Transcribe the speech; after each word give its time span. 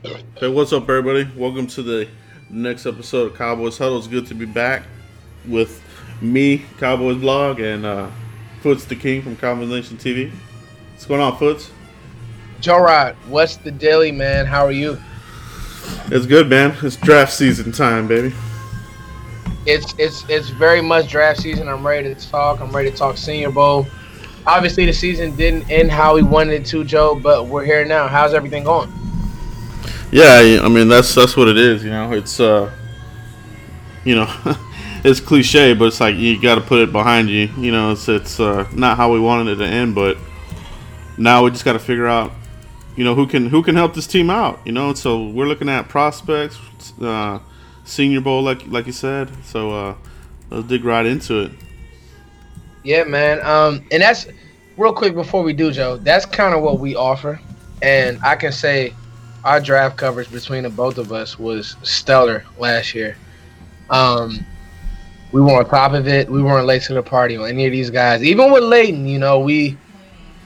Hey, 0.00 0.46
what's 0.46 0.72
up, 0.72 0.88
everybody? 0.88 1.28
Welcome 1.36 1.66
to 1.68 1.82
the 1.82 2.08
next 2.50 2.86
episode 2.86 3.32
of 3.32 3.36
Cowboys 3.36 3.78
Huddle. 3.78 3.98
It's 3.98 4.06
good 4.06 4.28
to 4.28 4.34
be 4.34 4.44
back 4.44 4.84
with 5.44 5.82
me, 6.20 6.64
Cowboys 6.78 7.16
Blog, 7.16 7.58
and 7.58 7.84
uh, 7.84 8.08
Foots 8.60 8.84
the 8.84 8.94
King 8.94 9.22
from 9.22 9.34
Cowboys 9.34 9.68
Nation 9.68 9.96
TV. 9.96 10.30
What's 10.92 11.04
going 11.04 11.20
on, 11.20 11.36
Foots? 11.36 11.72
Joe 12.60 12.78
Rod, 12.78 13.16
what's 13.26 13.56
the 13.56 13.72
daily, 13.72 14.12
man? 14.12 14.46
How 14.46 14.64
are 14.64 14.70
you? 14.70 15.00
It's 16.12 16.26
good, 16.26 16.48
man. 16.48 16.76
It's 16.80 16.94
draft 16.94 17.32
season 17.32 17.72
time, 17.72 18.06
baby. 18.06 18.32
It's 19.66 19.94
it's 19.98 20.24
it's 20.28 20.48
very 20.50 20.80
much 20.80 21.10
draft 21.10 21.40
season. 21.40 21.68
I'm 21.68 21.84
ready 21.84 22.14
to 22.14 22.30
talk. 22.30 22.60
I'm 22.60 22.70
ready 22.70 22.92
to 22.92 22.96
talk 22.96 23.16
Senior 23.16 23.50
Bowl. 23.50 23.88
Obviously, 24.46 24.86
the 24.86 24.92
season 24.92 25.34
didn't 25.34 25.68
end 25.68 25.90
how 25.90 26.14
we 26.14 26.22
wanted 26.22 26.62
it 26.62 26.66
to, 26.66 26.84
Joe, 26.84 27.16
but 27.16 27.48
we're 27.48 27.64
here 27.64 27.84
now. 27.84 28.06
How's 28.06 28.32
everything 28.32 28.62
going? 28.62 28.92
Yeah, 30.10 30.60
I 30.62 30.68
mean 30.68 30.88
that's 30.88 31.14
that's 31.14 31.36
what 31.36 31.48
it 31.48 31.58
is. 31.58 31.84
You 31.84 31.90
know, 31.90 32.12
it's 32.12 32.40
uh, 32.40 32.70
you 34.04 34.14
know, 34.14 34.28
it's 35.04 35.20
cliche, 35.20 35.74
but 35.74 35.86
it's 35.86 36.00
like 36.00 36.16
you 36.16 36.40
got 36.40 36.54
to 36.54 36.62
put 36.62 36.80
it 36.80 36.92
behind 36.92 37.28
you. 37.28 37.48
You 37.58 37.72
know, 37.72 37.92
it's 37.92 38.08
it's 38.08 38.40
uh, 38.40 38.66
not 38.72 38.96
how 38.96 39.12
we 39.12 39.20
wanted 39.20 39.52
it 39.52 39.64
to 39.64 39.66
end, 39.66 39.94
but 39.94 40.16
now 41.18 41.44
we 41.44 41.50
just 41.50 41.64
got 41.64 41.74
to 41.74 41.78
figure 41.78 42.06
out, 42.06 42.32
you 42.96 43.04
know, 43.04 43.14
who 43.14 43.26
can 43.26 43.50
who 43.50 43.62
can 43.62 43.76
help 43.76 43.92
this 43.94 44.06
team 44.06 44.30
out. 44.30 44.60
You 44.64 44.72
know, 44.72 44.94
so 44.94 45.26
we're 45.26 45.46
looking 45.46 45.68
at 45.68 45.88
prospects, 45.88 46.58
uh, 47.02 47.40
Senior 47.84 48.22
Bowl, 48.22 48.42
like 48.42 48.66
like 48.66 48.86
you 48.86 48.92
said. 48.92 49.30
So 49.44 49.72
uh, 49.72 49.94
let's 50.48 50.66
dig 50.68 50.84
right 50.84 51.04
into 51.04 51.40
it. 51.40 51.52
Yeah, 52.82 53.04
man. 53.04 53.44
Um, 53.44 53.84
and 53.92 54.00
that's 54.02 54.26
real 54.78 54.94
quick 54.94 55.12
before 55.12 55.42
we 55.42 55.52
do, 55.52 55.70
Joe. 55.70 55.98
That's 55.98 56.24
kind 56.24 56.54
of 56.54 56.62
what 56.62 56.80
we 56.80 56.96
offer, 56.96 57.38
and 57.82 58.18
I 58.24 58.34
can 58.36 58.52
say 58.52 58.94
our 59.44 59.60
draft 59.60 59.96
coverage 59.96 60.30
between 60.30 60.64
the 60.64 60.70
both 60.70 60.98
of 60.98 61.12
us 61.12 61.38
was 61.38 61.76
stellar 61.82 62.44
last 62.58 62.94
year. 62.94 63.16
Um, 63.90 64.44
we 65.32 65.40
were 65.40 65.58
on 65.58 65.68
top 65.68 65.92
of 65.92 66.08
it. 66.08 66.28
We 66.28 66.42
weren't 66.42 66.66
late 66.66 66.82
to 66.82 66.94
the 66.94 67.02
party 67.02 67.36
on 67.36 67.48
any 67.48 67.66
of 67.66 67.72
these 67.72 67.90
guys. 67.90 68.22
Even 68.22 68.50
with 68.50 68.64
Leighton, 68.64 69.06
you 69.06 69.18
know, 69.18 69.38
we 69.40 69.76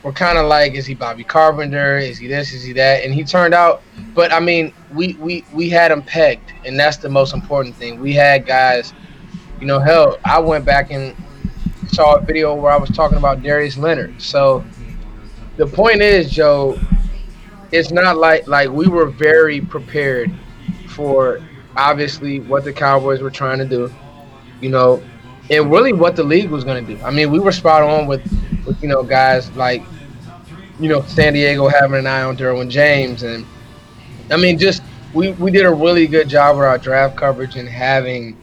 were 0.03 0.13
kind 0.13 0.39
of 0.39 0.47
like, 0.47 0.75
is 0.75 0.87
he 0.87 0.95
Bobby 0.95 1.25
Carpenter? 1.25 1.99
Is 1.99 2.19
he 2.19 2.27
this? 2.27 2.53
Is 2.53 2.65
he 2.65 2.73
that? 2.75 3.05
And 3.05 3.15
he 3.15 3.25
turned 3.25 3.55
out. 3.55 3.83
But 4.15 4.33
I 4.33 4.41
mean, 4.41 4.73
we 4.93 5.15
we 5.15 5.45
we 5.53 5.69
had 5.69 5.91
him 5.91 6.03
pegged, 6.03 6.53
and 6.65 6.79
that's 6.79 6.97
the 6.97 7.09
most 7.09 7.35
important 7.35 7.77
thing. 7.77 8.01
We 8.01 8.13
had 8.13 8.47
guys. 8.47 8.93
You 9.61 9.67
know, 9.67 9.79
hell, 9.79 10.19
I 10.25 10.41
went 10.41 10.65
back 10.65 10.91
and 10.91 11.15
saw 11.89 12.17
a 12.17 12.21
video 12.21 12.55
where 12.55 12.73
I 12.73 12.77
was 12.77 12.91
talking 12.91 13.17
about 13.17 13.43
Darius 13.45 13.77
Leonard. 13.77 14.21
So 14.21 14.65
the 15.57 15.67
point 15.67 16.03
is, 16.03 16.31
Joe, 16.31 16.77
it's 17.73 17.91
not 17.91 18.17
like 18.19 18.47
like 18.47 18.69
we 18.71 18.87
were 18.87 19.07
very 19.07 19.61
prepared 19.61 20.31
for 20.89 21.41
obviously 21.77 22.41
what 22.41 22.65
the 22.65 22.73
Cowboys 22.73 23.21
were 23.23 23.31
trying 23.31 23.59
to 23.59 23.65
do, 23.65 23.93
you 24.61 24.69
know, 24.69 25.03
and 25.51 25.71
really 25.71 25.93
what 25.93 26.15
the 26.15 26.23
league 26.23 26.51
was 26.51 26.65
going 26.65 26.85
to 26.87 26.95
do. 26.97 27.03
I 27.03 27.11
mean, 27.11 27.31
we 27.31 27.39
were 27.39 27.53
spot 27.53 27.83
on 27.83 28.07
with, 28.07 28.23
with 28.67 28.81
you 28.83 28.89
know 28.89 29.03
guys 29.03 29.51
like 29.57 29.83
you 30.79 30.89
know 30.89 31.03
San 31.03 31.33
Diego 31.33 31.69
having 31.69 31.99
an 31.99 32.07
eye 32.07 32.23
on 32.23 32.37
Derwin 32.37 32.69
James, 32.71 33.23
and 33.23 33.47
I 34.31 34.37
mean 34.37 34.59
just 34.59 34.83
we 35.15 35.33
we 35.33 35.51
did 35.51 35.65
a 35.65 35.73
really 35.73 36.07
good 36.07 36.29
job 36.29 36.57
with 36.57 36.67
our 36.67 36.79
draft 36.79 37.17
coverage 37.17 37.57
and 37.57 37.69
having 37.69 38.37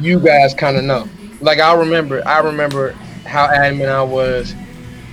you 0.00 0.20
guys 0.20 0.54
kind 0.54 0.76
of 0.76 0.84
know. 0.84 1.08
Like 1.40 1.58
I 1.58 1.74
remember, 1.74 2.26
I 2.26 2.38
remember 2.38 2.92
how 3.24 3.46
adamant 3.46 3.90
I 3.90 4.02
was 4.02 4.54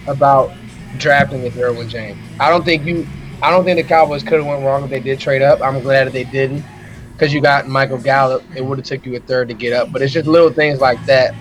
about 0.07 0.51
drafting 0.97 1.43
with 1.43 1.55
Derwin 1.55 1.89
James. 1.89 2.17
I 2.39 2.49
don't 2.49 2.63
think 2.63 2.85
you, 2.85 3.07
I 3.43 3.51
don't 3.51 3.65
think 3.65 3.75
the 3.75 3.83
Cowboys 3.83 4.23
could 4.23 4.39
have 4.39 4.45
went 4.45 4.63
wrong 4.63 4.85
if 4.85 4.89
they 4.89 5.01
did 5.01 5.19
trade 5.19 5.41
up. 5.41 5.61
I'm 5.61 5.81
glad 5.81 6.05
that 6.07 6.13
they 6.13 6.23
didn't, 6.23 6.63
because 7.11 7.33
you 7.33 7.41
got 7.41 7.67
Michael 7.67 7.97
Gallup. 7.97 8.41
It 8.55 8.63
would 8.63 8.77
have 8.77 8.87
took 8.87 9.05
you 9.05 9.17
a 9.17 9.19
third 9.19 9.49
to 9.49 9.53
get 9.53 9.73
up. 9.73 9.91
But 9.91 10.01
it's 10.01 10.13
just 10.13 10.27
little 10.27 10.49
things 10.49 10.79
like 10.79 11.05
that. 11.07 11.35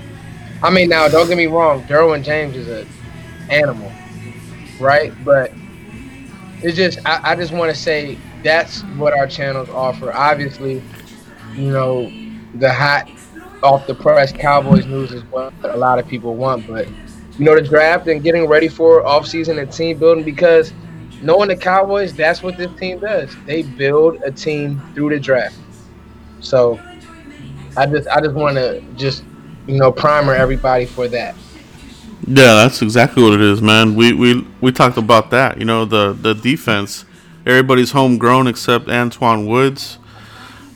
I 0.65 0.71
mean, 0.71 0.89
now 0.89 1.07
don't 1.07 1.29
get 1.29 1.37
me 1.37 1.47
wrong, 1.47 1.85
Derwin 1.85 2.25
James 2.25 2.57
is 2.57 2.69
an 2.69 2.89
animal, 3.51 3.91
right? 4.81 5.13
But 5.25 5.53
it's 6.61 6.77
just, 6.77 6.99
I, 7.07 7.33
I 7.33 7.37
just 7.37 7.53
want 7.53 7.73
to 7.73 7.81
say 7.81 8.19
that's 8.43 8.83
what 8.97 9.13
our 9.13 9.29
channels 9.29 9.69
offer. 9.69 10.13
Obviously, 10.13 10.83
you 11.55 11.71
know, 11.71 12.13
the 12.55 12.73
hot 12.73 13.09
off 13.63 13.87
the 13.87 13.95
press 13.95 14.33
Cowboys 14.33 14.87
news 14.87 15.13
is 15.13 15.23
what 15.25 15.53
a 15.63 15.77
lot 15.77 16.01
of 16.01 16.09
people 16.09 16.35
want. 16.35 16.67
But 16.67 16.89
you 17.39 17.45
know, 17.45 17.55
the 17.55 17.63
draft 17.63 18.09
and 18.09 18.23
getting 18.23 18.47
ready 18.47 18.67
for 18.67 19.03
offseason 19.05 19.61
and 19.61 19.73
team 19.73 19.99
building 19.99 20.25
because 20.25 20.73
knowing 21.23 21.49
the 21.49 21.57
Cowboys, 21.57 22.15
that's 22.15 22.43
what 22.43 22.57
this 22.57 22.71
team 22.79 22.99
does. 22.99 23.35
They 23.47 23.63
build 23.63 24.21
a 24.23 24.31
team 24.31 24.81
through 24.95 25.11
the 25.11 25.21
draft. 25.21 25.57
So 26.41 26.81
I 27.77 27.87
just 27.87 28.09
I 28.09 28.21
just 28.21 28.35
want 28.35 28.57
to 28.57 28.81
just 28.97 29.25
you 29.67 29.79
know 29.79 29.93
primer 29.93 30.35
everybody 30.35 30.87
for 30.87 31.09
that. 31.09 31.35
Yeah, 32.27 32.55
that's 32.55 32.83
exactly 32.83 33.23
what 33.23 33.33
it 33.33 33.41
is, 33.41 33.63
man. 33.63 33.95
We 33.95 34.13
we 34.13 34.47
we 34.61 34.73
talked 34.73 34.97
about 34.97 35.31
that. 35.31 35.59
You 35.59 35.65
know, 35.65 35.85
the 35.85 36.13
the 36.13 36.35
defense. 36.35 37.05
Everybody's 37.45 37.91
homegrown 37.91 38.47
except 38.47 38.87
Antwaun 38.87 39.49
Woods, 39.49 39.99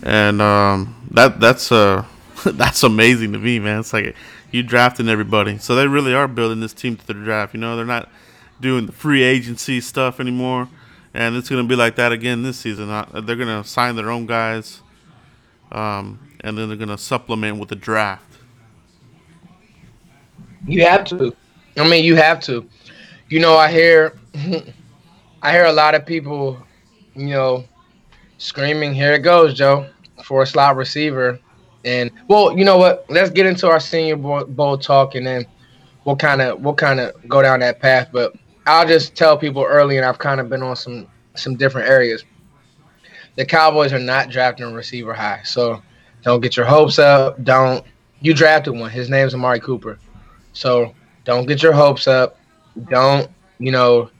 and 0.03 0.43
um, 0.43 0.97
that 1.13 1.39
that's 1.39 1.71
uh 1.71 2.05
that's 2.45 2.83
amazing 2.83 3.33
to 3.33 3.39
me, 3.39 3.61
man. 3.61 3.81
It's 3.81 3.93
like 3.93 4.17
you 4.51 4.63
drafting 4.65 5.09
everybody, 5.09 5.59
so 5.59 5.77
they 5.77 5.87
really 5.87 6.15
are 6.15 6.27
building 6.27 6.61
this 6.61 6.73
team 6.73 6.97
to 6.97 7.07
the 7.07 7.15
draft. 7.15 7.55
You 7.55 7.61
know, 7.61 7.77
they're 7.77 7.85
not 7.85 8.09
doing 8.61 8.87
the 8.87 8.93
free 8.93 9.23
agency 9.23 9.81
stuff 9.81 10.21
anymore, 10.21 10.69
and 11.15 11.37
it's 11.37 11.49
gonna 11.49 11.65
be 11.65 11.77
like 11.77 11.97
that 11.97 12.13
again 12.13 12.43
this 12.43 12.59
season. 12.59 12.89
They're 13.13 13.37
gonna 13.37 13.65
sign 13.65 13.97
their 13.97 14.11
own 14.11 14.27
guys, 14.27 14.83
um, 15.73 16.19
and 16.41 16.57
then 16.57 16.69
they're 16.69 16.77
gonna 16.77 16.99
supplement 16.99 17.59
with 17.59 17.69
the 17.69 17.77
draft. 17.77 18.23
You 20.67 20.85
have 20.85 21.05
to. 21.07 21.35
I 21.77 21.89
mean, 21.89 22.05
you 22.05 22.17
have 22.17 22.41
to. 22.41 22.69
You 23.29 23.41
know, 23.41 23.57
I 23.57 23.71
hear, 23.71 24.19
I 25.43 25.53
hear 25.53 25.65
a 25.65 25.73
lot 25.73 25.95
of 25.95 26.07
people, 26.07 26.59
you 27.15 27.27
know, 27.27 27.65
screaming, 28.39 28.95
"Here 28.95 29.13
it 29.15 29.21
goes, 29.21 29.55
Joe, 29.55 29.87
for 30.25 30.43
a 30.43 30.47
slot 30.47 30.77
receiver." 30.77 31.39
And 31.85 32.11
well, 32.29 32.57
you 32.59 32.65
know 32.65 32.79
what? 32.79 33.05
Let's 33.09 33.31
get 33.31 33.47
into 33.47 33.69
our 33.69 33.79
Senior 33.79 34.17
Bowl 34.17 34.77
talk, 34.77 35.15
and 35.15 35.27
then 35.27 35.47
we'll 36.05 36.17
kind 36.17 36.43
of 36.43 36.61
we'll 36.61 36.75
kind 36.75 36.99
of 36.99 37.15
go 37.29 37.43
down 37.43 37.61
that 37.61 37.81
path. 37.81 38.09
But 38.13 38.35
I'll 38.67 38.87
just 38.87 39.15
tell 39.15 39.39
people 39.39 39.65
early, 39.65 39.97
and 39.97 40.05
I've 40.05 40.19
kind 40.19 40.41
of 40.41 40.49
been 40.49 40.63
on 40.63 40.77
some 40.77 41.07
some 41.35 41.57
different 41.57 41.89
areas. 41.89 42.25
The 43.37 43.45
Cowboys 43.45 43.93
are 43.93 43.99
not 43.99 44.31
drafting 44.31 44.67
a 44.67 44.73
receiver 44.73 45.15
high, 45.15 45.43
so 45.45 45.83
don't 46.23 46.41
get 46.41 46.57
your 46.57 46.67
hopes 46.67 46.99
up. 46.99 47.43
Don't 47.45 47.85
you 48.21 48.35
drafted 48.35 48.75
one? 48.75 48.91
His 48.91 49.09
name's 49.09 49.35
Amari 49.35 49.61
Cooper, 49.61 49.99
so 50.53 50.95
don't 51.25 51.47
get 51.47 51.63
your 51.63 51.73
hopes 51.73 52.09
up. 52.09 52.39
Don't 52.91 53.31
you 53.59 53.71
know 53.71 54.11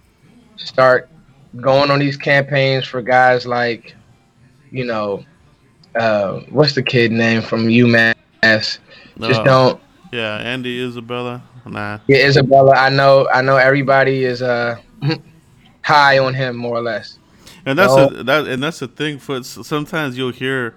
start 0.57 1.11
going 1.57 1.91
on 1.91 1.99
these 1.99 2.17
campaigns 2.17 2.87
for 2.87 3.03
guys 3.03 3.47
like 3.47 3.95
you 4.71 4.85
know 4.85 5.25
uh, 5.97 6.41
what's 6.51 6.75
the 6.75 6.83
kid 6.83 7.11
name 7.11 7.43
from 7.43 7.67
UMass? 7.67 8.15
Just 8.43 8.81
uh, 9.19 9.45
don't. 9.45 9.81
Yeah, 10.13 10.37
Andy 10.37 10.81
Isabella. 10.81 11.43
Nah. 11.67 11.99
Yeah, 12.07 12.27
Isabella. 12.27 12.73
I 12.77 12.89
know. 12.89 13.29
I 13.33 13.43
know. 13.43 13.57
Everybody 13.57 14.25
is 14.25 14.43
uh 14.43 14.77
high 15.83 16.19
on 16.19 16.35
him 16.35 16.57
more 16.57 16.77
or 16.77 16.83
less. 16.83 17.19
And 17.65 17.79
that's 17.79 17.93
so, 17.93 18.09
a, 18.09 18.23
that. 18.25 18.47
And 18.47 18.63
that's 18.63 18.79
the 18.79 18.89
thing. 18.89 19.19
For 19.19 19.43
sometimes 19.43 20.17
you'll 20.17 20.33
hear, 20.33 20.77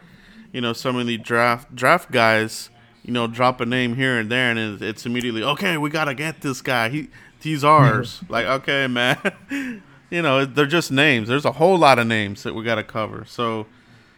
you 0.51 0.61
know, 0.61 0.73
some 0.73 0.95
of 0.95 1.07
the 1.07 1.17
draft 1.17 1.75
draft 1.75 2.11
guys, 2.11 2.69
you 3.03 3.13
know, 3.13 3.28
drop 3.28 3.61
a 3.61 3.66
name 3.66 3.95
here 3.95 4.17
and 4.17 4.31
there, 4.31 4.51
and 4.51 4.81
it's 4.81 5.05
immediately 5.05 5.44
okay. 5.44 5.78
We 5.78 5.89
gotta 5.89 6.13
get 6.13 6.41
this 6.41 6.61
guy. 6.61 6.89
He 6.89 7.09
he's 7.41 7.63
ours. 7.63 8.22
like 8.29 8.45
okay, 8.45 8.88
man. 8.88 9.17
you 10.09 10.22
know, 10.22 10.45
they're 10.45 10.66
just 10.66 10.91
names. 10.91 11.28
There's 11.28 11.45
a 11.45 11.53
whole 11.53 11.78
lot 11.78 11.99
of 11.99 12.07
names 12.07 12.44
that 12.44 12.55
we 12.55 12.63
gotta 12.63 12.83
cover. 12.83 13.25
So 13.25 13.67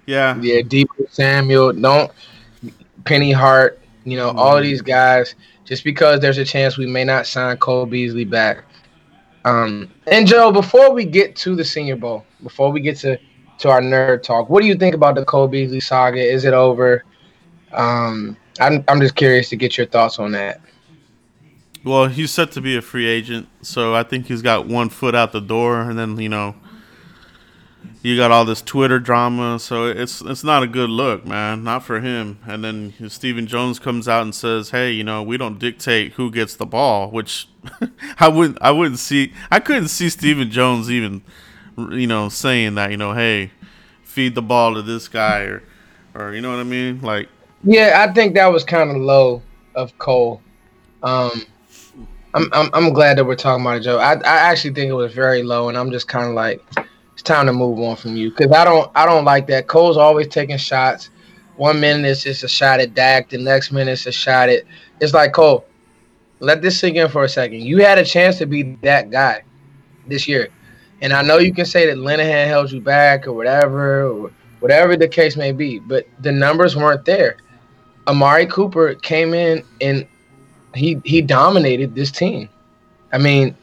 yeah. 0.06 0.38
Yeah, 0.40 0.62
Deebo 0.62 1.10
Samuel, 1.10 1.74
don't 1.74 2.12
Penny 3.06 3.32
Hart, 3.32 3.80
you 4.04 4.18
know, 4.18 4.30
mm-hmm. 4.30 4.40
all 4.40 4.62
these 4.62 4.82
guys, 4.82 5.36
just 5.72 5.86
because 5.86 6.20
there's 6.20 6.38
a 6.38 6.44
chance 6.44 6.78
we 6.78 6.86
may 6.86 7.06
not 7.06 7.26
sign 7.26 7.56
Cole 7.56 7.86
Beasley 7.86 8.26
back. 8.26 8.66
Um, 9.46 9.90
and 10.06 10.28
Joe, 10.28 10.52
before 10.52 10.92
we 10.92 11.06
get 11.06 11.34
to 11.38 11.56
the 11.56 11.64
Senior 11.64 11.96
Bowl, 11.96 12.26
before 12.44 12.74
we 12.74 12.82
get 12.82 12.98
to 12.98 13.18
to 13.60 13.70
our 13.70 13.80
nerd 13.80 14.22
talk, 14.22 14.50
what 14.50 14.62
do 14.62 14.68
you 14.68 14.76
think 14.76 14.94
about 14.94 15.16
the 15.16 15.24
Cole 15.24 15.48
Beasley 15.48 15.80
saga? 15.80 16.22
Is 16.22 16.44
it 16.44 16.54
over? 16.54 17.06
Um, 17.72 18.36
I'm 18.60 18.84
I'm 18.90 19.00
just 19.00 19.16
curious 19.16 19.48
to 19.48 19.56
get 19.56 19.78
your 19.78 19.88
thoughts 19.88 20.20
on 20.20 20.34
that. 20.34 20.60
Well, 21.86 22.08
he's 22.08 22.32
set 22.32 22.52
to 22.52 22.62
be 22.62 22.76
a 22.76 22.82
free 22.82 23.08
agent, 23.08 23.48
so 23.62 23.96
I 23.96 24.04
think 24.04 24.26
he's 24.26 24.42
got 24.42 24.68
one 24.68 24.90
foot 24.90 25.16
out 25.16 25.32
the 25.32 25.40
door, 25.40 25.80
and 25.80 25.98
then 25.98 26.20
you 26.20 26.28
know 26.28 26.54
you 28.04 28.18
got 28.18 28.32
all 28.32 28.46
this 28.46 28.62
Twitter 28.62 29.00
drama, 29.00 29.60
so 29.60 29.86
it's 29.86 30.22
it's 30.22 30.44
not 30.44 30.64
a 30.64 30.68
good 30.68 30.90
look, 30.90 31.26
man. 31.26 31.64
Not 31.64 31.84
for 31.84 32.00
him. 32.00 32.40
And 32.46 32.64
then 32.64 32.94
Stephen 33.10 33.48
Jones 33.48 33.80
comes 33.80 34.08
out 34.08 34.24
and 34.24 34.34
says, 34.34 34.72
"Hey, 34.72 34.92
you 34.92 35.04
know, 35.04 35.22
we 35.22 35.38
don't 35.38 35.60
dictate 35.60 36.14
who 36.14 36.32
gets 36.32 36.56
the 36.56 36.66
ball," 36.66 37.12
which 37.12 37.48
I 38.20 38.28
wouldn't 38.28 38.58
I 38.62 38.72
wouldn't 38.72 39.00
see. 39.00 39.34
I 39.52 39.60
couldn't 39.60 39.90
see 39.90 40.10
Stephen 40.10 40.50
Jones 40.50 40.90
even, 40.90 41.22
you 41.78 42.08
know, 42.08 42.30
saying 42.30 42.76
that. 42.76 42.92
You 42.92 42.98
know, 42.98 43.14
hey, 43.14 43.52
feed 44.04 44.36
the 44.36 44.42
ball 44.42 44.74
to 44.76 44.82
this 44.82 45.08
guy 45.08 45.42
or 45.42 45.64
or 46.14 46.34
you 46.34 46.42
know 46.42 46.52
what 46.52 46.60
I 46.60 46.64
mean? 46.64 47.02
Like 47.02 47.30
Yeah, 47.64 48.06
I 48.08 48.14
think 48.14 48.36
that 48.36 48.48
was 48.48 48.64
kind 48.64 48.90
of 48.90 48.98
low 48.98 49.42
of 49.76 49.98
Cole. 49.98 50.42
Um 51.04 51.46
I'm, 52.34 52.50
I'm 52.54 52.70
I'm 52.74 52.94
glad 52.94 53.18
that 53.18 53.26
we're 53.26 53.36
talking 53.36 53.66
about 53.66 53.78
it, 53.78 53.82
Joe. 53.82 53.98
I 53.98 54.14
I 54.14 54.38
actually 54.52 54.74
think 54.74 54.90
it 54.90 54.94
was 54.94 55.14
very 55.14 55.44
low, 55.44 55.68
and 55.68 55.78
I'm 55.78 55.92
just 55.92 56.08
kind 56.08 56.28
of 56.30 56.34
like, 56.34 56.62
it's 57.14 57.22
time 57.22 57.46
to 57.46 57.54
move 57.54 57.80
on 57.80 57.96
from 57.96 58.16
you 58.16 58.30
because 58.32 58.52
I 58.52 58.64
don't 58.64 58.92
I 58.96 59.06
don't 59.06 59.26
like 59.26 59.48
that. 59.48 59.68
Cole's 59.68 59.98
always 59.98 60.28
taking 60.28 60.58
shots. 60.58 61.10
One 61.58 61.80
minute 61.80 62.10
it's 62.10 62.24
just 62.24 62.44
a 62.44 62.48
shot 62.48 62.80
at 62.80 62.94
Dak, 62.94 63.30
the 63.30 63.38
next 63.38 63.72
minute 63.72 63.92
it's 63.92 64.06
a 64.06 64.12
shot 64.12 64.50
at. 64.50 64.64
It's 65.00 65.14
like 65.14 65.34
Cole. 65.34 65.66
Let 66.40 66.62
this 66.62 66.80
sink 66.80 66.98
in 66.98 67.10
for 67.10 67.24
a 67.24 67.30
second. 67.30 67.62
You 67.62 67.80
had 67.80 67.98
a 68.00 68.06
chance 68.06 68.38
to 68.40 68.46
be 68.46 68.78
that 68.82 69.12
guy 69.12 69.44
this 70.08 70.28
year, 70.28 70.50
and 71.02 71.14
I 71.14 71.22
know 71.22 71.38
you 71.38 71.54
can 71.54 71.66
say 71.66 71.86
that 71.86 71.98
Linehan 71.98 72.48
held 72.48 72.72
you 72.72 72.82
back 72.82 73.28
or 73.28 73.34
whatever, 73.34 74.08
or 74.08 74.32
whatever 74.60 74.96
the 74.96 75.08
case 75.08 75.36
may 75.36 75.52
be, 75.52 75.80
but 75.80 76.08
the 76.20 76.32
numbers 76.32 76.76
weren't 76.76 77.06
there. 77.06 77.38
Amari 78.08 78.48
Cooper 78.48 78.96
came 78.96 79.34
in 79.34 79.64
and 79.82 80.08
he 80.74 81.00
he 81.04 81.22
dominated 81.22 81.94
this 81.94 82.12
team. 82.12 82.50
I 83.14 83.18
mean, 83.18 83.56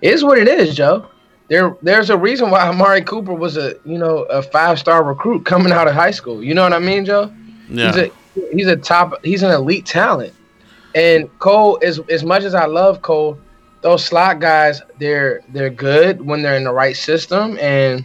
is 0.00 0.24
what 0.24 0.38
it 0.38 0.48
is, 0.48 0.74
Joe. 0.74 1.08
There 1.52 1.76
there's 1.82 2.08
a 2.08 2.16
reason 2.16 2.50
why 2.50 2.66
Amari 2.66 3.02
Cooper 3.02 3.34
was 3.34 3.58
a 3.58 3.74
you 3.84 3.98
know 3.98 4.22
a 4.22 4.40
five 4.40 4.78
star 4.78 5.04
recruit 5.04 5.44
coming 5.44 5.70
out 5.70 5.86
of 5.86 5.92
high 5.92 6.10
school. 6.10 6.42
You 6.42 6.54
know 6.54 6.62
what 6.62 6.72
I 6.72 6.78
mean, 6.78 7.04
Joe? 7.04 7.30
yeah. 7.68 7.88
He's 7.88 7.96
a 7.96 8.10
he's 8.54 8.66
a 8.68 8.76
top 8.76 9.22
he's 9.22 9.42
an 9.42 9.50
elite 9.50 9.84
talent. 9.84 10.32
And 10.94 11.28
Cole, 11.40 11.78
as 11.82 12.00
as 12.08 12.24
much 12.24 12.44
as 12.44 12.54
I 12.54 12.64
love 12.64 13.02
Cole, 13.02 13.38
those 13.82 14.02
slot 14.02 14.40
guys, 14.40 14.80
they're 14.98 15.42
they're 15.50 15.68
good 15.68 16.24
when 16.24 16.40
they're 16.40 16.56
in 16.56 16.64
the 16.64 16.72
right 16.72 16.96
system 16.96 17.58
and 17.58 18.02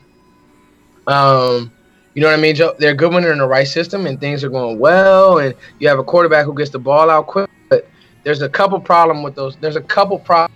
um 1.07 1.71
you 2.15 2.21
know 2.21 2.27
what 2.27 2.37
I 2.37 2.41
mean, 2.41 2.55
Joe? 2.55 2.75
They're 2.77 2.95
good 2.95 3.13
when 3.13 3.23
they're 3.23 3.31
in 3.31 3.37
the 3.37 3.47
right 3.47 3.67
system 3.67 4.07
and 4.07 4.19
things 4.19 4.43
are 4.43 4.49
going 4.49 4.77
well 4.77 5.37
and 5.37 5.55
you 5.79 5.87
have 5.87 5.99
a 5.99 6.03
quarterback 6.03 6.45
who 6.45 6.53
gets 6.53 6.71
the 6.71 6.79
ball 6.79 7.09
out 7.09 7.27
quick. 7.27 7.49
But 7.69 7.87
there's 8.25 8.41
a 8.41 8.49
couple 8.49 8.77
problem 8.81 9.23
with 9.23 9.35
those 9.35 9.55
there's 9.61 9.77
a 9.77 9.81
couple 9.81 10.19
problems 10.19 10.51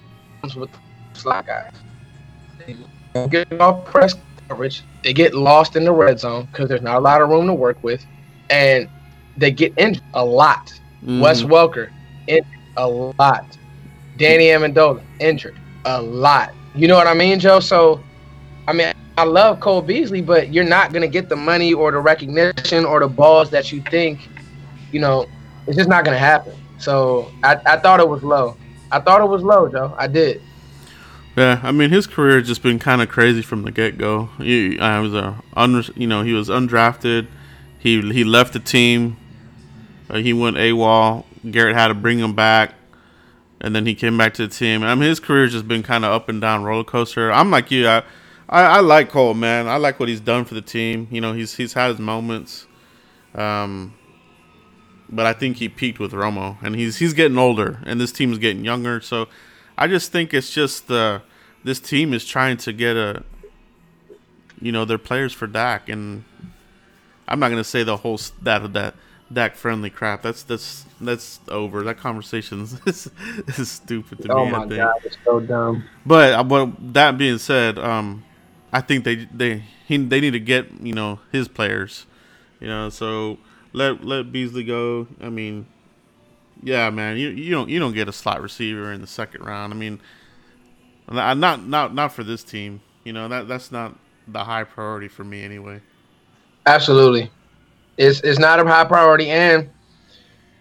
with 0.57 0.69
slot 1.13 1.47
guys. 1.47 1.71
Get 3.29 3.51
off 3.59 3.85
press 3.85 4.15
coverage, 4.47 4.83
they 5.03 5.13
get 5.13 5.33
lost 5.33 5.75
in 5.75 5.83
the 5.83 5.91
red 5.91 6.19
zone 6.19 6.47
because 6.51 6.69
there's 6.69 6.81
not 6.81 6.95
a 6.97 6.99
lot 6.99 7.21
of 7.21 7.29
room 7.29 7.47
to 7.47 7.53
work 7.53 7.77
with, 7.83 8.05
and 8.49 8.87
they 9.37 9.51
get 9.51 9.73
injured 9.77 10.03
a 10.13 10.23
lot. 10.23 10.73
Mhm. 11.05 11.21
Wes 11.21 11.41
Welker 11.43 11.89
injured 12.27 12.45
a 12.77 12.87
lot. 12.87 13.45
Danny 14.17 14.45
Amendola 14.45 15.01
injured 15.19 15.55
a 15.85 16.01
lot. 16.01 16.51
You 16.75 16.87
know 16.87 16.95
what 16.95 17.07
I 17.07 17.13
mean, 17.13 17.39
Joe? 17.39 17.59
So, 17.59 17.99
I 18.67 18.73
mean, 18.73 18.93
I 19.17 19.23
love 19.23 19.59
Cole 19.59 19.81
Beasley, 19.81 20.21
but 20.21 20.53
you're 20.53 20.63
not 20.63 20.93
gonna 20.93 21.07
get 21.07 21.27
the 21.27 21.35
money 21.35 21.73
or 21.73 21.91
the 21.91 21.99
recognition 21.99 22.85
or 22.85 22.99
the 23.01 23.07
balls 23.07 23.49
that 23.49 23.71
you 23.71 23.81
think. 23.89 24.29
You 24.91 25.01
know, 25.01 25.25
it's 25.67 25.75
just 25.75 25.89
not 25.89 26.05
gonna 26.05 26.17
happen. 26.17 26.53
So 26.77 27.29
I, 27.43 27.57
I 27.65 27.77
thought 27.77 27.99
it 27.99 28.07
was 28.07 28.23
low. 28.23 28.55
I 28.91 28.99
thought 28.99 29.21
it 29.21 29.27
was 29.27 29.43
low, 29.43 29.67
Joe. 29.67 29.93
I 29.97 30.07
did. 30.07 30.41
Yeah, 31.35 31.61
I 31.63 31.71
mean 31.71 31.89
his 31.91 32.07
career 32.07 32.39
has 32.39 32.47
just 32.47 32.61
been 32.61 32.77
kind 32.79 33.01
of 33.01 33.09
crazy 33.09 33.41
from 33.41 33.63
the 33.63 33.71
get 33.71 33.97
go. 33.97 34.29
He 34.37 34.77
I 34.79 34.99
was 34.99 35.13
a 35.13 35.41
un, 35.55 35.83
you 35.95 36.07
know 36.07 36.23
he 36.23 36.33
was 36.33 36.49
undrafted. 36.49 37.27
He 37.79 38.01
he 38.11 38.23
left 38.23 38.53
the 38.53 38.59
team. 38.59 39.17
Uh, 40.09 40.17
he 40.17 40.33
went 40.33 40.57
AWOL. 40.57 41.25
Garrett 41.49 41.75
had 41.75 41.87
to 41.87 41.93
bring 41.93 42.19
him 42.19 42.35
back, 42.35 42.73
and 43.61 43.73
then 43.73 43.85
he 43.85 43.95
came 43.95 44.17
back 44.17 44.33
to 44.35 44.47
the 44.47 44.53
team. 44.53 44.83
I 44.83 44.93
mean 44.93 45.07
his 45.09 45.21
career's 45.21 45.53
just 45.53 45.67
been 45.67 45.83
kind 45.83 46.03
of 46.03 46.11
up 46.11 46.27
and 46.27 46.41
down 46.41 46.63
roller 46.63 46.83
coaster. 46.83 47.31
I'm 47.31 47.49
like 47.49 47.71
you. 47.71 47.87
I, 47.87 48.03
I 48.49 48.63
I 48.63 48.79
like 48.81 49.09
Cole, 49.09 49.33
man. 49.33 49.67
I 49.67 49.77
like 49.77 49.99
what 49.99 50.09
he's 50.09 50.19
done 50.19 50.43
for 50.43 50.53
the 50.53 50.61
team. 50.61 51.07
You 51.11 51.21
know 51.21 51.31
he's 51.31 51.55
he's 51.55 51.73
had 51.73 51.91
his 51.91 51.99
moments. 51.99 52.67
Um, 53.33 53.93
but 55.09 55.25
I 55.25 55.31
think 55.31 55.57
he 55.57 55.69
peaked 55.69 55.99
with 55.99 56.11
Romo, 56.11 56.57
and 56.61 56.75
he's 56.75 56.97
he's 56.97 57.13
getting 57.13 57.37
older, 57.37 57.79
and 57.85 58.01
this 58.01 58.11
team 58.11 58.33
is 58.33 58.37
getting 58.37 58.65
younger. 58.65 58.99
So 58.99 59.29
I 59.81 59.87
just 59.87 60.11
think 60.11 60.31
it's 60.31 60.51
just 60.51 60.87
the 60.87 61.23
this 61.63 61.79
team 61.79 62.13
is 62.13 62.23
trying 62.23 62.57
to 62.57 62.71
get 62.71 62.95
a, 62.95 63.23
you 64.61 64.71
know, 64.71 64.85
their 64.85 64.99
players 64.99 65.33
for 65.33 65.47
Dak, 65.47 65.89
and 65.89 66.23
I'm 67.27 67.39
not 67.39 67.49
gonna 67.49 67.63
say 67.63 67.81
the 67.81 67.97
whole 67.97 68.19
that 68.43 68.61
of 68.61 68.73
that 68.73 68.93
Dak 69.33 69.55
friendly 69.55 69.89
crap. 69.89 70.21
That's 70.21 70.43
that's 70.43 70.85
that's 71.01 71.39
over. 71.47 71.81
That 71.81 71.97
conversation 71.97 72.61
is, 72.61 72.79
is 73.57 73.71
stupid 73.71 74.21
to 74.21 74.31
Oh 74.31 74.45
me. 74.45 74.51
I 74.51 74.65
my 74.65 74.65
god, 74.67 74.93
it's 75.03 75.17
so 75.25 75.39
dumb. 75.39 75.85
But 76.05 76.33
uh, 76.33 76.43
but 76.43 76.93
that 76.93 77.17
being 77.17 77.39
said, 77.39 77.79
um, 77.79 78.23
I 78.71 78.81
think 78.81 79.03
they 79.03 79.27
they 79.33 79.63
he, 79.87 79.97
they 79.97 80.21
need 80.21 80.33
to 80.33 80.39
get 80.39 80.71
you 80.79 80.93
know 80.93 81.21
his 81.31 81.47
players, 81.47 82.05
you 82.59 82.67
know. 82.67 82.89
So 82.89 83.39
let 83.73 84.05
let 84.05 84.31
Beasley 84.31 84.63
go. 84.63 85.07
I 85.19 85.29
mean, 85.29 85.65
yeah, 86.63 86.89
man, 86.89 87.17
you 87.17 87.29
you 87.29 87.51
don't 87.51 87.69
you 87.69 87.79
don't 87.79 87.93
get 87.93 88.07
a 88.07 88.13
slot 88.13 88.41
receiver 88.41 88.91
in 88.93 89.01
the 89.01 89.07
second 89.07 89.45
round. 89.45 89.73
I 89.73 89.75
mean, 89.75 89.99
not 91.09 91.37
not 91.37 91.93
not 91.93 92.11
for 92.13 92.23
this 92.23 92.43
team. 92.43 92.81
You 93.03 93.13
know 93.13 93.27
that 93.27 93.47
that's 93.47 93.71
not 93.71 93.95
the 94.27 94.43
high 94.43 94.63
priority 94.63 95.07
for 95.07 95.23
me 95.23 95.43
anyway. 95.43 95.81
Absolutely. 96.65 97.31
It's 97.97 98.21
it's 98.21 98.39
not 98.39 98.59
a 98.59 98.65
high 98.65 98.85
priority. 98.85 99.29
And 99.29 99.69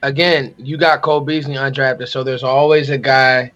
again, 0.02 0.54
you 0.58 0.76
got 0.76 1.02
Cole 1.02 1.20
Beasley 1.20 1.54
undrafted, 1.54 2.08
so 2.08 2.22
there's 2.22 2.44
always 2.44 2.90
a 2.90 2.98
guy. 2.98 3.52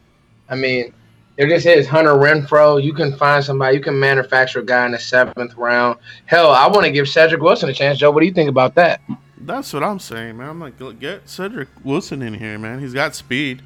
I 0.49 0.56
mean, 0.56 0.93
there 1.37 1.49
just 1.49 1.67
is 1.67 1.88
Hunter 1.88 2.14
Renfrow. 2.14 2.82
You 2.82 2.93
can 2.93 3.17
find 3.17 3.43
somebody, 3.43 3.76
you 3.76 3.82
can 3.82 3.99
manufacture 3.99 4.61
a 4.61 4.64
guy 4.64 4.87
in 4.87 4.93
the 4.93 4.99
seventh 4.99 5.56
round. 5.56 5.99
Hell, 6.26 6.50
I 6.50 6.67
want 6.69 6.85
to 6.85 6.93
give 6.93 7.08
Cedric 7.08 7.40
Wilson 7.40 7.69
a 7.69 7.73
chance. 7.73 7.99
Joe, 7.99 8.11
what 8.11 8.20
do 8.20 8.26
you 8.26 8.35
think 8.35 8.50
about 8.50 8.75
that? 8.75 9.00
That's 9.46 9.73
what 9.73 9.82
I'm 9.82 9.99
saying, 9.99 10.38
man. 10.38 10.49
I'm 10.49 10.61
like, 10.61 10.79
get 10.99 11.29
Cedric 11.29 11.69
Wilson 11.85 12.23
in 12.23 12.35
here, 12.35 12.58
man. 12.58 12.81
He's 12.81 12.94
got 12.94 13.14
speed. 13.14 13.62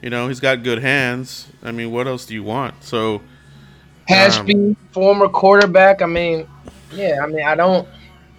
You 0.00 0.10
know, 0.10 0.28
he's 0.28 0.40
got 0.40 0.62
good 0.62 0.78
hands. 0.78 1.48
I 1.62 1.70
mean, 1.70 1.92
what 1.92 2.06
else 2.08 2.24
do 2.26 2.34
you 2.34 2.42
want? 2.42 2.82
So, 2.82 3.22
Has 4.08 4.38
Um, 4.38 4.46
speed, 4.46 4.76
former 4.90 5.28
quarterback. 5.28 6.02
I 6.02 6.06
mean, 6.06 6.46
yeah, 6.92 7.20
I 7.22 7.26
mean, 7.26 7.44
I 7.44 7.54
don't 7.54 7.86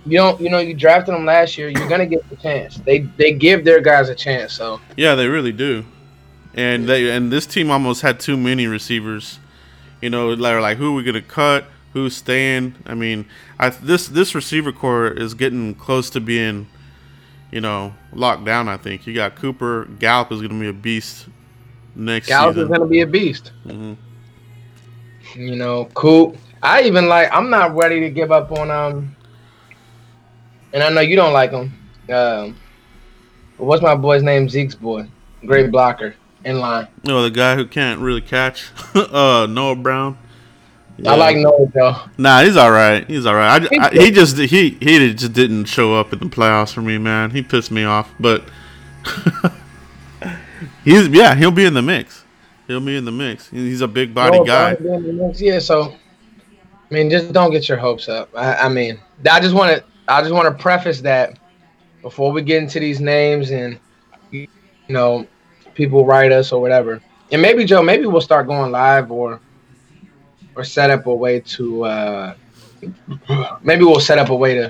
you 0.05 0.17
don't 0.17 0.39
you 0.41 0.49
know, 0.49 0.59
you 0.59 0.73
drafted 0.73 1.15
him 1.15 1.25
last 1.25 1.57
year, 1.57 1.69
you're 1.69 1.87
gonna 1.87 2.05
get 2.05 2.27
the 2.29 2.35
chance. 2.35 2.77
They 2.77 2.99
they 3.17 3.31
give 3.31 3.63
their 3.63 3.79
guys 3.79 4.09
a 4.09 4.15
chance, 4.15 4.53
so 4.53 4.81
Yeah, 4.97 5.15
they 5.15 5.27
really 5.27 5.53
do. 5.53 5.85
And 6.55 6.87
they 6.87 7.09
and 7.09 7.31
this 7.31 7.45
team 7.45 7.71
almost 7.71 8.01
had 8.01 8.19
too 8.19 8.37
many 8.37 8.67
receivers. 8.67 9.39
You 10.01 10.09
know, 10.09 10.35
they're 10.35 10.61
like, 10.61 10.77
who 10.77 10.91
are 10.91 10.95
we 10.95 11.03
gonna 11.03 11.21
cut? 11.21 11.65
Who's 11.93 12.15
staying? 12.15 12.75
I 12.85 12.95
mean, 12.95 13.25
I 13.59 13.69
this 13.69 14.07
this 14.07 14.33
receiver 14.35 14.71
corps 14.71 15.07
is 15.07 15.33
getting 15.33 15.75
close 15.75 16.09
to 16.11 16.19
being, 16.19 16.67
you 17.51 17.61
know, 17.61 17.93
locked 18.11 18.45
down. 18.45 18.67
I 18.67 18.77
think 18.77 19.05
you 19.05 19.13
got 19.13 19.35
Cooper 19.35 19.85
Gallup 19.99 20.31
is 20.31 20.41
gonna 20.41 20.59
be 20.59 20.67
a 20.67 20.73
beast 20.73 21.27
next 21.95 22.27
Gallup 22.27 22.57
is 22.57 22.67
gonna 22.67 22.85
be 22.85 23.01
a 23.01 23.07
beast. 23.07 23.51
hmm 23.63 23.93
You 25.35 25.55
know, 25.55 25.85
cool. 25.93 26.35
I 26.61 26.81
even 26.83 27.07
like. 27.07 27.29
I'm 27.31 27.49
not 27.49 27.75
ready 27.75 27.99
to 28.01 28.09
give 28.09 28.31
up 28.31 28.51
on 28.51 28.71
um. 28.71 29.15
And 30.73 30.81
I 30.81 30.89
know 30.89 31.01
you 31.01 31.15
don't 31.15 31.33
like 31.33 31.51
him. 31.51 31.71
Um, 32.09 32.57
what's 33.57 33.83
my 33.83 33.95
boy's 33.95 34.23
name? 34.23 34.49
Zeke's 34.49 34.73
boy, 34.75 35.07
great 35.45 35.71
blocker 35.71 36.15
in 36.43 36.59
line. 36.59 36.87
You 37.03 37.11
know, 37.11 37.21
the 37.21 37.29
guy 37.29 37.55
who 37.55 37.65
can't 37.65 37.99
really 37.99 38.21
catch, 38.21 38.71
uh, 38.95 39.47
Noah 39.49 39.75
Brown. 39.75 40.17
I 41.05 41.15
like 41.15 41.37
Noah 41.37 41.67
though. 41.73 41.95
Nah, 42.17 42.43
he's 42.43 42.55
all 42.55 42.71
right. 42.71 43.05
He's 43.07 43.25
all 43.25 43.33
right. 43.33 43.67
I, 43.71 43.87
I, 43.87 43.89
he 43.91 44.11
just 44.11 44.37
he 44.37 44.71
he 44.71 45.13
just 45.13 45.33
didn't 45.33 45.65
show 45.65 45.95
up 45.95 46.13
in 46.13 46.19
the 46.19 46.25
playoffs 46.25 46.73
for 46.73 46.81
me, 46.81 46.97
man. 46.97 47.31
He 47.31 47.41
pissed 47.41 47.71
me 47.71 47.83
off. 47.83 48.13
But 48.19 48.43
he's 50.83 51.07
yeah, 51.07 51.35
he'll 51.35 51.51
be 51.51 51.65
in 51.65 51.73
the 51.73 51.81
mix. 51.81 52.23
He'll 52.67 52.79
be 52.79 52.95
in 52.95 53.05
the 53.05 53.11
mix. 53.11 53.49
He's 53.49 53.81
a 53.81 53.87
big 53.87 54.13
body 54.13 54.43
guy. 54.45 54.75
Brown 54.75 55.01
being 55.01 55.17
the 55.17 55.23
next 55.25 55.41
year, 55.41 55.59
so 55.59 55.93
I 56.89 56.93
mean, 56.93 57.09
just 57.09 57.33
don't 57.33 57.51
get 57.51 57.67
your 57.67 57.77
hopes 57.77 58.07
up. 58.07 58.29
I, 58.35 58.55
I 58.55 58.69
mean, 58.69 58.99
I 59.29 59.39
just 59.39 59.55
want 59.55 59.75
to. 59.75 59.83
I 60.07 60.21
just 60.21 60.33
want 60.33 60.55
to 60.55 60.61
preface 60.61 61.01
that 61.01 61.39
before 62.01 62.31
we 62.31 62.41
get 62.41 62.61
into 62.61 62.79
these 62.79 62.99
names 62.99 63.51
and 63.51 63.79
you 64.31 64.47
know 64.89 65.25
people 65.73 66.05
write 66.05 66.31
us 66.31 66.51
or 66.51 66.61
whatever. 66.61 67.01
And 67.31 67.41
maybe 67.41 67.65
Joe, 67.65 67.81
maybe 67.81 68.05
we'll 68.05 68.21
start 68.21 68.47
going 68.47 68.71
live 68.71 69.11
or 69.11 69.39
or 70.55 70.63
set 70.63 70.89
up 70.89 71.05
a 71.07 71.13
way 71.13 71.39
to 71.39 71.85
uh 71.85 72.35
maybe 73.61 73.83
we'll 73.83 73.99
set 73.99 74.17
up 74.17 74.29
a 74.29 74.35
way 74.35 74.53
to 74.55 74.69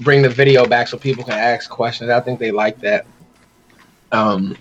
bring 0.00 0.22
the 0.22 0.28
video 0.28 0.64
back 0.66 0.88
so 0.88 0.96
people 0.96 1.22
can 1.22 1.34
ask 1.34 1.68
questions. 1.68 2.10
I 2.10 2.20
think 2.20 2.38
they 2.38 2.50
like 2.50 2.78
that. 2.80 3.06
Um 4.12 4.56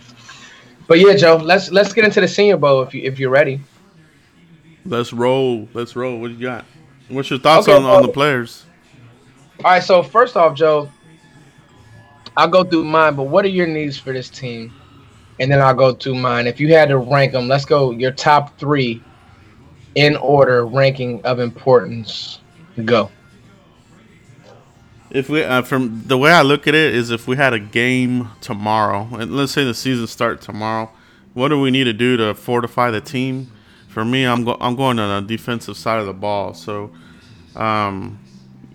but 0.88 1.00
yeah, 1.00 1.16
Joe, 1.16 1.38
let's 1.38 1.72
let's 1.72 1.94
get 1.94 2.04
into 2.04 2.22
the 2.22 2.28
senior 2.28 2.58
bowl 2.58 2.82
if 2.82 2.94
you 2.94 3.04
if 3.04 3.20
you're 3.20 3.30
ready. 3.30 3.62
Let's 4.86 5.14
roll. 5.14 5.70
Let's 5.74 5.96
roll. 5.96 6.20
What 6.20 6.32
you 6.32 6.38
got? 6.38 6.66
What's 7.10 7.30
your 7.30 7.40
thoughts 7.40 7.68
Okay, 7.68 7.78
on, 7.78 7.84
on 7.84 8.02
the 8.02 8.08
players? 8.10 8.66
All 9.64 9.72
right, 9.72 9.84
so 9.84 10.02
first 10.02 10.38
off, 10.38 10.56
Joe, 10.56 10.90
I'll 12.38 12.48
go 12.48 12.64
through 12.64 12.86
mine, 12.86 13.16
but 13.16 13.24
what 13.24 13.44
are 13.46 13.50
your 13.50 13.68
needs 13.68 13.98
for 13.98 14.14
this 14.14 14.30
team? 14.30 14.74
And 15.40 15.52
then 15.52 15.62
I'll 15.62 15.74
go 15.74 15.94
through 15.94 16.16
mine. 16.16 16.48
If 16.48 16.60
you 16.60 16.74
had 16.74 16.90
to 16.90 16.98
rank 16.98 17.34
them, 17.34 17.48
let's 17.48 17.66
go 17.66 17.92
your 17.92 18.12
top 18.12 18.58
three 18.58 19.04
in 19.96 20.16
order 20.18 20.66
ranking 20.66 21.22
of 21.24 21.40
importance. 21.40 22.40
Go. 22.86 23.12
if 25.10 25.28
we 25.30 25.44
uh, 25.44 25.62
from 25.64 26.04
the 26.06 26.18
way 26.18 26.32
I 26.32 26.44
look 26.44 26.68
at 26.68 26.76
it 26.76 26.94
is 26.96 27.10
if 27.12 27.28
we 27.28 27.36
had 27.36 27.54
a 27.54 27.60
game 27.60 28.30
tomorrow, 28.42 29.08
and 29.14 29.36
let's 29.36 29.52
say 29.52 29.64
the 29.64 29.74
season 29.74 30.08
start 30.08 30.42
tomorrow, 30.42 30.92
what 31.34 31.50
do 31.50 31.60
we 31.60 31.72
need 31.72 31.86
to 31.86 31.94
do 31.94 32.16
to 32.18 32.34
fortify 32.36 32.92
the 32.92 33.02
team? 33.02 33.52
For 33.88 34.06
me, 34.06 34.24
I'm 34.26 34.44
go- 34.46 34.58
I'm 34.62 34.76
going 34.76 35.00
on 35.00 35.24
the 35.24 35.28
defensive 35.28 35.76
side 35.76 36.00
of 36.00 36.06
the 36.06 36.14
ball. 36.14 36.54
So, 36.54 36.92
um, 37.56 38.20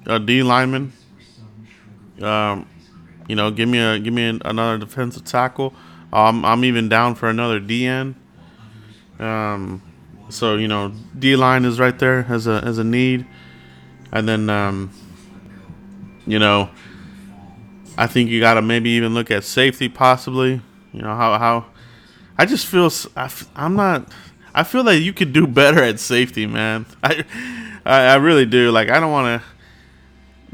a 0.06 0.18
D 0.18 0.42
lineman, 0.42 0.92
um, 2.20 2.66
you 3.28 3.36
know, 3.36 3.50
give 3.50 3.68
me 3.68 3.78
a 3.78 3.98
give 3.98 4.12
me 4.12 4.28
an, 4.28 4.42
another 4.44 4.78
defensive 4.78 5.24
tackle. 5.24 5.72
Um, 6.12 6.44
I'm 6.44 6.64
even 6.64 6.88
down 6.88 7.14
for 7.14 7.28
another 7.28 7.60
DN. 7.60 8.14
Um, 9.20 9.82
so 10.28 10.56
you 10.56 10.68
know, 10.68 10.92
D 11.18 11.36
line 11.36 11.64
is 11.64 11.78
right 11.78 11.98
there 11.98 12.26
as 12.28 12.46
a 12.46 12.62
as 12.64 12.78
a 12.78 12.84
need, 12.84 13.26
and 14.12 14.28
then 14.28 14.48
um, 14.50 14.90
you 16.26 16.38
know, 16.38 16.70
I 17.96 18.06
think 18.06 18.30
you 18.30 18.40
got 18.40 18.54
to 18.54 18.62
maybe 18.62 18.90
even 18.90 19.14
look 19.14 19.30
at 19.30 19.44
safety 19.44 19.88
possibly. 19.88 20.60
You 20.92 21.02
know 21.02 21.14
how 21.14 21.38
how 21.38 21.66
I 22.38 22.46
just 22.46 22.66
feel 22.66 22.90
I, 23.16 23.30
am 23.56 23.76
not. 23.76 24.10
I 24.54 24.64
feel 24.64 24.84
like 24.84 25.02
you 25.02 25.12
could 25.12 25.32
do 25.32 25.46
better 25.46 25.82
at 25.82 26.00
safety, 26.00 26.46
man. 26.46 26.86
I 27.02 27.24
I, 27.84 28.00
I 28.06 28.14
really 28.16 28.46
do. 28.46 28.70
Like 28.70 28.88
I 28.88 29.00
don't 29.00 29.12
want 29.12 29.42
to. 29.42 29.46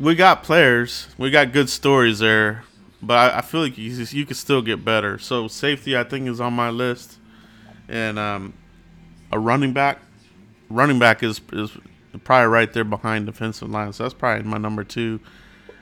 We 0.02 0.14
got 0.14 0.42
players. 0.42 1.08
We 1.18 1.30
got 1.30 1.52
good 1.52 1.68
stories 1.68 2.18
there, 2.18 2.64
but 3.02 3.14
I, 3.14 3.38
I 3.38 3.40
feel 3.42 3.60
like 3.60 3.76
you, 3.76 3.90
you 3.90 4.24
could 4.24 4.36
still 4.36 4.62
get 4.62 4.84
better. 4.84 5.18
So 5.18 5.46
safety, 5.46 5.96
I 5.96 6.04
think, 6.04 6.26
is 6.26 6.40
on 6.40 6.54
my 6.54 6.70
list, 6.70 7.18
and 7.86 8.18
um, 8.18 8.54
a 9.32 9.38
running 9.38 9.72
back. 9.72 10.00
Running 10.68 10.99
back 10.99 11.22
is 11.22 11.40
is 11.52 11.76
probably 12.25 12.49
right 12.49 12.72
there 12.72 12.84
behind 12.84 13.26
defensive 13.26 13.70
line. 13.70 13.92
So 13.92 14.04
that's 14.04 14.14
probably 14.14 14.44
my 14.44 14.58
number 14.58 14.84
two 14.84 15.20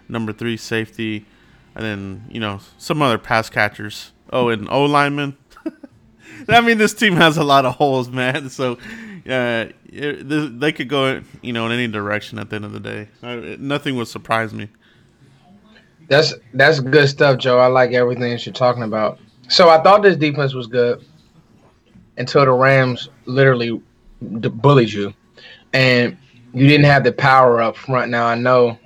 number 0.08 0.32
three 0.32 0.56
safety, 0.56 1.26
and 1.74 1.84
then 1.84 2.24
you 2.30 2.40
know 2.40 2.60
some 2.78 3.02
other 3.02 3.18
pass 3.18 3.50
catchers. 3.50 4.12
Oh, 4.32 4.48
and 4.48 4.68
O 4.70 4.84
lineman. 4.84 5.36
I 6.48 6.60
mean, 6.60 6.78
this 6.78 6.94
team 6.94 7.14
has 7.16 7.36
a 7.36 7.44
lot 7.44 7.64
of 7.64 7.76
holes, 7.76 8.10
man. 8.10 8.50
So 8.50 8.78
uh, 9.28 9.66
it, 9.86 10.60
they 10.60 10.72
could 10.72 10.88
go, 10.88 11.22
you 11.42 11.52
know, 11.52 11.66
in 11.66 11.72
any 11.72 11.88
direction 11.88 12.38
at 12.38 12.50
the 12.50 12.56
end 12.56 12.64
of 12.64 12.72
the 12.72 12.80
day. 12.80 13.08
Uh, 13.22 13.56
nothing 13.58 13.96
would 13.96 14.08
surprise 14.08 14.52
me. 14.52 14.68
That's 16.08 16.34
that's 16.54 16.80
good 16.80 17.08
stuff, 17.08 17.38
Joe. 17.38 17.58
I 17.58 17.66
like 17.66 17.92
everything 17.92 18.32
that 18.32 18.46
you're 18.46 18.52
talking 18.52 18.82
about. 18.82 19.18
So 19.48 19.68
I 19.68 19.82
thought 19.82 20.02
this 20.02 20.16
defense 20.16 20.54
was 20.54 20.66
good 20.66 21.04
until 22.18 22.44
the 22.44 22.52
Rams 22.52 23.08
literally 23.24 23.80
bullied 24.20 24.92
you, 24.92 25.14
and 25.72 26.16
you 26.52 26.66
didn't 26.66 26.86
have 26.86 27.04
the 27.04 27.12
power 27.12 27.60
up 27.60 27.76
front. 27.76 28.10
Now 28.10 28.26
I 28.26 28.34
know 28.34 28.78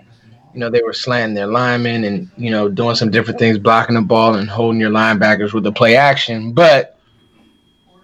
you 0.53 0.61
know, 0.61 0.71
they 0.71 0.83
were 0.83 0.93
slanting 0.93 1.35
their 1.35 1.47
linemen 1.47 2.05
and, 2.05 2.31
you 2.37 2.51
know, 2.51 2.69
doing 2.69 2.95
some 2.95 3.11
different 3.11 3.39
things, 3.39 3.59
blocking 3.59 3.95
the 3.95 4.03
ball 4.03 4.35
and 4.35 4.49
holding 4.49 4.81
your 4.81 4.91
linebackers 4.91 5.53
with 5.53 5.65
the 5.65 5.73
play 5.73 5.97
action. 5.97 6.53
But 6.53 6.99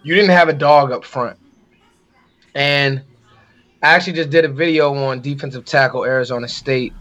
you 0.03 0.15
didn't 0.15 0.31
have 0.31 0.49
a 0.49 0.55
dog 0.55 0.91
up 0.91 1.05
front. 1.05 1.39
And 2.55 3.03
I 3.83 3.95
actually 3.95 4.15
just 4.15 4.31
did 4.31 4.45
a 4.45 4.49
video 4.49 4.95
on 4.95 5.21
defensive 5.21 5.65
tackle 5.65 6.05
Arizona 6.05 6.49
State, 6.49 6.95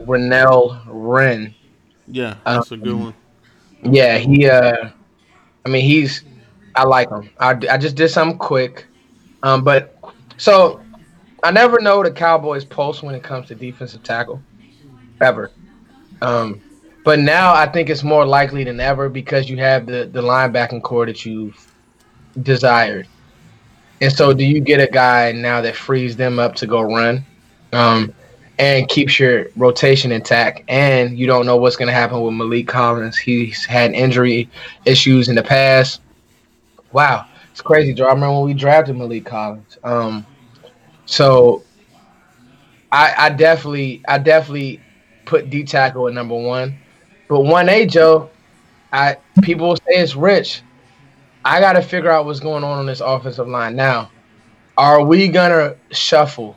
Renell 0.00 0.82
Wren. 0.86 1.54
Yeah, 2.08 2.36
that's 2.44 2.72
um, 2.72 2.80
a 2.80 2.84
good 2.84 2.94
one. 2.94 3.14
Yeah, 3.82 4.18
he, 4.18 4.48
uh, 4.48 4.90
I 5.64 5.68
mean, 5.68 5.84
he's, 5.84 6.24
I 6.74 6.84
like 6.84 7.10
him. 7.10 7.30
I, 7.38 7.50
I 7.70 7.78
just 7.78 7.96
did 7.96 8.08
something 8.08 8.38
quick. 8.38 8.86
Um, 9.42 9.64
but 9.64 9.98
so 10.36 10.80
I 11.42 11.50
never 11.50 11.80
know 11.80 12.02
the 12.02 12.10
Cowboys' 12.10 12.64
pulse 12.64 13.02
when 13.02 13.14
it 13.14 13.22
comes 13.22 13.48
to 13.48 13.54
defensive 13.54 14.02
tackle 14.02 14.42
ever. 15.20 15.50
Um, 16.22 16.60
but 17.04 17.18
now 17.18 17.54
I 17.54 17.66
think 17.66 17.88
it's 17.88 18.02
more 18.02 18.26
likely 18.26 18.64
than 18.64 18.78
ever 18.80 19.08
because 19.08 19.48
you 19.48 19.56
have 19.58 19.86
the 19.86 20.08
the 20.12 20.22
linebacking 20.22 20.82
corps 20.82 21.06
that 21.06 21.24
you've 21.24 21.72
desired. 22.42 23.06
And 24.02 24.12
so, 24.12 24.32
do 24.32 24.44
you 24.44 24.60
get 24.60 24.80
a 24.80 24.86
guy 24.86 25.32
now 25.32 25.60
that 25.60 25.76
frees 25.76 26.16
them 26.16 26.38
up 26.38 26.54
to 26.56 26.66
go 26.66 26.80
run, 26.80 27.24
um, 27.72 28.14
and 28.58 28.88
keeps 28.88 29.18
your 29.18 29.46
rotation 29.56 30.12
intact? 30.12 30.62
And 30.68 31.18
you 31.18 31.26
don't 31.26 31.46
know 31.46 31.56
what's 31.56 31.76
going 31.76 31.88
to 31.88 31.92
happen 31.94 32.20
with 32.20 32.34
Maliek 32.34 32.68
Collins. 32.68 33.16
He's 33.16 33.64
had 33.64 33.92
injury 33.92 34.48
issues 34.84 35.28
in 35.28 35.34
the 35.34 35.42
past. 35.42 36.00
Wow, 36.92 37.26
it's 37.50 37.60
crazy, 37.60 37.94
Joe. 37.94 38.06
I 38.06 38.12
remember 38.12 38.38
when 38.38 38.46
we 38.46 38.54
drafted 38.54 38.96
Maliek 38.96 39.24
Collins. 39.24 39.78
Um, 39.84 40.26
so, 41.06 41.62
I, 42.90 43.14
I 43.16 43.28
definitely, 43.30 44.02
I 44.08 44.18
definitely 44.18 44.80
put 45.24 45.50
D 45.50 45.64
tackle 45.64 46.08
at 46.08 46.14
number 46.14 46.36
one. 46.36 46.76
But 47.28 47.42
one 47.42 47.68
A, 47.68 47.86
Joe, 47.86 48.30
I 48.92 49.16
people 49.42 49.68
will 49.68 49.76
say 49.76 49.94
it's 49.94 50.16
rich. 50.16 50.62
I 51.44 51.60
got 51.60 51.74
to 51.74 51.82
figure 51.82 52.10
out 52.10 52.26
what's 52.26 52.40
going 52.40 52.64
on 52.64 52.78
on 52.78 52.86
this 52.86 53.00
offensive 53.00 53.48
line 53.48 53.76
now. 53.76 54.10
Are 54.76 55.04
we 55.04 55.28
gonna 55.28 55.76
shuffle? 55.90 56.56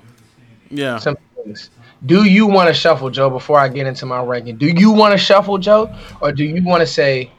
Yeah. 0.70 0.98
Some 0.98 1.18
things. 1.36 1.70
Do 2.06 2.24
you 2.24 2.48
want 2.48 2.68
to 2.68 2.74
shuffle, 2.74 3.10
Joe? 3.10 3.30
Before 3.30 3.60
I 3.60 3.68
get 3.68 3.86
into 3.88 4.06
my 4.06 4.22
ranking, 4.24 4.58
do 4.58 4.68
you 4.68 4.92
want 4.92 5.12
to 5.14 5.18
shuffle, 5.18 5.58
Joe, 5.58 5.94
or 6.22 6.32
do 6.32 6.44
you 6.44 6.64
want 6.64 6.82
to 6.82 6.88
say 6.88 7.32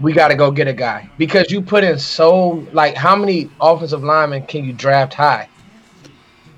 we 0.00 0.12
got 0.12 0.28
to 0.28 0.34
go 0.34 0.50
get 0.50 0.66
a 0.66 0.72
guy 0.72 1.08
because 1.18 1.50
you 1.50 1.60
put 1.60 1.84
in 1.84 1.98
so 1.98 2.66
like 2.72 2.94
how 2.94 3.14
many 3.14 3.50
offensive 3.60 4.02
linemen 4.02 4.46
can 4.46 4.64
you 4.64 4.72
draft 4.72 5.14
high? 5.14 5.48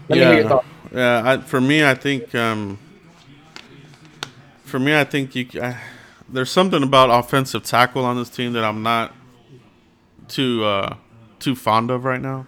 Let 0.08 0.18
yeah. 0.18 0.60
Yeah, 0.92 1.22
I, 1.24 1.36
for 1.38 1.60
me, 1.60 1.84
I 1.84 1.94
think 1.94 2.34
um, 2.34 2.78
for 4.64 4.78
me, 4.78 4.98
I 4.98 5.04
think 5.04 5.34
you 5.34 5.48
I, 5.60 5.78
there's 6.28 6.50
something 6.50 6.82
about 6.82 7.10
offensive 7.10 7.62
tackle 7.62 8.04
on 8.04 8.16
this 8.16 8.28
team 8.28 8.52
that 8.52 8.64
I'm 8.64 8.82
not 8.82 9.14
too 10.28 10.64
uh, 10.64 10.96
too 11.38 11.54
fond 11.54 11.90
of 11.90 12.04
right 12.04 12.20
now. 12.20 12.46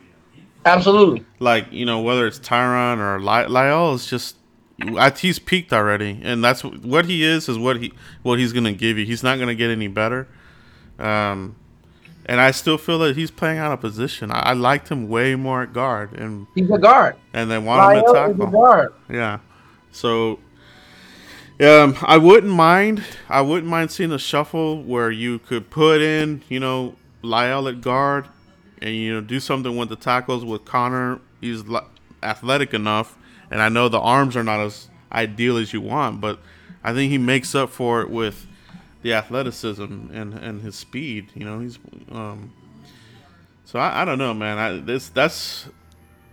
Absolutely. 0.67 1.25
Like 1.39 1.73
you 1.73 1.87
know 1.87 2.01
whether 2.01 2.27
it's 2.27 2.39
Tyron 2.39 2.99
or 2.99 3.21
Ly- 3.21 3.47
La'el 3.47 3.95
is 3.95 4.07
just 4.07 4.37
he's 5.19 5.39
peaked 5.39 5.73
already, 5.73 6.21
and 6.23 6.45
that's 6.45 6.63
what 6.65 7.07
he 7.07 7.25
is 7.25 7.49
is 7.49 7.59
what 7.59 7.81
he 7.81 7.93
what 8.23 8.39
he's 8.39 8.53
gonna 8.53 8.73
give 8.73 8.99
you. 8.99 9.07
He's 9.07 9.23
not 9.23 9.39
gonna 9.39 9.55
get 9.55 9.71
any 9.71 9.89
better. 9.89 10.29
Um, 10.99 11.57
and 12.27 12.41
I 12.41 12.53
still 12.53 12.79
feel 12.79 12.99
that 13.01 13.17
he's 13.17 13.31
playing 13.31 13.59
out 13.59 13.73
of 13.73 13.81
position. 13.81 14.31
I, 14.31 14.41
I 14.41 14.53
liked 14.55 14.89
him 14.89 15.09
way 15.09 15.35
more 15.35 15.63
at 15.63 15.73
guard, 15.73 16.13
and 16.13 16.47
he's 16.55 16.71
a 16.71 16.79
guard. 16.79 17.17
And 17.33 17.51
they 17.51 17.59
want 17.59 17.97
him 17.97 18.05
to 18.05 18.13
tackle. 18.13 18.47
Guard. 18.47 18.95
Yeah. 19.11 19.41
So 19.93 20.39
um, 21.61 21.97
I 22.03 22.17
wouldn't 22.17 22.53
mind. 22.53 23.05
I 23.29 23.41
wouldn't 23.41 23.69
mind 23.71 23.91
seeing 23.91 24.11
a 24.11 24.19
shuffle 24.19 24.83
where 24.83 25.11
you 25.11 25.39
could 25.39 25.71
put 25.71 26.01
in, 26.01 26.43
you 26.49 26.61
know, 26.61 26.97
La'el 27.23 27.71
at 27.71 27.81
guard, 27.81 28.29
and 28.81 28.95
you 28.95 29.15
know, 29.15 29.21
do 29.21 29.39
something 29.39 29.77
with 29.77 29.89
the 29.89 29.97
tackles 29.97 30.45
with 30.45 30.65
Connor. 30.65 31.21
He's 31.41 31.63
athletic 32.23 32.75
enough, 32.75 33.17
and 33.51 33.63
I 33.63 33.69
know 33.69 33.89
the 33.89 34.01
arms 34.01 34.37
are 34.37 34.45
not 34.45 34.61
as 34.61 34.89
ideal 35.13 35.57
as 35.59 35.73
you 35.73 35.81
want, 35.81 36.21
but 36.21 36.41
I 36.83 36.93
think 36.93 37.11
he 37.11 37.19
makes 37.19 37.55
up 37.55 37.71
for 37.71 38.01
it 38.01 38.11
with 38.11 38.47
the 39.05 39.13
athleticism 39.13 39.83
and 40.13 40.35
and 40.35 40.63
his 40.63 40.75
speed. 40.75 41.29
You 41.35 41.45
know, 41.45 41.61
he's 41.61 41.79
um. 42.11 42.53
So 43.67 43.79
I, 43.79 44.03
I 44.03 44.05
don't 44.05 44.19
know, 44.19 44.35
man. 44.35 44.59
I 44.59 44.81
this 44.81 45.11
that's 45.11 45.69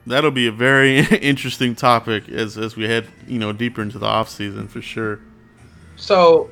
that'll 0.08 0.32
be 0.32 0.48
a 0.48 0.52
very 0.52 1.00
interesting 1.22 1.76
topic 1.76 2.28
as 2.30 2.58
as 2.58 2.76
we 2.76 2.86
head 2.86 3.08
you 3.28 3.38
know 3.38 3.52
deeper 3.52 3.84
into 3.84 4.00
the 4.00 4.08
off 4.08 4.30
season 4.30 4.68
for 4.68 4.82
sure. 4.82 5.20
So, 5.98 6.50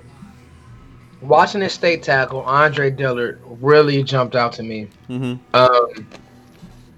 Washington 1.22 1.70
State 1.70 2.04
tackle 2.04 2.42
Andre 2.42 2.92
Dillard 2.92 3.42
really 3.46 4.04
jumped 4.04 4.36
out 4.36 4.52
to 4.54 4.64
me. 4.64 4.90
Mm-hmm. 5.10 5.56
Um, 5.56 6.08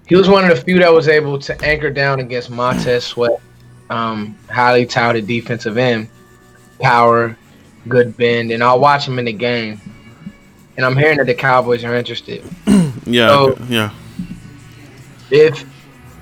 he 0.06 0.16
was 0.16 0.28
one 0.28 0.44
of 0.44 0.50
the 0.50 0.62
few 0.62 0.80
that 0.80 0.92
was 0.92 1.08
able 1.08 1.38
to 1.38 1.64
anchor 1.64 1.90
down 1.90 2.18
against 2.18 2.50
Montez 2.50 3.04
Sweat, 3.04 3.40
um, 3.88 4.36
highly 4.50 4.84
touted 4.84 5.26
defensive 5.26 5.78
end, 5.78 6.08
power, 6.80 7.38
good 7.88 8.16
bend, 8.16 8.50
and 8.50 8.62
I'll 8.62 8.80
watch 8.80 9.06
him 9.06 9.18
in 9.18 9.24
the 9.24 9.32
game. 9.32 9.80
And 10.76 10.86
I'm 10.86 10.96
hearing 10.96 11.18
that 11.18 11.26
the 11.26 11.34
Cowboys 11.34 11.84
are 11.84 11.94
interested. 11.94 12.42
yeah, 13.06 13.28
so, 13.28 13.56
yeah. 13.68 13.90
If 15.30 15.64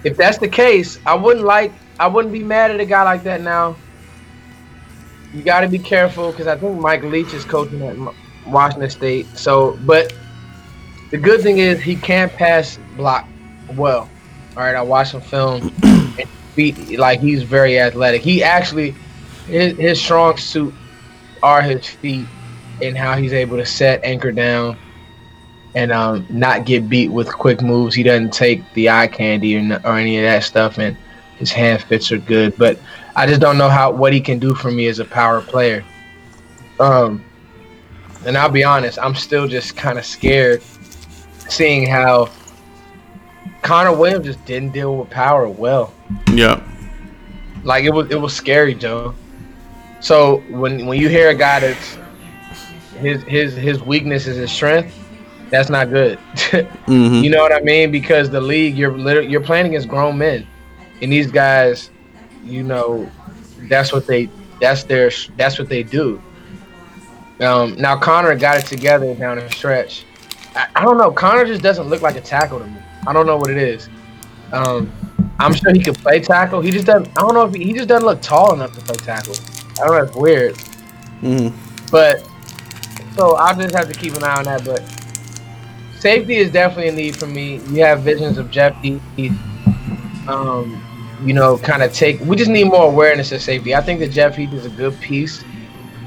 if 0.05 0.17
that's 0.17 0.39
the 0.39 0.49
case, 0.49 0.99
I 1.07 1.15
wouldn't 1.15 1.45
like 1.45 1.73
I 1.99 2.07
wouldn't 2.07 2.33
be 2.33 2.43
mad 2.43 2.71
at 2.71 2.81
a 2.81 2.85
guy 2.85 3.03
like 3.03 3.23
that 3.25 3.41
now. 3.43 3.77
You 5.33 5.43
got 5.43 5.61
to 5.61 5.69
be 5.69 5.79
careful 5.79 6.33
because 6.33 6.49
I 6.49 6.57
think 6.57 6.81
Mike 6.81 7.05
Leach 7.05 7.33
is 7.33 7.45
coaching 7.45 7.83
at 7.83 7.97
Washington 8.47 8.91
State. 8.91 9.27
So, 9.37 9.79
but 9.87 10.13
the 11.11 11.19
good 11.19 11.41
thing 11.41 11.59
is 11.59 11.81
he 11.81 11.95
can 11.95 12.29
pass 12.31 12.79
block 12.97 13.29
well. 13.77 14.09
All 14.57 14.65
right, 14.65 14.75
I 14.75 14.83
watched 14.83 15.15
him 15.15 15.21
film. 15.21 15.73
and 15.83 16.99
like 16.99 17.21
he's 17.21 17.43
very 17.43 17.79
athletic. 17.79 18.23
He 18.23 18.43
actually 18.43 18.95
his, 19.47 19.77
his 19.77 20.01
strong 20.01 20.37
suit 20.37 20.75
are 21.43 21.63
his 21.63 21.87
feet 21.87 22.27
and 22.83 22.97
how 22.97 23.17
he's 23.17 23.33
able 23.33 23.57
to 23.57 23.67
set 23.67 24.03
anchor 24.05 24.33
down 24.33 24.77
and 25.75 25.93
um, 25.93 26.27
not 26.29 26.65
get 26.65 26.89
beat 26.89 27.09
with 27.09 27.33
quick 27.33 27.63
moves. 27.63 27.95
He 27.95 28.03
doesn't 28.03 28.33
take 28.33 28.63
the 28.75 28.91
eye 28.91 29.07
candy 29.07 29.57
or, 29.57 29.81
or 29.85 29.97
any 29.97 30.19
of 30.19 30.25
that 30.25 30.43
stuff, 30.45 30.79
and 30.79 30.97
his 31.37 31.51
hand 31.53 31.83
fits 31.83 32.11
are 32.11 32.19
good. 32.19 32.57
But 32.57 32.79
I 33.15 33.27
just 33.27 33.41
don't 33.41 33.59
know 33.59 33.69
how 33.69 33.93
what 33.93 34.13
he 34.13 34.21
can 34.21 34.39
do 34.39 34.55
for 34.55 34.71
me 34.71 34.89
as 34.89 34.99
a 34.99 35.05
power 35.05 35.41
player. 35.41 35.85
Um, 36.79 37.25
and 38.27 38.37
I'll 38.37 38.51
be 38.51 38.65
honest, 38.65 38.99
I'm 38.99 39.15
still 39.15 39.47
just 39.47 39.77
kind 39.77 39.99
of 39.99 40.05
scared 40.05 40.63
seeing 41.49 41.87
how 41.87 42.31
Connor 43.63 43.95
Williams 43.95 44.27
just 44.27 44.45
didn't 44.45 44.73
deal 44.73 44.97
with 44.97 45.11
power 45.11 45.49
well. 45.49 45.93
Yeah. 46.33 46.63
Like 47.63 47.85
it 47.85 47.91
was 47.91 48.11
it 48.11 48.21
was 48.21 48.35
scary, 48.35 48.75
Joe. 48.75 49.15
So 50.01 50.39
when 50.49 50.87
when 50.87 50.99
you 50.99 51.09
hear 51.09 51.29
a 51.29 51.35
guy 51.35 51.61
that's 51.61 51.99
his 52.99 53.23
his 53.25 53.55
his 53.55 53.83
weakness 53.83 54.27
is 54.27 54.37
his 54.37 54.51
strength, 54.51 54.95
that's 55.51 55.69
not 55.69 55.91
good. 55.91 56.19
Mm-hmm. 56.91 57.23
You 57.23 57.31
know 57.31 57.41
what 57.41 57.53
I 57.53 57.61
mean? 57.61 57.93
Because 57.93 58.31
the 58.31 58.41
league, 58.41 58.77
you're 58.77 58.91
literally, 58.91 59.29
you're 59.29 59.41
playing 59.41 59.67
against 59.67 59.87
grown 59.87 60.19
men, 60.19 60.45
and 61.01 61.13
these 61.13 61.31
guys, 61.31 61.91
you 62.45 62.65
know, 62.65 63.09
that's 63.69 63.93
what 63.93 64.09
they 64.09 64.29
that's 64.61 64.83
their 64.83 65.13
that's 65.37 65.57
what 65.57 65.69
they 65.69 65.85
do. 65.85 66.21
Um, 67.41 67.77
now 67.77 67.97
Connor 67.97 68.35
got 68.35 68.59
it 68.59 68.67
together 68.67 69.15
down 69.15 69.39
the 69.39 69.49
stretch. 69.51 70.05
I, 70.57 70.67
I 70.75 70.85
don't 70.85 70.99
know. 70.99 71.13
Connor 71.13 71.47
just 71.47 71.63
doesn't 71.63 71.89
look 71.89 72.03
like 72.03 72.17
a 72.17 72.21
tackle 72.21 72.59
to 72.59 72.67
me. 72.67 72.81
I 73.07 73.13
don't 73.13 73.27
know 73.27 73.37
what 73.37 73.51
it 73.51 73.57
is. 73.57 73.89
Um, 74.53 74.93
I'm 75.39 75.55
sure 75.55 75.73
he 75.73 75.81
could 75.81 75.99
play 75.99 76.19
tackle. 76.19 76.61
He 76.61 76.73
just 76.73 76.87
doesn't. 76.87 77.09
I 77.17 77.21
don't 77.21 77.35
know 77.35 77.47
if 77.47 77.55
he, 77.55 77.65
he 77.65 77.73
just 77.73 77.89
doesn't 77.89 78.05
look 78.05 78.21
tall 78.21 78.53
enough 78.53 78.75
to 78.75 78.81
play 78.81 78.97
tackle. 78.97 79.35
I 79.79 79.87
don't 79.87 79.97
know. 79.97 80.03
It's 80.05 80.17
weird. 80.17 80.55
Mm-hmm. 81.23 81.87
But 81.91 82.27
so 83.17 83.35
I'll 83.37 83.57
just 83.57 83.75
have 83.75 83.93
to 83.93 83.99
keep 83.99 84.15
an 84.15 84.25
eye 84.25 84.37
on 84.37 84.45
that. 84.45 84.65
But 84.65 84.83
safety 85.99 86.37
is 86.37 86.51
definitely 86.51 86.89
a 86.89 86.93
need 86.93 87.17
for 87.17 87.27
me. 87.27 87.57
You 87.69 87.85
have 87.85 88.03
visions 88.03 88.39
of 88.39 88.51
Jeff 88.51 88.81
Heath, 88.83 89.03
um, 90.29 90.83
you 91.25 91.35
know, 91.35 91.59
kind 91.59 91.83
of 91.83 91.93
take. 91.93 92.21
We 92.21 92.37
just 92.37 92.51
need 92.51 92.65
more 92.65 92.87
awareness 92.87 93.33
of 93.33 93.43
safety. 93.43 93.75
I 93.75 93.81
think 93.81 94.01
that 94.01 94.11
Jeff 94.11 94.37
Heath 94.37 94.53
is 94.53 94.67
a 94.67 94.71
good 94.71 94.99
piece. 95.01 95.45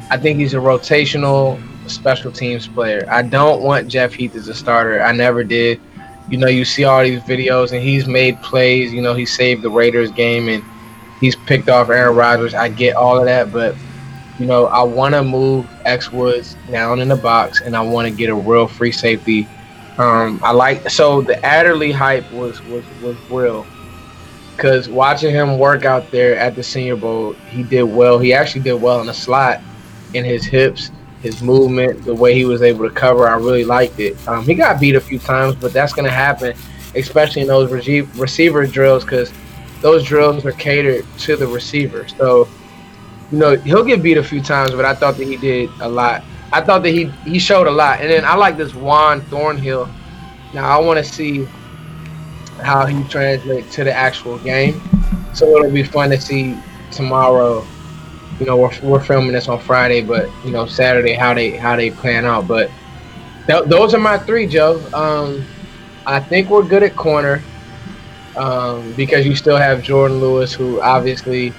I 0.10 0.17
think 0.17 0.39
he's 0.39 0.53
a 0.53 0.58
rotational 0.58 1.62
special 1.89 2.32
teams 2.32 2.67
player. 2.67 3.05
I 3.10 3.22
don't 3.22 3.62
want 3.62 3.88
Jeff 3.88 4.13
Heath 4.13 4.36
as 4.36 4.48
a 4.48 4.53
starter. 4.53 5.01
I 5.01 5.12
never 5.12 5.43
did. 5.43 5.79
You 6.29 6.38
know, 6.38 6.48
you 6.48 6.65
see 6.65 6.86
all 6.86 7.03
these 7.03 7.22
videos 7.22 7.74
and 7.74 7.82
he's 7.82 8.08
made 8.08 8.41
plays. 8.41 8.93
You 8.93 9.01
know, 9.01 9.13
he 9.13 9.25
saved 9.25 9.62
the 9.62 9.70
Raiders 9.70 10.12
game 10.12 10.48
and 10.48 10.63
he's 11.23 11.37
picked 11.37 11.69
off 11.69 11.87
Aaron 11.89 12.17
Rodgers. 12.17 12.53
I 12.53 12.67
get 12.67 12.97
all 12.97 13.17
of 13.17 13.23
that, 13.23 13.49
but 13.53 13.75
you 14.37 14.45
know, 14.45 14.65
I 14.65 14.83
want 14.83 15.15
to 15.15 15.23
move 15.23 15.65
X 15.85 16.11
Woods 16.11 16.57
down 16.69 16.99
in 16.99 17.07
the 17.07 17.15
box 17.15 17.61
and 17.61 17.77
I 17.77 17.81
want 17.81 18.09
to 18.09 18.13
get 18.13 18.29
a 18.29 18.35
real 18.35 18.67
free 18.67 18.91
safety. 18.91 19.47
Um, 19.97 20.41
I 20.43 20.51
like 20.51 20.89
so 20.89 21.21
the 21.21 21.41
Adderley 21.45 21.93
hype 21.93 22.29
was 22.33 22.61
was 22.63 22.83
was 23.01 23.15
real 23.29 23.65
because 24.57 24.89
watching 24.89 25.31
him 25.33 25.57
work 25.57 25.85
out 25.85 26.11
there 26.11 26.35
at 26.35 26.55
the 26.55 26.63
Senior 26.63 26.97
Bowl, 26.97 27.31
he 27.49 27.63
did 27.63 27.83
well. 27.83 28.19
He 28.19 28.33
actually 28.33 28.61
did 28.61 28.81
well 28.81 28.99
in 28.99 29.07
the 29.07 29.13
slot, 29.13 29.61
in 30.13 30.25
his 30.25 30.43
hips, 30.43 30.91
his 31.21 31.41
movement, 31.41 32.03
the 32.03 32.13
way 32.13 32.33
he 32.33 32.43
was 32.43 32.61
able 32.61 32.89
to 32.89 32.93
cover. 32.93 33.29
I 33.29 33.35
really 33.35 33.63
liked 33.63 33.97
it. 34.01 34.17
Um, 34.27 34.43
he 34.43 34.55
got 34.55 34.77
beat 34.77 34.95
a 34.95 35.01
few 35.01 35.19
times, 35.19 35.55
but 35.55 35.71
that's 35.71 35.93
going 35.93 36.05
to 36.05 36.11
happen, 36.11 36.53
especially 36.95 37.43
in 37.43 37.47
those 37.47 37.71
rece- 37.71 38.19
receiver 38.19 38.67
drills 38.67 39.05
because 39.05 39.31
those 39.83 40.05
drills 40.05 40.45
are 40.45 40.53
catered 40.53 41.05
to 41.19 41.35
the 41.35 41.45
receiver. 41.45 42.07
So, 42.07 42.47
you 43.31 43.37
know, 43.37 43.55
he'll 43.57 43.83
get 43.83 44.01
beat 44.01 44.17
a 44.17 44.23
few 44.23 44.41
times, 44.41 44.71
but 44.71 44.85
I 44.85 44.95
thought 44.95 45.17
that 45.17 45.27
he 45.27 45.35
did 45.35 45.69
a 45.81 45.87
lot. 45.87 46.23
I 46.53 46.61
thought 46.61 46.83
that 46.83 46.91
he 46.91 47.05
he 47.25 47.37
showed 47.37 47.67
a 47.67 47.71
lot. 47.71 47.99
And 47.99 48.09
then 48.09 48.23
I 48.23 48.35
like 48.35 48.55
this 48.57 48.73
Juan 48.73 49.21
Thornhill. 49.21 49.89
Now 50.53 50.69
I 50.69 50.81
want 50.83 50.97
to 50.97 51.03
see 51.03 51.45
how 52.61 52.85
he 52.85 53.03
translates 53.09 53.75
to 53.75 53.83
the 53.83 53.91
actual 53.93 54.39
game. 54.39 54.81
So 55.33 55.57
it'll 55.57 55.71
be 55.71 55.83
fun 55.83 56.09
to 56.11 56.21
see 56.21 56.57
tomorrow. 56.91 57.65
You 58.39 58.45
know, 58.45 58.55
we're, 58.55 58.71
we're 58.83 59.03
filming 59.03 59.33
this 59.33 59.49
on 59.49 59.59
Friday, 59.59 60.01
but 60.01 60.29
you 60.45 60.51
know 60.51 60.65
Saturday 60.65 61.13
how 61.13 61.33
they 61.33 61.51
how 61.51 61.75
they 61.75 61.91
plan 61.91 62.25
out. 62.25 62.47
But 62.47 62.71
th- 63.47 63.65
those 63.65 63.93
are 63.93 63.99
my 63.99 64.17
three, 64.17 64.47
Joe. 64.47 64.79
Um, 64.93 65.45
I 66.05 66.21
think 66.21 66.49
we're 66.49 66.63
good 66.63 66.84
at 66.84 66.95
corner 66.95 67.43
um, 68.36 68.93
because 68.93 69.26
you 69.26 69.36
still 69.36 69.58
have 69.58 69.80
Jourdan 69.80 70.19
Lewis, 70.19 70.54
who 70.54 70.82
obviously, 70.82 71.54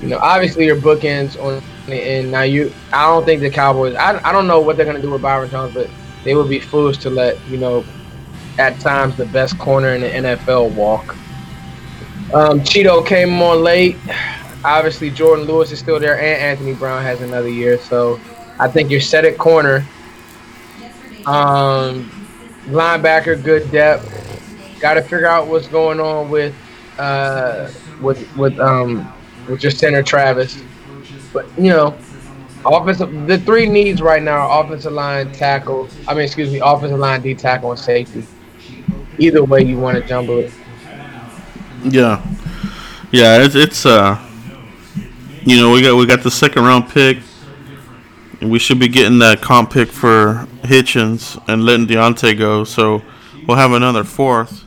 you 0.00 0.08
know, 0.08 0.18
obviously 0.18 0.66
your 0.66 0.76
bookends 0.76 1.40
on 1.42 1.62
the 1.86 1.96
end. 1.96 2.30
Now 2.30 2.42
you, 2.42 2.72
I 2.92 3.06
don't 3.06 3.24
think 3.24 3.40
the 3.40 3.50
Cowboys. 3.50 3.94
I, 3.94 4.20
I 4.28 4.32
don't 4.32 4.46
know 4.46 4.60
what 4.60 4.76
they're 4.76 4.86
gonna 4.86 5.02
do 5.02 5.10
with 5.10 5.22
Byron 5.22 5.50
Jones, 5.50 5.74
but 5.74 5.88
they 6.24 6.34
would 6.34 6.48
be 6.48 6.60
foolish 6.60 6.98
to 6.98 7.10
let 7.10 7.38
you 7.48 7.58
know 7.58 7.84
at 8.58 8.78
times 8.80 9.16
the 9.16 9.26
best 9.26 9.58
corner 9.58 9.94
in 9.94 10.00
the 10.00 10.08
NFL 10.08 10.74
walk. 10.74 11.16
Um, 12.34 12.60
Cheeto 12.60 13.06
came 13.06 13.40
on 13.40 13.62
late. 13.62 13.96
Obviously, 14.64 15.10
Jourdan 15.10 15.46
Lewis 15.46 15.72
is 15.72 15.78
still 15.78 15.98
there, 16.00 16.18
and 16.18 16.42
Anthony 16.42 16.74
Brown 16.74 17.02
has 17.02 17.20
another 17.22 17.48
year. 17.48 17.78
So 17.78 18.20
I 18.58 18.68
think 18.68 18.90
you're 18.90 19.00
set 19.00 19.24
at 19.24 19.38
corner. 19.38 19.86
Um, 21.26 22.10
linebacker, 22.66 23.42
good 23.42 23.70
depth. 23.70 24.27
Got 24.80 24.94
to 24.94 25.02
figure 25.02 25.26
out 25.26 25.46
what's 25.46 25.68
going 25.68 26.00
on 26.00 26.30
with 26.30 26.54
uh, 26.98 27.70
with 28.00 28.36
with 28.36 28.58
um 28.58 29.12
with 29.48 29.62
your 29.62 29.72
center 29.72 30.02
Travis. 30.02 30.62
But 31.32 31.46
you 31.58 31.70
know, 31.70 31.98
offensive 32.64 33.26
the 33.26 33.38
three 33.38 33.68
needs 33.68 34.00
right 34.00 34.22
now 34.22 34.48
are 34.48 34.64
offensive 34.64 34.92
line 34.92 35.32
tackle. 35.32 35.88
I 36.06 36.14
mean, 36.14 36.24
excuse 36.24 36.52
me, 36.52 36.60
offensive 36.62 36.98
line 36.98 37.22
D 37.22 37.34
tackle 37.34 37.70
and 37.70 37.80
safety 37.80 38.26
either 39.18 39.44
way 39.44 39.62
you 39.62 39.78
want 39.78 40.00
to 40.00 40.08
jumble 40.08 40.38
it. 40.38 40.52
Yeah, 41.84 42.24
yeah. 43.10 43.42
It's 43.42 43.54
it's 43.54 43.86
uh, 43.86 44.18
you 45.44 45.56
know, 45.56 45.72
we 45.72 45.82
got 45.82 45.96
we 45.96 46.06
got 46.06 46.22
the 46.22 46.30
second 46.30 46.64
round 46.64 46.88
pick, 46.88 47.18
we 48.40 48.58
should 48.58 48.78
be 48.78 48.88
getting 48.88 49.18
that 49.20 49.40
comp 49.40 49.72
pick 49.72 49.90
for 49.90 50.46
Hitchens 50.62 51.42
and 51.48 51.64
letting 51.64 51.86
Deontay 51.86 52.38
go. 52.38 52.64
So 52.64 53.02
we'll 53.46 53.56
have 53.56 53.72
another 53.72 54.04
fourth. 54.04 54.64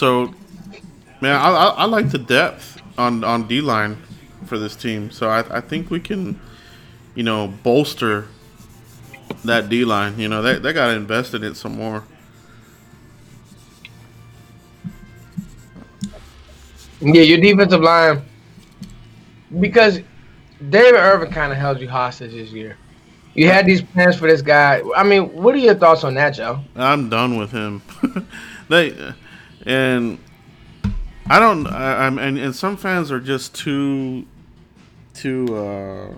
So, 0.00 0.32
man, 1.20 1.36
I 1.36 1.50
I, 1.50 1.66
I 1.80 1.84
like 1.84 2.08
the 2.08 2.16
depth 2.16 2.80
on 2.96 3.22
on 3.22 3.46
D 3.46 3.60
line 3.60 3.98
for 4.46 4.58
this 4.58 4.74
team. 4.74 5.10
So 5.10 5.28
I 5.28 5.58
I 5.58 5.60
think 5.60 5.90
we 5.90 6.00
can, 6.00 6.40
you 7.14 7.22
know, 7.22 7.48
bolster 7.62 8.26
that 9.44 9.68
D 9.68 9.84
line. 9.84 10.18
You 10.18 10.30
know, 10.30 10.40
they 10.40 10.58
they 10.58 10.72
got 10.72 10.86
to 10.86 10.94
invest 10.94 11.34
in 11.34 11.44
it 11.44 11.54
some 11.54 11.76
more. 11.76 12.04
Yeah, 17.02 17.20
your 17.20 17.38
defensive 17.38 17.82
line, 17.82 18.22
because 19.60 20.00
David 20.70 20.98
Irving 20.98 21.30
kind 21.30 21.52
of 21.52 21.58
held 21.58 21.78
you 21.78 21.90
hostage 21.90 22.32
this 22.32 22.52
year. 22.52 22.78
You 23.34 23.48
had 23.48 23.66
these 23.66 23.82
plans 23.82 24.16
for 24.16 24.26
this 24.26 24.40
guy. 24.40 24.80
I 24.96 25.02
mean, 25.02 25.30
what 25.34 25.54
are 25.54 25.58
your 25.58 25.74
thoughts 25.74 26.04
on 26.04 26.14
that, 26.14 26.30
Joe? 26.30 26.60
I'm 26.74 27.10
done 27.10 27.36
with 27.36 27.52
him. 27.52 27.82
they 28.70 29.12
and 29.66 30.18
I 31.28 31.38
don't. 31.38 31.66
I, 31.66 32.06
I'm 32.06 32.18
and, 32.18 32.38
and 32.38 32.54
some 32.54 32.76
fans 32.76 33.10
are 33.10 33.20
just 33.20 33.54
too, 33.54 34.26
too. 35.14 35.56
uh 35.56 36.14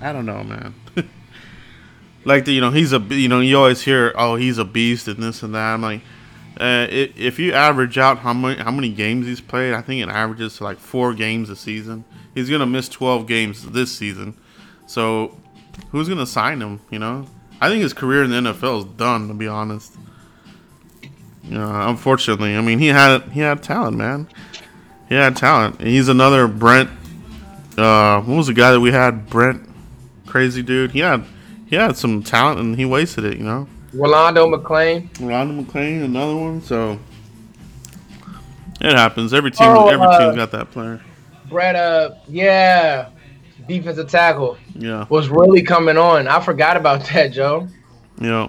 I 0.00 0.12
don't 0.12 0.26
know, 0.26 0.44
man. 0.44 0.74
like 2.24 2.44
the, 2.44 2.52
you 2.52 2.60
know, 2.60 2.70
he's 2.70 2.92
a 2.92 2.98
you 2.98 3.28
know 3.28 3.40
you 3.40 3.56
always 3.56 3.82
hear 3.82 4.12
oh 4.16 4.36
he's 4.36 4.58
a 4.58 4.64
beast 4.64 5.08
and 5.08 5.22
this 5.22 5.42
and 5.42 5.54
that. 5.54 5.74
I'm 5.74 5.82
like, 5.82 6.02
uh, 6.60 6.86
if 6.90 7.38
you 7.38 7.52
average 7.52 7.98
out 7.98 8.18
how 8.18 8.32
many 8.32 8.60
how 8.60 8.70
many 8.70 8.90
games 8.90 9.26
he's 9.26 9.40
played, 9.40 9.72
I 9.72 9.80
think 9.80 10.02
it 10.02 10.08
averages 10.08 10.58
to 10.58 10.64
like 10.64 10.78
four 10.78 11.14
games 11.14 11.50
a 11.50 11.56
season. 11.56 12.04
He's 12.34 12.50
gonna 12.50 12.66
miss 12.66 12.88
12 12.90 13.26
games 13.26 13.70
this 13.70 13.90
season, 13.96 14.36
so 14.86 15.36
who's 15.90 16.08
gonna 16.08 16.26
sign 16.26 16.60
him? 16.60 16.80
You 16.90 16.98
know, 16.98 17.26
I 17.60 17.68
think 17.68 17.82
his 17.82 17.94
career 17.94 18.22
in 18.22 18.30
the 18.30 18.52
NFL 18.52 18.78
is 18.80 18.84
done. 18.96 19.28
To 19.28 19.34
be 19.34 19.48
honest, 19.48 19.94
know, 21.54 21.88
unfortunately, 21.88 22.56
I 22.56 22.60
mean 22.60 22.78
he 22.78 22.88
had 22.88 23.22
he 23.32 23.40
had 23.40 23.62
talent, 23.62 23.96
man. 23.96 24.28
He 25.08 25.14
had 25.14 25.36
talent. 25.36 25.78
And 25.78 25.88
he's 25.88 26.08
another 26.08 26.48
Brent. 26.48 26.90
Uh, 27.78 28.20
what 28.22 28.36
was 28.36 28.46
the 28.48 28.54
guy 28.54 28.72
that 28.72 28.80
we 28.80 28.90
had? 28.90 29.28
Brent, 29.28 29.68
crazy 30.26 30.62
dude. 30.62 30.90
He 30.92 31.00
had 31.00 31.24
he 31.66 31.76
had 31.76 31.96
some 31.96 32.22
talent 32.22 32.60
and 32.60 32.76
he 32.76 32.84
wasted 32.84 33.24
it. 33.24 33.36
You 33.38 33.44
know. 33.44 33.68
Rolando 33.92 34.46
McClain. 34.46 35.08
Rolando 35.20 35.62
McClain, 35.62 36.04
another 36.04 36.36
one. 36.36 36.60
So 36.60 36.98
it 38.80 38.94
happens. 38.96 39.32
Every 39.32 39.50
team, 39.50 39.68
Oh, 39.68 39.88
every 39.88 40.06
uh, 40.06 40.18
team's 40.18 40.36
got 40.36 40.50
that 40.50 40.70
player. 40.70 41.00
Brett, 41.48 41.76
uh, 41.76 42.10
yeah, 42.28 43.08
defensive 43.68 44.10
tackle 44.10 44.58
Yeah, 44.74 45.06
was 45.08 45.28
really 45.28 45.62
coming 45.62 45.96
on. 45.96 46.26
I 46.26 46.40
forgot 46.40 46.76
about 46.76 47.04
that, 47.12 47.32
Joe, 47.32 47.68
yeah. 48.20 48.48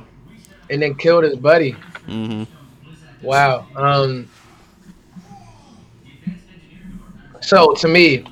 and 0.70 0.82
then 0.82 0.96
killed 0.96 1.24
his 1.24 1.36
buddy. 1.36 1.74
Mm 2.08 2.46
hmm 2.48 2.57
Wow. 3.22 3.68
Um. 3.76 4.30
So 7.42 7.74
to 7.76 7.88
me, 7.88 8.26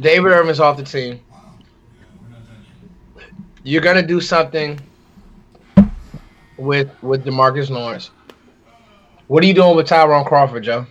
David 0.00 0.32
Irving's 0.32 0.60
off 0.60 0.76
the 0.76 0.82
team. 0.84 1.20
You're 3.62 3.82
gonna 3.82 4.06
do 4.06 4.20
something 4.20 4.78
with 6.58 6.90
with 7.02 7.24
Demarcus 7.24 7.70
Lawrence. 7.70 8.10
What 9.26 9.42
are 9.42 9.46
you 9.46 9.54
doing 9.54 9.76
with 9.76 9.86
Tyrone 9.86 10.24
Crawford, 10.24 10.64
Joe? 10.64 10.86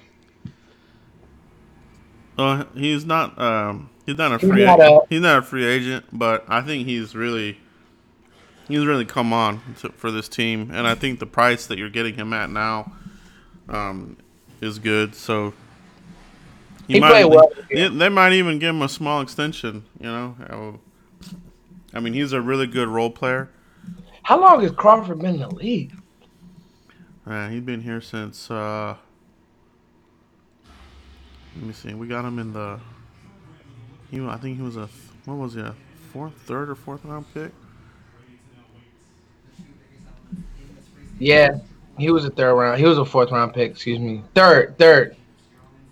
Uh, 2.38 2.65
he's 2.73 3.06
not. 3.06 3.39
Um, 3.39 3.89
he's 4.06 4.17
not 4.17 4.34
a 4.34 4.39
free. 4.39 4.62
He's 4.62 4.65
not 4.65 4.80
a, 4.80 4.99
he's 5.10 5.21
not 5.21 5.39
a 5.39 5.41
free 5.43 5.65
agent, 5.65 6.06
but 6.12 6.43
I 6.47 6.62
think 6.62 6.88
he's 6.88 7.15
really. 7.15 7.60
He's 8.67 8.86
really 8.86 9.06
come 9.06 9.34
on 9.34 9.62
to, 9.82 9.89
for 9.89 10.10
this 10.12 10.30
team, 10.30 10.71
and 10.73 10.88
I 10.88 10.95
think 10.95 11.19
the 11.19 11.26
price 11.26 11.65
that 11.67 11.78
you're 11.78 11.89
getting 11.89 12.15
him 12.15 12.32
at 12.34 12.49
now, 12.49 12.93
um, 13.69 14.17
is 14.62 14.80
good. 14.80 15.15
So 15.15 15.54
he, 16.88 16.99
might, 16.99 17.26
well. 17.26 17.52
They 17.69 18.10
might 18.10 18.34
even 18.34 18.60
give 18.60 18.69
him 18.69 18.82
a 18.82 18.89
small 18.89 19.21
extension. 19.21 19.84
You 19.99 20.08
know, 20.08 20.80
I 21.93 21.99
mean, 21.99 22.13
he's 22.13 22.32
a 22.34 22.41
really 22.41 22.67
good 22.67 22.88
role 22.88 23.10
player. 23.10 23.49
How 24.23 24.39
long 24.39 24.62
has 24.62 24.71
Crawford 24.71 25.19
been 25.19 25.36
in 25.36 25.41
the 25.41 25.54
league? 25.54 25.93
Uh, 27.26 27.49
he's 27.49 27.62
been 27.62 27.82
here 27.82 28.02
since. 28.02 28.49
Uh, 28.49 28.95
let 31.56 31.65
me 31.65 31.73
see. 31.73 31.93
We 31.93 32.08
got 32.08 32.26
him 32.26 32.39
in 32.39 32.54
the. 32.54 32.80
He, 34.10 34.26
I 34.26 34.38
think 34.38 34.58
he 34.58 34.63
was 34.63 34.78
a. 34.78 34.89
What 35.26 35.36
was 35.36 35.54
he? 35.54 35.62
A 35.62 35.76
fourth, 36.12 36.34
third, 36.45 36.69
or 36.69 36.76
fourth 36.76 37.06
round 37.06 37.26
pick. 37.34 37.52
Yeah, 41.23 41.59
he 41.97 42.12
was 42.12 42.25
a 42.25 42.29
third 42.29 42.53
round. 42.53 42.79
He 42.79 42.86
was 42.86 42.97
a 42.97 43.05
fourth 43.05 43.31
round 43.31 43.53
pick. 43.53 43.71
Excuse 43.71 43.99
me. 43.99 44.21
Third, 44.36 44.77
3rd 44.77 45.15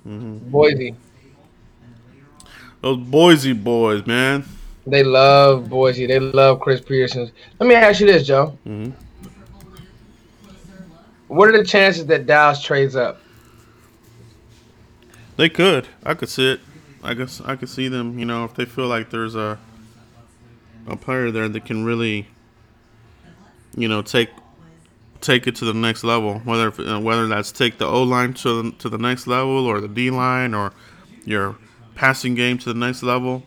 mm-hmm. 0.06 0.50
Boise. 0.50 0.96
Those 2.82 2.98
Boise 2.98 3.54
boys, 3.54 4.06
man. 4.06 4.44
They 4.86 5.04
love 5.04 5.70
Boise. 5.70 6.06
They 6.06 6.20
love 6.20 6.60
Chris 6.60 6.82
Petersen. 6.82 7.32
Let 7.60 7.70
me 7.70 7.76
ask 7.76 8.02
you 8.02 8.08
this, 8.08 8.28
Joe. 8.28 8.58
Mm-hmm. 8.68 8.92
What 11.28 11.48
are 11.48 11.58
the 11.58 11.64
chances 11.64 12.08
that 12.08 12.26
Dallas 12.26 12.62
trades 12.62 12.98
up? 12.98 13.22
They 15.38 15.48
could. 15.48 15.88
I 16.04 16.14
could 16.14 16.28
see 16.28 16.52
it. 16.52 16.60
I 17.02 17.14
guess 17.14 17.40
I 17.46 17.56
could 17.56 17.70
see 17.70 17.88
them. 17.88 18.20
You 18.20 18.26
know, 18.26 18.44
if 18.44 18.54
they 18.54 18.66
feel 18.66 18.88
like 18.88 19.12
there's 19.12 19.36
a 19.36 19.58
a 20.88 20.98
player 20.98 21.32
there 21.32 21.48
that 21.48 21.64
can 21.64 21.86
really, 21.86 22.28
you 23.78 23.88
know, 23.88 24.02
take 24.02 24.30
take 25.22 25.48
it 25.48 25.56
to 25.58 25.66
the 25.66 25.74
next 25.74 26.04
level. 26.04 26.40
Whether 26.40 26.72
uh, 26.82 27.00
whether 27.00 27.28
that's 27.28 27.52
take 27.52 27.78
the 27.78 27.86
O 27.86 28.04
line 28.04 28.34
to 28.36 28.64
the, 28.64 28.72
to 28.78 28.90
the 28.90 28.98
next 28.98 29.28
level, 29.28 29.66
or 29.66 29.80
the 29.80 29.88
D 29.88 30.10
line, 30.10 30.54
or 30.54 30.74
your 31.26 31.58
passing 31.96 32.36
game 32.36 32.58
to 32.60 32.74
the 32.74 32.80
next 32.80 33.04
level. 33.04 33.44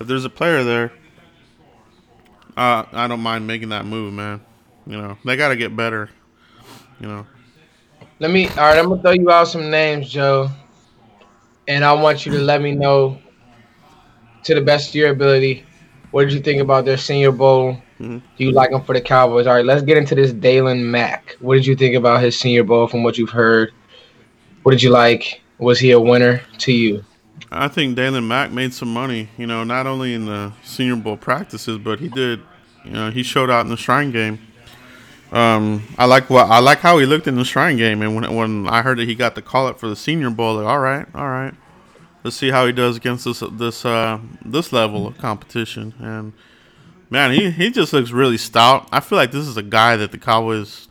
If 0.00 0.06
there's 0.06 0.24
a 0.24 0.30
player 0.30 0.64
there, 0.64 0.92
uh, 2.56 2.84
I 2.92 3.06
don't 3.06 3.20
mind 3.20 3.46
making 3.46 3.68
that 3.68 3.86
move, 3.86 4.12
man. 4.12 4.40
You 4.86 4.96
know, 4.96 5.18
they 5.24 5.36
got 5.36 5.48
to 5.48 5.56
get 5.56 5.76
better. 5.76 6.10
You 7.00 7.08
know. 7.08 7.26
Let 8.18 8.30
me. 8.30 8.48
All 8.48 8.56
right, 8.56 8.78
I'm 8.78 8.88
gonna 8.88 9.02
throw 9.02 9.12
you 9.12 9.30
out 9.30 9.48
some 9.48 9.70
names, 9.70 10.10
Joe 10.10 10.50
and 11.68 11.84
I 11.84 11.92
want 11.92 12.26
you 12.26 12.32
to 12.32 12.38
let 12.38 12.60
me 12.60 12.72
know 12.72 13.18
to 14.44 14.54
the 14.54 14.60
best 14.60 14.90
of 14.90 14.94
your 14.94 15.10
ability. 15.10 15.64
What 16.10 16.24
did 16.24 16.32
you 16.32 16.40
think 16.40 16.60
about 16.60 16.84
their 16.84 16.96
Senior 16.96 17.32
Bowl? 17.32 17.78
Mm-hmm. 18.02 18.18
Do 18.36 18.44
you 18.44 18.50
like 18.50 18.72
him 18.72 18.82
for 18.82 18.94
the 18.94 19.00
Cowboys? 19.00 19.46
All 19.46 19.54
right, 19.54 19.64
let's 19.64 19.82
get 19.82 19.96
into 19.96 20.16
this 20.16 20.32
Daylon 20.32 20.82
Mack. 20.82 21.36
What 21.38 21.54
did 21.54 21.66
you 21.66 21.76
think 21.76 21.94
about 21.94 22.20
his 22.20 22.36
Senior 22.36 22.64
Bowl 22.64 22.88
from 22.88 23.04
what 23.04 23.16
you've 23.16 23.30
heard? 23.30 23.72
What 24.64 24.72
did 24.72 24.82
you 24.82 24.90
like? 24.90 25.40
Was 25.58 25.78
he 25.78 25.92
a 25.92 26.00
winner 26.00 26.42
to 26.58 26.72
you? 26.72 27.04
I 27.52 27.68
think 27.68 27.96
Daylon 27.96 28.26
Mack 28.26 28.50
made 28.50 28.74
some 28.74 28.92
money. 28.92 29.28
You 29.38 29.46
know, 29.46 29.62
not 29.62 29.86
only 29.86 30.14
in 30.14 30.26
the 30.26 30.52
Senior 30.64 30.96
Bowl 30.96 31.16
practices, 31.16 31.78
but 31.78 32.00
he 32.00 32.08
did. 32.08 32.40
You 32.84 32.90
know, 32.90 33.10
he 33.12 33.22
showed 33.22 33.50
out 33.50 33.64
in 33.64 33.70
the 33.70 33.76
Shrine 33.76 34.10
game. 34.10 34.40
Um, 35.30 35.84
I 35.96 36.06
like 36.06 36.28
what 36.28 36.50
I 36.50 36.58
like 36.58 36.80
how 36.80 36.98
he 36.98 37.06
looked 37.06 37.28
in 37.28 37.36
the 37.36 37.44
Shrine 37.44 37.76
game, 37.76 38.02
and 38.02 38.14
when 38.14 38.34
when 38.34 38.68
I 38.68 38.82
heard 38.82 38.98
that 38.98 39.08
he 39.08 39.14
got 39.14 39.34
the 39.34 39.42
call 39.42 39.66
up 39.66 39.78
for 39.78 39.88
the 39.88 39.96
Senior 39.96 40.30
Bowl, 40.30 40.56
like, 40.56 40.66
all 40.66 40.80
right, 40.80 41.06
all 41.14 41.28
right, 41.28 41.54
let's 42.24 42.36
see 42.36 42.50
how 42.50 42.66
he 42.66 42.72
does 42.72 42.96
against 42.96 43.24
this 43.24 43.42
this 43.52 43.86
uh, 43.86 44.18
this 44.44 44.72
level 44.72 45.06
of 45.06 45.16
competition. 45.16 45.94
And 46.00 46.32
man, 47.12 47.30
he 47.30 47.50
he 47.50 47.70
just 47.70 47.92
looks 47.92 48.10
really 48.10 48.38
stout. 48.38 48.88
I 48.90 49.00
feel 49.00 49.16
like 49.18 49.30
this 49.30 49.46
is 49.46 49.56
a 49.56 49.62
guy 49.62 49.96
that 49.96 50.10
the 50.10 50.18
Cowboys 50.18 50.88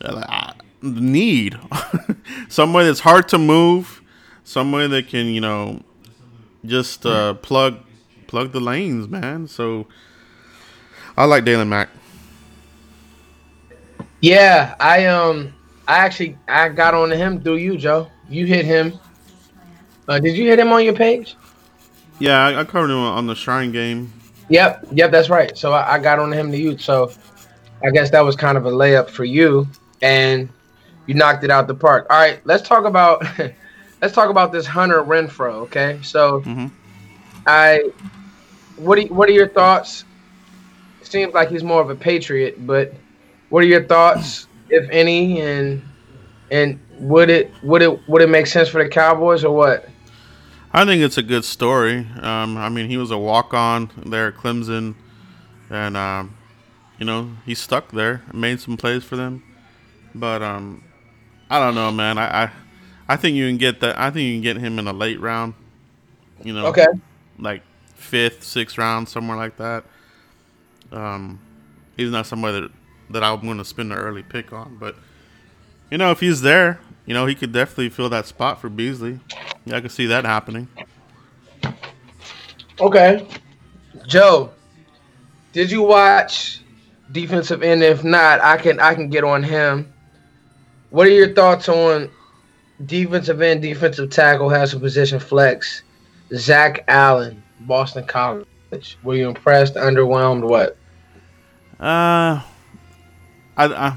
uh, 0.00 0.52
need 0.80 1.58
somebody 2.48 2.86
that's 2.86 3.00
hard 3.00 3.28
to 3.30 3.38
move, 3.38 4.00
somebody 4.44 4.86
that 4.88 5.08
can 5.08 5.26
you 5.26 5.40
know 5.40 5.82
just 6.64 7.04
uh, 7.04 7.34
plug 7.34 7.80
plug 8.28 8.52
the 8.52 8.60
lanes, 8.60 9.08
man. 9.08 9.48
So 9.48 9.86
I 11.16 11.24
like 11.24 11.44
Daylon 11.44 11.68
Mack. 11.68 11.88
Yeah, 14.20 14.76
I 14.78 15.06
um, 15.06 15.52
I 15.88 15.98
actually 15.98 16.38
I 16.46 16.68
got 16.68 16.94
on 16.94 17.08
to 17.10 17.16
him 17.16 17.42
through 17.42 17.56
you, 17.56 17.76
Joe. 17.76 18.08
You 18.28 18.46
hit 18.46 18.64
him. 18.64 18.98
Uh, 20.06 20.20
did 20.20 20.36
you 20.36 20.46
hit 20.46 20.60
him 20.60 20.72
on 20.72 20.84
your 20.84 20.94
page? 20.94 21.34
Yeah, 22.20 22.46
I, 22.46 22.60
I 22.60 22.64
covered 22.64 22.90
him 22.90 22.98
on 22.98 23.26
the 23.26 23.34
Shrine 23.34 23.72
game. 23.72 24.12
Yep, 24.48 24.88
yep, 24.92 25.10
that's 25.10 25.30
right. 25.30 25.56
So 25.56 25.72
I, 25.72 25.94
I 25.94 25.98
got 25.98 26.18
on 26.18 26.32
him 26.32 26.50
to 26.52 26.58
you. 26.58 26.76
So 26.78 27.12
I 27.82 27.90
guess 27.90 28.10
that 28.10 28.20
was 28.20 28.36
kind 28.36 28.58
of 28.58 28.66
a 28.66 28.70
layup 28.70 29.08
for 29.08 29.24
you, 29.24 29.68
and 30.02 30.48
you 31.06 31.14
knocked 31.14 31.44
it 31.44 31.50
out 31.50 31.66
the 31.66 31.74
park. 31.74 32.06
All 32.10 32.18
right, 32.18 32.40
let's 32.44 32.66
talk 32.66 32.84
about 32.84 33.24
let's 34.02 34.14
talk 34.14 34.30
about 34.30 34.52
this 34.52 34.66
Hunter 34.66 35.02
Renfrow. 35.02 35.54
Okay, 35.64 35.98
so 36.02 36.40
mm-hmm. 36.40 36.66
I 37.46 37.90
what 38.76 38.98
are, 38.98 39.06
what 39.06 39.28
are 39.28 39.32
your 39.32 39.48
thoughts? 39.48 40.04
Seems 41.02 41.34
like 41.34 41.50
he's 41.50 41.62
more 41.62 41.80
of 41.80 41.90
a 41.90 41.94
patriot, 41.94 42.66
but 42.66 42.94
what 43.50 43.62
are 43.62 43.66
your 43.66 43.84
thoughts, 43.84 44.48
if 44.68 44.88
any, 44.90 45.40
and 45.40 45.82
and 46.50 46.80
would 46.98 47.30
it 47.30 47.50
would 47.62 47.82
it 47.82 48.08
would 48.08 48.22
it 48.22 48.28
make 48.28 48.46
sense 48.46 48.68
for 48.68 48.82
the 48.82 48.88
Cowboys 48.88 49.44
or 49.44 49.54
what? 49.54 49.88
I 50.74 50.84
think 50.84 51.02
it's 51.02 51.18
a 51.18 51.22
good 51.22 51.44
story. 51.44 52.06
Um, 52.20 52.58
I 52.58 52.68
mean, 52.68 52.90
he 52.90 52.98
was 52.98 53.12
a 53.12 53.18
walk 53.18 53.54
on 53.54 53.90
there 54.04 54.28
at 54.28 54.34
Clemson, 54.34 54.96
and 55.70 55.96
um, 55.96 56.36
you 56.98 57.06
know 57.06 57.30
he 57.46 57.54
stuck 57.54 57.92
there, 57.92 58.22
made 58.32 58.60
some 58.60 58.76
plays 58.76 59.04
for 59.04 59.16
them. 59.16 59.44
But 60.14 60.42
um, 60.42 60.84
I 61.50 61.60
don't 61.60 61.76
know, 61.76 61.92
man. 61.92 62.18
I, 62.18 62.44
I 62.44 62.52
I 63.08 63.16
think 63.16 63.36
you 63.36 63.46
can 63.48 63.58
get 63.58 63.80
that. 63.80 63.98
I 63.98 64.10
think 64.10 64.26
you 64.26 64.34
can 64.34 64.42
get 64.42 64.56
him 64.58 64.78
in 64.78 64.88
a 64.88 64.92
late 64.92 65.20
round. 65.20 65.54
You 66.42 66.54
know, 66.54 66.66
okay, 66.68 66.86
like 67.38 67.62
fifth, 67.94 68.44
sixth 68.44 68.78
round, 68.78 69.08
somewhere 69.08 69.36
like 69.36 69.56
that. 69.58 69.84
Um, 70.92 71.40
he's 71.96 72.10
not 72.10 72.26
somebody 72.26 72.60
that 72.62 72.70
that 73.10 73.24
I'm 73.24 73.40
going 73.42 73.58
to 73.58 73.64
spend 73.64 73.92
an 73.92 73.98
early 73.98 74.22
pick 74.24 74.52
on. 74.52 74.76
But 74.80 74.96
you 75.90 75.98
know, 75.98 76.10
if 76.10 76.20
he's 76.20 76.40
there, 76.42 76.80
you 77.06 77.14
know, 77.14 77.26
he 77.26 77.34
could 77.34 77.52
definitely 77.52 77.90
fill 77.90 78.08
that 78.10 78.26
spot 78.26 78.60
for 78.60 78.68
Beasley. 78.68 79.20
Yeah, 79.64 79.76
I 79.76 79.80
can 79.80 79.90
see 79.90 80.06
that 80.06 80.24
happening. 80.24 80.68
Okay, 82.80 83.26
Joe, 84.06 84.50
did 85.52 85.70
you 85.70 85.82
watch 85.82 86.60
defensive 87.12 87.62
end? 87.62 87.82
If 87.82 88.02
not, 88.02 88.40
I 88.40 88.56
can 88.56 88.80
I 88.80 88.94
can 88.94 89.08
get 89.08 89.24
on 89.24 89.42
him. 89.42 89.92
What 90.90 91.06
are 91.06 91.10
your 91.10 91.32
thoughts 91.34 91.68
on 91.68 92.10
defensive 92.84 93.40
end, 93.42 93.62
defensive 93.62 94.10
tackle, 94.10 94.48
has 94.48 94.74
a 94.74 94.80
position 94.80 95.20
flex? 95.20 95.82
Zach 96.34 96.84
Allen, 96.88 97.42
Boston 97.60 98.06
College. 98.06 98.46
Were 99.02 99.14
you 99.14 99.28
impressed, 99.28 99.74
underwhelmed, 99.74 100.42
what? 100.42 100.76
Uh, 101.78 102.42
I, 103.56 103.66
I, 103.66 103.96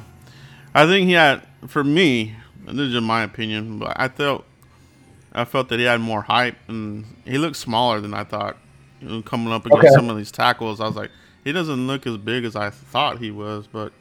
I 0.75 0.85
think 0.85 1.07
he 1.07 1.13
had, 1.13 1.41
for 1.67 1.83
me, 1.83 2.35
this 2.67 2.87
is 2.87 2.93
just 2.93 3.03
my 3.03 3.23
opinion, 3.23 3.79
but 3.79 3.93
I 3.95 4.07
felt, 4.07 4.45
I 5.33 5.45
felt 5.45 5.69
that 5.69 5.79
he 5.79 5.85
had 5.85 6.01
more 6.01 6.21
hype 6.21 6.57
and 6.67 7.05
he 7.25 7.37
looked 7.37 7.57
smaller 7.57 8.01
than 8.01 8.13
I 8.13 8.23
thought. 8.23 8.57
Coming 9.25 9.53
up 9.53 9.65
against 9.65 9.85
okay. 9.85 9.93
some 9.93 10.09
of 10.09 10.17
these 10.17 10.31
tackles, 10.31 10.81
I 10.81 10.87
was 10.87 10.95
like, 10.95 11.11
he 11.43 11.51
doesn't 11.51 11.87
look 11.87 12.07
as 12.07 12.17
big 12.17 12.45
as 12.45 12.55
I 12.55 12.71
thought 12.71 13.19
he 13.19 13.29
was, 13.29 13.67
but 13.67 13.93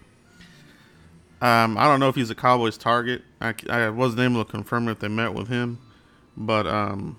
um, 1.42 1.76
I 1.76 1.84
don't 1.84 2.00
know 2.00 2.08
if 2.08 2.14
he's 2.14 2.30
a 2.30 2.34
Cowboys 2.34 2.78
target. 2.78 3.22
I, 3.40 3.54
I 3.68 3.90
wasn't 3.90 4.22
able 4.22 4.44
to 4.44 4.50
confirm 4.50 4.88
if 4.88 5.00
they 5.00 5.08
met 5.08 5.34
with 5.34 5.48
him, 5.48 5.78
but 6.34 6.66
um, 6.66 7.18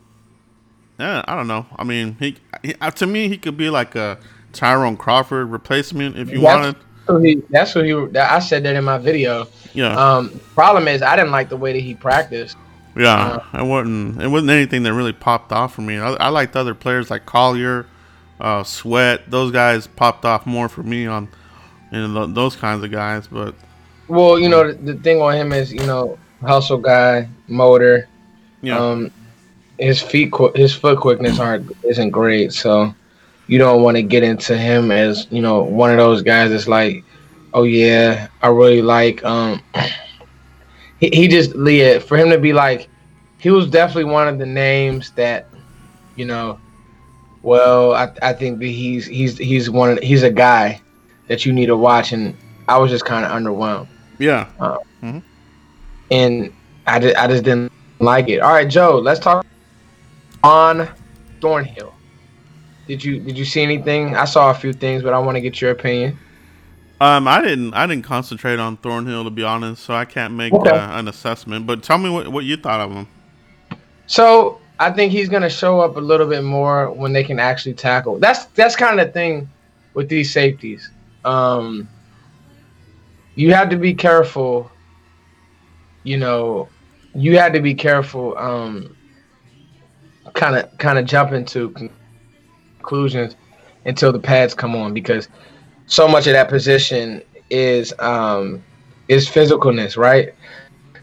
yeah, 0.99 1.23
I 1.27 1.35
don't 1.35 1.47
know. 1.47 1.67
I 1.75 1.83
mean, 1.83 2.17
he, 2.19 2.35
he 2.63 2.73
to 2.73 3.05
me 3.05 3.29
he 3.29 3.37
could 3.37 3.57
be 3.57 3.69
like 3.69 3.95
a 3.95 4.17
Tyrone 4.53 4.97
Crawford 4.97 5.51
replacement 5.51 6.17
if 6.17 6.31
you 6.31 6.41
wanted 6.41 6.75
who 7.07 7.19
he. 7.19 7.41
That's 7.49 7.73
who 7.73 7.81
he. 7.81 8.17
I 8.19 8.39
said 8.39 8.63
that 8.63 8.75
in 8.75 8.83
my 8.83 8.97
video. 8.97 9.47
Yeah. 9.73 9.95
Um. 9.95 10.39
Problem 10.53 10.87
is, 10.87 11.01
I 11.01 11.15
didn't 11.15 11.31
like 11.31 11.49
the 11.49 11.57
way 11.57 11.73
that 11.73 11.81
he 11.81 11.95
practiced. 11.95 12.57
Yeah, 12.95 13.39
uh, 13.53 13.59
it 13.61 13.65
wasn't. 13.65 14.21
It 14.21 14.27
wasn't 14.27 14.51
anything 14.51 14.83
that 14.83 14.93
really 14.93 15.13
popped 15.13 15.51
off 15.51 15.75
for 15.75 15.81
me. 15.81 15.99
I, 15.99 16.13
I 16.13 16.29
liked 16.29 16.55
other 16.55 16.73
players 16.73 17.11
like 17.11 17.25
Collier, 17.25 17.85
uh, 18.39 18.63
Sweat. 18.63 19.29
Those 19.29 19.51
guys 19.51 19.85
popped 19.85 20.25
off 20.25 20.45
more 20.47 20.67
for 20.67 20.81
me 20.83 21.05
on, 21.05 21.27
you 21.91 22.07
know, 22.07 22.25
those 22.25 22.55
kinds 22.55 22.83
of 22.83 22.91
guys. 22.91 23.27
But 23.27 23.53
well, 24.07 24.39
you 24.39 24.49
know, 24.49 24.71
the, 24.71 24.93
the 24.93 24.99
thing 25.01 25.21
on 25.21 25.35
him 25.35 25.53
is, 25.53 25.71
you 25.71 25.85
know, 25.85 26.17
hustle 26.41 26.79
guy, 26.79 27.29
motor. 27.47 28.07
Yeah. 28.61 28.79
Um, 28.79 29.11
his 29.77 30.01
feet, 30.01 30.33
his 30.55 30.73
foot 30.73 30.99
quickness 30.99 31.39
aren't 31.39 31.71
isn't 31.83 32.09
great. 32.09 32.51
So 32.51 32.95
you 33.47 33.57
don't 33.57 33.81
want 33.81 33.95
to 33.97 34.03
get 34.03 34.23
into 34.23 34.57
him 34.57 34.91
as 34.91 35.27
you 35.31 35.41
know 35.41 35.63
one 35.63 35.89
of 35.89 35.97
those 35.97 36.21
guys 36.21 36.51
that's 36.51 36.67
like, 36.67 37.03
oh 37.53 37.63
yeah, 37.63 38.27
I 38.41 38.47
really 38.49 38.81
like. 38.81 39.23
Um, 39.23 39.61
he, 40.99 41.09
he 41.09 41.27
just 41.27 41.55
Leah 41.55 41.99
for 41.99 42.17
him 42.17 42.29
to 42.29 42.37
be 42.37 42.53
like, 42.53 42.89
he 43.39 43.49
was 43.49 43.69
definitely 43.69 44.11
one 44.11 44.27
of 44.27 44.37
the 44.37 44.45
names 44.45 45.11
that, 45.11 45.47
you 46.15 46.25
know, 46.25 46.59
well, 47.41 47.93
I, 47.93 48.11
I 48.21 48.33
think 48.33 48.59
that 48.59 48.65
he's 48.65 49.05
he's 49.05 49.37
he's 49.37 49.69
one 49.69 49.91
of, 49.91 49.99
he's 49.99 50.23
a 50.23 50.31
guy 50.31 50.81
that 51.27 51.45
you 51.45 51.53
need 51.53 51.67
to 51.67 51.77
watch, 51.77 52.11
and 52.11 52.35
I 52.67 52.77
was 52.77 52.91
just 52.91 53.05
kind 53.05 53.25
of 53.25 53.31
underwhelmed. 53.31 53.87
Yeah. 54.17 54.49
Uh, 54.59 54.77
mm-hmm. 55.01 55.19
And 56.09 56.53
I 56.85 56.99
just, 56.99 57.15
I 57.17 57.27
just 57.27 57.43
didn't 57.43 57.71
like 57.99 58.29
it. 58.29 58.39
All 58.39 58.53
right, 58.53 58.67
Joe, 58.67 58.99
let's 58.99 59.19
talk 59.19 59.45
on 60.43 60.89
Thornhill. 61.41 61.93
Did 62.87 63.03
you 63.03 63.19
did 63.19 63.37
you 63.37 63.45
see 63.45 63.61
anything? 63.61 64.15
I 64.15 64.25
saw 64.25 64.49
a 64.49 64.53
few 64.53 64.73
things, 64.73 65.03
but 65.03 65.13
I 65.13 65.19
want 65.19 65.35
to 65.35 65.41
get 65.41 65.59
your 65.61 65.71
opinion. 65.71 66.17
Um, 66.99 67.27
I 67.27 67.41
didn't 67.41 67.73
I 67.73 67.85
didn't 67.85 68.05
concentrate 68.05 68.59
on 68.59 68.77
Thornhill 68.77 69.23
to 69.25 69.29
be 69.29 69.43
honest, 69.43 69.83
so 69.83 69.93
I 69.93 70.05
can't 70.05 70.33
make 70.33 70.53
okay. 70.53 70.69
uh, 70.69 70.97
an 70.97 71.07
assessment. 71.07 71.67
But 71.67 71.83
tell 71.83 71.97
me 71.97 72.09
what 72.09 72.29
what 72.29 72.45
you 72.45 72.57
thought 72.57 72.81
of 72.81 72.91
him. 72.91 73.07
So 74.07 74.59
I 74.79 74.91
think 74.91 75.11
he's 75.11 75.29
gonna 75.29 75.49
show 75.49 75.79
up 75.81 75.97
a 75.97 75.99
little 75.99 76.27
bit 76.27 76.43
more 76.43 76.91
when 76.91 77.13
they 77.13 77.23
can 77.23 77.39
actually 77.39 77.75
tackle. 77.75 78.17
That's 78.17 78.45
that's 78.45 78.75
kind 78.75 78.99
of 78.99 79.07
the 79.07 79.13
thing 79.13 79.49
with 79.93 80.09
these 80.09 80.31
safeties. 80.31 80.89
Um, 81.25 81.87
you 83.35 83.53
have 83.53 83.69
to 83.69 83.77
be 83.77 83.93
careful. 83.93 84.71
You 86.03 86.17
know, 86.17 86.69
you 87.13 87.37
had 87.37 87.53
to 87.53 87.59
be 87.59 87.75
careful. 87.75 88.37
Um, 88.37 88.95
kind 90.33 90.55
of 90.55 90.75
kind 90.77 90.97
of 90.97 91.05
jump 91.05 91.31
into 91.31 91.89
conclusions 92.87 93.35
until 93.85 94.11
the 94.11 94.19
pads 94.19 94.53
come 94.53 94.75
on 94.75 94.93
because 94.93 95.27
so 95.85 96.07
much 96.07 96.25
of 96.27 96.33
that 96.33 96.49
position 96.49 97.21
is 97.49 97.93
um, 97.99 98.63
is 99.07 99.29
physicalness, 99.29 99.97
right? 99.97 100.33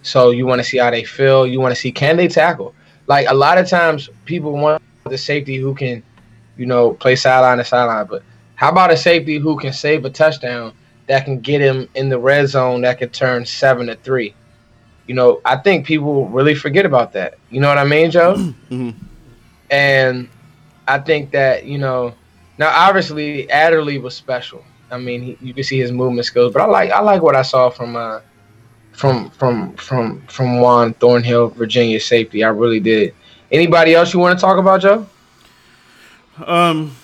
So 0.02 0.30
you 0.30 0.46
want 0.46 0.60
to 0.60 0.64
see 0.64 0.78
how 0.78 0.90
they 0.90 1.04
feel. 1.04 1.46
You 1.46 1.60
want 1.60 1.74
to 1.74 1.80
see 1.80 1.92
can 1.92 2.16
they 2.16 2.28
tackle. 2.28 2.74
Like 3.06 3.26
a 3.28 3.34
lot 3.34 3.58
of 3.58 3.68
times, 3.68 4.08
people 4.24 4.52
want 4.52 4.82
the 5.08 5.18
safety 5.18 5.56
who 5.56 5.74
can, 5.74 6.02
you 6.56 6.66
know, 6.66 6.94
play 6.94 7.16
sideline 7.16 7.58
to 7.58 7.64
sideline. 7.64 8.06
But 8.06 8.22
how 8.56 8.70
about 8.70 8.90
a 8.90 8.96
safety 8.96 9.38
who 9.38 9.58
can 9.58 9.72
save 9.72 10.04
a 10.04 10.10
touchdown 10.10 10.72
that 11.06 11.24
can 11.24 11.40
get 11.40 11.60
him 11.60 11.88
in 11.94 12.08
the 12.08 12.18
red 12.18 12.48
zone 12.48 12.82
that 12.82 12.98
could 12.98 13.12
turn 13.12 13.44
seven 13.44 13.86
to 13.86 13.96
three? 13.96 14.34
You 15.06 15.14
know, 15.14 15.40
I 15.44 15.56
think 15.56 15.86
people 15.86 16.28
really 16.28 16.54
forget 16.54 16.86
about 16.86 17.12
that. 17.12 17.34
You 17.50 17.60
know 17.60 17.68
what 17.68 17.78
I 17.78 17.84
mean, 17.84 18.10
Joe? 18.10 18.36
Mm-hmm. 18.70 18.90
And 19.70 20.28
I 20.86 20.98
think 20.98 21.30
that 21.32 21.64
you 21.64 21.78
know, 21.78 22.14
now 22.58 22.68
obviously 22.68 23.50
Adderley 23.50 23.98
was 23.98 24.14
special. 24.14 24.64
I 24.90 24.98
mean, 24.98 25.22
he, 25.22 25.38
you 25.40 25.54
can 25.54 25.64
see 25.64 25.78
his 25.78 25.92
movement 25.92 26.26
skills, 26.26 26.52
but 26.52 26.62
I 26.62 26.66
like 26.66 26.90
I 26.90 27.00
like 27.00 27.22
what 27.22 27.34
I 27.34 27.42
saw 27.42 27.70
from 27.70 27.96
uh 27.96 28.20
from 28.92 29.30
from 29.30 29.74
from 29.76 30.22
from 30.26 30.60
Juan 30.60 30.94
Thornhill, 30.94 31.48
Virginia 31.48 32.00
safety. 32.00 32.44
I 32.44 32.48
really 32.48 32.80
did. 32.80 33.14
Anybody 33.50 33.94
else 33.94 34.12
you 34.12 34.20
want 34.20 34.38
to 34.38 34.40
talk 34.40 34.58
about, 34.58 34.80
Joe? 34.80 35.06
Um, 36.44 36.96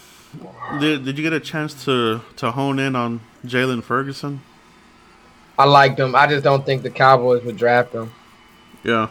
did 0.79 1.05
did 1.05 1.19
you 1.19 1.25
get 1.25 1.33
a 1.33 1.41
chance 1.41 1.85
to 1.85 2.21
to 2.37 2.51
hone 2.53 2.79
in 2.79 2.97
on 2.97 3.21
Jaylon 3.45 3.83
Ferguson? 3.83 4.41
I 5.59 5.65
liked 5.65 6.01
him. 6.01 6.15
I 6.15 6.27
just 6.27 6.43
don't 6.43 6.65
think 6.65 6.83
the 6.83 6.91
Cowboys 6.91 7.45
would 7.45 7.57
draft 7.57 7.93
him. 7.93 8.11
Yeah. 8.83 9.09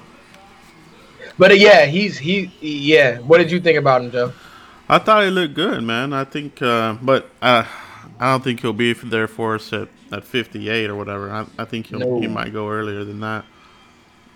But 1.37 1.51
uh, 1.51 1.55
yeah, 1.55 1.85
he's 1.85 2.17
he 2.17 2.51
yeah. 2.59 3.19
What 3.19 3.37
did 3.37 3.51
you 3.51 3.59
think 3.59 3.77
about 3.77 4.01
him, 4.01 4.11
Joe? 4.11 4.33
I 4.89 4.97
thought 4.97 5.23
he 5.23 5.29
looked 5.29 5.53
good, 5.53 5.83
man. 5.83 6.13
I 6.13 6.23
think, 6.23 6.61
uh, 6.61 6.95
but 7.01 7.29
uh, 7.41 7.63
I 8.19 8.31
don't 8.31 8.43
think 8.43 8.61
he'll 8.61 8.73
be 8.73 8.93
there 8.93 9.27
for 9.27 9.55
us 9.55 9.71
at, 9.71 9.87
at 10.11 10.23
58 10.23 10.89
or 10.89 10.95
whatever. 10.95 11.31
I, 11.31 11.45
I 11.59 11.65
think 11.65 11.87
he'll, 11.87 11.99
no. 11.99 12.19
he 12.19 12.27
might 12.27 12.51
go 12.51 12.69
earlier 12.69 13.03
than 13.03 13.19
that. 13.19 13.45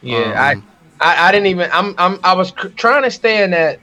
Yeah, 0.01 0.51
um, 0.51 0.63
I, 1.01 1.13
I, 1.13 1.27
I 1.27 1.31
didn't 1.31 1.47
even. 1.47 1.69
I'm 1.71 1.95
I'm 1.97 2.19
I 2.23 2.33
was 2.33 2.51
trying 2.75 3.03
to 3.03 3.11
stay 3.11 3.43
in 3.43 3.51
that, 3.51 3.79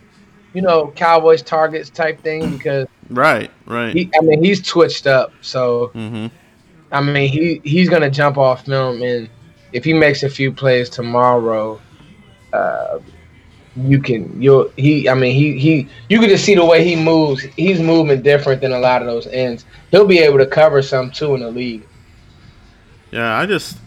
you 0.52 0.62
know, 0.62 0.92
Cowboys 0.94 1.42
targets 1.42 1.90
type 1.90 2.20
thing 2.22 2.56
because. 2.56 2.86
Right, 3.08 3.50
right. 3.66 3.92
He, 3.92 4.10
I 4.16 4.22
mean, 4.22 4.44
he's 4.44 4.62
twitched 4.62 5.06
up, 5.06 5.32
so. 5.40 5.90
Mm-hmm. 5.94 6.26
I 6.92 7.00
mean, 7.00 7.30
he 7.30 7.60
he's 7.64 7.88
gonna 7.88 8.10
jump 8.10 8.36
off 8.36 8.66
film, 8.66 9.02
and 9.02 9.28
if 9.72 9.84
he 9.84 9.92
makes 9.92 10.22
a 10.22 10.28
few 10.28 10.52
plays 10.52 10.90
tomorrow, 10.90 11.80
uh, 12.52 12.98
you 13.76 14.00
can 14.00 14.40
you'll 14.42 14.68
he 14.76 15.08
I 15.08 15.14
mean 15.14 15.34
he 15.34 15.58
he 15.58 15.88
you 16.08 16.18
can 16.18 16.28
just 16.28 16.44
see 16.44 16.54
the 16.54 16.64
way 16.64 16.84
he 16.84 16.96
moves. 16.96 17.42
He's 17.42 17.80
moving 17.80 18.22
different 18.22 18.60
than 18.60 18.72
a 18.72 18.78
lot 18.78 19.00
of 19.02 19.06
those 19.06 19.26
ends. 19.28 19.64
He'll 19.90 20.06
be 20.06 20.18
able 20.18 20.38
to 20.38 20.46
cover 20.46 20.82
some 20.82 21.10
too 21.10 21.34
in 21.34 21.40
the 21.40 21.50
league. 21.50 21.86
Yeah, 23.12 23.36
I 23.36 23.46
just 23.46 23.78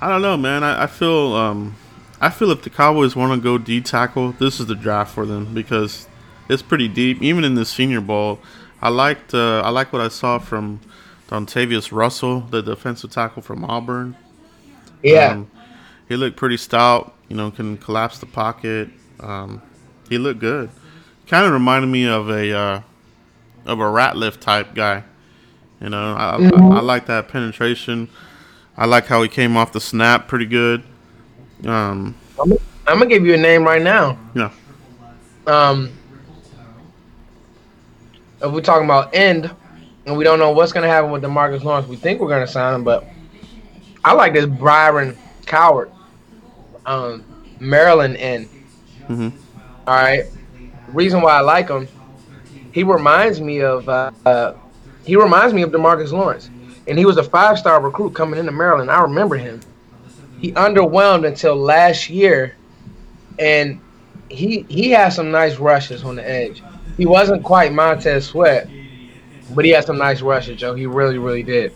I 0.00 0.08
don't 0.08 0.22
know, 0.22 0.36
man. 0.36 0.62
I, 0.62 0.84
I 0.84 0.86
feel 0.86 1.34
um 1.34 1.76
I 2.20 2.30
feel 2.30 2.50
if 2.50 2.62
the 2.62 2.70
Cowboys 2.70 3.14
want 3.14 3.32
to 3.32 3.42
go 3.42 3.58
D 3.58 3.80
tackle, 3.80 4.32
this 4.32 4.58
is 4.60 4.66
the 4.66 4.74
draft 4.74 5.14
for 5.14 5.24
them 5.24 5.54
because 5.54 6.08
it's 6.48 6.62
pretty 6.62 6.88
deep. 6.88 7.22
Even 7.22 7.44
in 7.44 7.54
the 7.54 7.64
Senior 7.64 8.00
Bowl, 8.00 8.40
I 8.80 8.88
liked 8.88 9.34
uh, 9.34 9.60
I 9.60 9.70
like 9.70 9.92
what 9.92 10.02
I 10.02 10.08
saw 10.08 10.38
from 10.38 10.80
Dontavius 11.28 11.92
Russell, 11.92 12.40
the 12.40 12.62
defensive 12.62 13.10
tackle 13.10 13.42
from 13.42 13.64
Auburn. 13.64 14.16
Yeah, 15.02 15.32
um, 15.32 15.50
he 16.08 16.16
looked 16.16 16.36
pretty 16.36 16.56
stout. 16.56 17.14
You 17.28 17.36
know, 17.36 17.50
can 17.50 17.76
collapse 17.76 18.18
the 18.18 18.26
pocket. 18.26 18.88
Um, 19.20 19.62
he 20.08 20.18
looked 20.18 20.40
good. 20.40 20.70
Kind 21.26 21.46
of 21.46 21.52
reminded 21.52 21.88
me 21.88 22.06
of 22.06 22.30
a 22.30 22.56
uh, 22.56 22.80
of 23.66 23.80
a 23.80 23.84
Ratliff 23.84 24.40
type 24.40 24.74
guy. 24.74 25.04
You 25.80 25.90
know, 25.90 26.14
I, 26.16 26.36
mm-hmm. 26.38 26.72
I, 26.72 26.78
I, 26.78 26.80
like 26.80 27.06
that 27.06 27.28
penetration. 27.28 28.08
I 28.76 28.86
like 28.86 29.06
how 29.06 29.22
he 29.22 29.28
came 29.28 29.56
off 29.56 29.72
the 29.72 29.80
snap 29.80 30.26
pretty 30.26 30.46
good. 30.46 30.82
Um, 31.64 32.14
I'm, 32.40 32.52
I'm 32.86 32.98
gonna 32.98 33.06
give 33.06 33.24
you 33.24 33.34
a 33.34 33.38
name 33.38 33.64
right 33.64 33.82
now. 33.82 34.18
Yeah. 34.34 34.50
Um, 35.46 35.92
if 38.42 38.52
we're 38.52 38.60
talking 38.60 38.86
about 38.86 39.14
end, 39.14 39.50
and 40.06 40.16
we 40.16 40.24
don't 40.24 40.38
know 40.38 40.50
what's 40.50 40.72
gonna 40.72 40.88
happen 40.88 41.10
with 41.10 41.22
Demarcus 41.22 41.62
Lawrence, 41.62 41.86
we 41.86 41.96
think 41.96 42.20
we're 42.20 42.28
gonna 42.28 42.46
sign 42.46 42.74
him, 42.74 42.84
but 42.84 43.06
I 44.04 44.14
like 44.14 44.32
this 44.32 44.46
Byron 44.46 45.16
Cowart, 45.44 45.90
um, 46.86 47.24
Maryland 47.60 48.16
end. 48.16 48.48
Mm-hmm. 49.08 49.36
All 49.86 49.94
right. 49.94 50.24
Reason 50.88 51.20
why 51.20 51.32
I 51.32 51.40
like 51.40 51.68
him, 51.68 51.88
he 52.72 52.82
reminds 52.82 53.40
me 53.40 53.60
of 53.60 53.88
uh, 53.88 54.10
uh, 54.24 54.54
he 55.04 55.16
reminds 55.16 55.54
me 55.54 55.62
of 55.62 55.70
Demarcus 55.70 56.12
Lawrence, 56.12 56.50
and 56.86 56.98
he 56.98 57.04
was 57.04 57.16
a 57.16 57.22
five 57.22 57.58
star 57.58 57.80
recruit 57.80 58.14
coming 58.14 58.38
into 58.38 58.52
Maryland. 58.52 58.90
I 58.90 59.00
remember 59.00 59.36
him. 59.36 59.60
He 60.40 60.52
underwhelmed 60.52 61.26
until 61.26 61.56
last 61.56 62.08
year, 62.08 62.54
and 63.38 63.80
he 64.28 64.64
he 64.68 64.90
had 64.90 65.10
some 65.10 65.30
nice 65.30 65.56
rushes 65.56 66.04
on 66.04 66.16
the 66.16 66.28
edge. 66.28 66.62
He 66.96 67.06
wasn't 67.06 67.42
quite 67.42 67.72
Montez 67.72 68.26
Sweat, 68.26 68.68
but 69.54 69.64
he 69.64 69.70
had 69.70 69.84
some 69.84 69.98
nice 69.98 70.20
rushes, 70.20 70.58
Joe. 70.58 70.74
He 70.74 70.86
really, 70.86 71.18
really 71.18 71.42
did. 71.42 71.72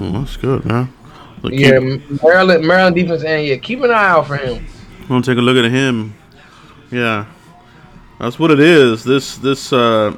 Oh, 0.00 0.12
that's 0.12 0.36
good, 0.36 0.64
man. 0.64 0.92
Look, 1.42 1.52
yeah, 1.52 1.78
keep... 1.78 2.22
Maryland, 2.22 2.66
Maryland 2.66 2.96
defense, 2.96 3.24
and 3.24 3.46
yeah, 3.46 3.56
keep 3.56 3.80
an 3.82 3.90
eye 3.90 4.08
out 4.08 4.26
for 4.26 4.36
him. 4.36 4.66
I'm 5.08 5.14
gonna 5.14 5.22
take 5.22 5.38
a 5.38 5.40
look 5.40 5.56
at 5.56 5.70
him. 5.70 6.14
Yeah, 6.90 7.24
that's 8.20 8.38
what 8.38 8.50
it 8.50 8.60
is. 8.60 9.04
This 9.04 9.38
this 9.38 9.72
uh, 9.72 10.14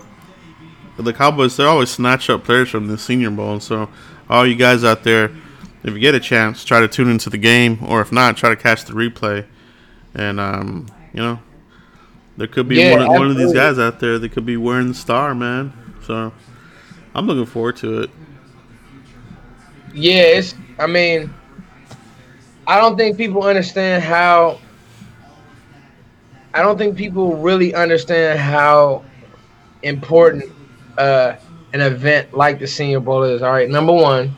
the 0.96 1.12
Cowboys 1.12 1.56
they 1.56 1.62
always 1.62 1.90
snatch 1.90 2.28
up 2.28 2.42
players 2.42 2.70
from 2.70 2.88
the 2.88 2.98
Senior 2.98 3.30
Bowl. 3.30 3.60
So 3.60 3.88
all 4.28 4.44
you 4.44 4.56
guys 4.56 4.82
out 4.82 5.04
there, 5.04 5.30
if 5.84 5.94
you 5.94 6.00
get 6.00 6.16
a 6.16 6.20
chance, 6.20 6.64
try 6.64 6.80
to 6.80 6.88
tune 6.88 7.08
into 7.08 7.30
the 7.30 7.38
game, 7.38 7.78
or 7.86 8.00
if 8.00 8.10
not, 8.10 8.36
try 8.36 8.48
to 8.48 8.56
catch 8.56 8.84
the 8.84 8.92
replay. 8.92 9.46
And 10.14 10.40
um, 10.40 10.86
you 11.14 11.20
know, 11.20 11.38
there 12.36 12.48
could 12.48 12.66
be 12.66 12.74
yeah, 12.76 12.96
one, 12.96 13.06
one 13.06 13.30
of 13.30 13.36
these 13.36 13.52
guys 13.52 13.78
out 13.78 14.00
there 14.00 14.18
that 14.18 14.30
could 14.30 14.44
be 14.44 14.56
wearing 14.56 14.88
the 14.88 14.94
star, 14.94 15.36
man. 15.36 15.72
So 16.04 16.32
I'm 17.14 17.28
looking 17.28 17.46
forward 17.46 17.76
to 17.76 18.00
it. 18.00 18.10
Yes, 19.94 20.56
I 20.80 20.88
mean, 20.88 21.32
I 22.66 22.80
don't 22.80 22.96
think 22.96 23.16
people 23.16 23.44
understand 23.44 24.02
how 24.02 24.58
I 26.52 26.62
don't 26.62 26.76
think 26.76 26.96
people 26.96 27.36
really 27.36 27.74
understand 27.74 28.38
how 28.38 29.04
important 29.82 30.44
uh, 30.98 31.36
an 31.72 31.80
event 31.80 32.34
like 32.34 32.58
the 32.58 32.66
Senior 32.66 33.00
Bowl 33.00 33.22
is. 33.22 33.42
All 33.42 33.52
right, 33.52 33.68
number 33.68 33.92
one, 33.92 34.36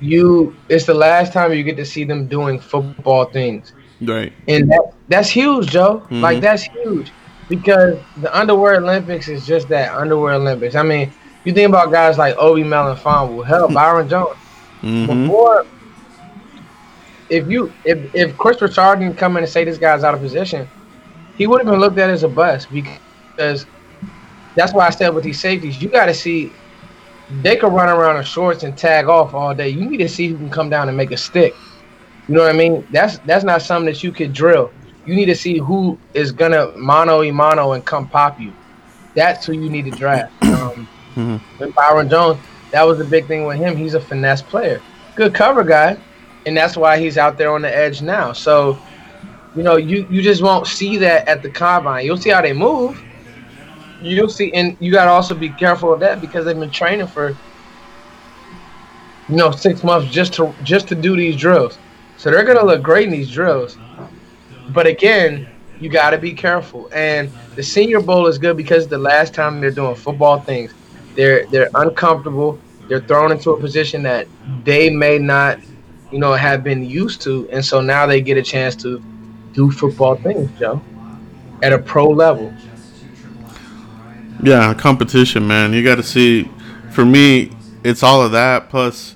you 0.00 0.56
it's 0.68 0.86
the 0.86 0.94
last 0.94 1.32
time 1.32 1.52
you 1.52 1.62
get 1.62 1.76
to 1.76 1.84
see 1.84 2.04
them 2.04 2.26
doing 2.26 2.58
football 2.58 3.26
things. 3.26 3.72
Right. 4.00 4.32
And 4.48 4.70
that, 4.70 4.94
that's 5.08 5.28
huge, 5.28 5.68
Joe. 5.68 6.00
Mm-hmm. 6.00 6.20
Like 6.20 6.40
that's 6.40 6.62
huge 6.62 7.12
because 7.48 7.98
the 8.18 8.36
underwear 8.36 8.76
Olympics 8.76 9.28
is 9.28 9.46
just 9.46 9.68
that 9.68 9.94
underwear 9.94 10.34
Olympics. 10.34 10.74
I 10.74 10.82
mean, 10.82 11.12
you 11.44 11.52
think 11.52 11.68
about 11.68 11.92
guys 11.92 12.16
like 12.16 12.36
Obi 12.38 12.62
Melifonwu, 12.62 13.44
hell, 13.44 13.68
Byron 13.72 14.08
Jones. 14.08 14.36
Mm-hmm. 14.82 15.24
Before 15.24 15.66
if 17.30 17.48
you 17.48 17.72
if 17.84 18.14
if 18.14 18.36
Kris 18.36 18.60
Richard 18.60 18.98
didn't 18.98 19.16
come 19.16 19.36
in 19.36 19.44
and 19.44 19.52
say 19.52 19.64
this 19.64 19.78
guy's 19.78 20.04
out 20.04 20.14
of 20.14 20.20
position, 20.20 20.68
he 21.36 21.46
would 21.46 21.60
have 21.60 21.66
been 21.66 21.80
looked 21.80 21.98
at 21.98 22.10
as 22.10 22.22
a 22.22 22.28
bust 22.28 22.68
because 22.70 23.66
that's 24.56 24.72
why 24.72 24.86
I 24.86 24.90
said 24.90 25.10
with 25.10 25.24
these 25.24 25.40
safeties, 25.40 25.80
you 25.80 25.88
got 25.88 26.06
to 26.06 26.14
see 26.14 26.52
they 27.42 27.56
could 27.56 27.72
run 27.72 27.88
around 27.88 28.16
in 28.16 28.24
shorts 28.24 28.64
and 28.64 28.76
tag 28.76 29.06
off 29.06 29.32
all 29.34 29.54
day. 29.54 29.68
You 29.68 29.88
need 29.88 29.98
to 29.98 30.08
see 30.08 30.28
who 30.28 30.36
can 30.36 30.50
come 30.50 30.68
down 30.68 30.88
and 30.88 30.96
make 30.96 31.12
a 31.12 31.16
stick. 31.16 31.54
You 32.28 32.34
know 32.34 32.42
what 32.42 32.54
I 32.54 32.58
mean? 32.58 32.86
That's 32.90 33.18
that's 33.20 33.44
not 33.44 33.62
something 33.62 33.86
that 33.86 34.02
you 34.02 34.12
could 34.12 34.32
drill. 34.32 34.72
You 35.06 35.14
need 35.14 35.26
to 35.26 35.36
see 35.36 35.58
who 35.58 35.98
is 36.14 36.32
gonna 36.32 36.72
mono 36.76 37.22
e 37.22 37.30
mono 37.30 37.72
and 37.72 37.84
come 37.84 38.08
pop 38.08 38.40
you. 38.40 38.52
That's 39.14 39.46
who 39.46 39.52
you 39.52 39.70
need 39.70 39.84
to 39.86 39.92
draft. 39.92 40.32
Um, 40.60 40.86
Mm-hmm. 41.16 41.58
With 41.58 41.74
Byron 41.74 42.08
Jones, 42.08 42.38
that 42.70 42.82
was 42.86 42.98
the 42.98 43.04
big 43.04 43.26
thing 43.26 43.44
with 43.44 43.58
him. 43.58 43.76
He's 43.76 43.94
a 43.94 44.00
finesse 44.00 44.42
player, 44.42 44.80
good 45.16 45.34
cover 45.34 45.64
guy, 45.64 45.96
and 46.46 46.56
that's 46.56 46.76
why 46.76 46.98
he's 46.98 47.18
out 47.18 47.38
there 47.38 47.52
on 47.52 47.62
the 47.62 47.74
edge 47.74 48.02
now. 48.02 48.32
So, 48.32 48.78
you 49.54 49.62
know, 49.62 49.76
you 49.76 50.06
you 50.10 50.22
just 50.22 50.42
won't 50.42 50.66
see 50.66 50.96
that 50.98 51.28
at 51.28 51.42
the 51.42 51.50
combine. 51.50 52.04
You'll 52.04 52.16
see 52.16 52.30
how 52.30 52.40
they 52.42 52.52
move. 52.52 53.02
You'll 54.02 54.28
see, 54.28 54.52
and 54.54 54.76
you 54.80 54.90
got 54.90 55.04
to 55.04 55.10
also 55.10 55.34
be 55.34 55.50
careful 55.50 55.92
of 55.92 56.00
that 56.00 56.20
because 56.20 56.46
they've 56.46 56.58
been 56.58 56.70
training 56.70 57.06
for, 57.06 57.36
you 59.28 59.36
know, 59.36 59.50
six 59.50 59.84
months 59.84 60.10
just 60.10 60.32
to 60.34 60.54
just 60.62 60.88
to 60.88 60.94
do 60.94 61.16
these 61.16 61.36
drills. 61.36 61.78
So 62.16 62.30
they're 62.30 62.44
gonna 62.44 62.64
look 62.64 62.82
great 62.82 63.04
in 63.06 63.12
these 63.12 63.30
drills. 63.30 63.76
But 64.70 64.86
again, 64.86 65.48
you 65.80 65.88
got 65.88 66.10
to 66.10 66.18
be 66.18 66.32
careful. 66.32 66.88
And 66.94 67.30
the 67.56 67.62
Senior 67.62 68.00
Bowl 68.00 68.26
is 68.26 68.38
good 68.38 68.56
because 68.56 68.86
the 68.86 68.98
last 68.98 69.34
time 69.34 69.60
they're 69.60 69.70
doing 69.70 69.94
football 69.94 70.40
things, 70.40 70.72
they're 71.14 71.46
they're 71.46 71.70
uncomfortable. 71.74 72.58
They're 72.88 73.00
thrown 73.00 73.32
into 73.32 73.50
a 73.50 73.60
position 73.60 74.02
that 74.02 74.26
they 74.64 74.90
may 74.90 75.18
not, 75.18 75.58
you 76.10 76.18
know, 76.18 76.32
have 76.34 76.64
been 76.64 76.84
used 76.84 77.22
to, 77.22 77.48
and 77.50 77.64
so 77.64 77.80
now 77.80 78.06
they 78.06 78.20
get 78.20 78.36
a 78.36 78.42
chance 78.42 78.74
to 78.76 79.02
do 79.52 79.70
football 79.70 80.16
things, 80.16 80.50
Joe, 80.58 80.80
at 81.62 81.72
a 81.72 81.78
pro 81.78 82.08
level. 82.08 82.52
Yeah, 84.42 84.72
competition, 84.74 85.46
man. 85.46 85.72
You 85.72 85.84
got 85.84 85.96
to 85.96 86.02
see. 86.02 86.50
For 86.90 87.04
me, 87.04 87.52
it's 87.84 88.02
all 88.02 88.22
of 88.22 88.32
that. 88.32 88.70
Plus, 88.70 89.14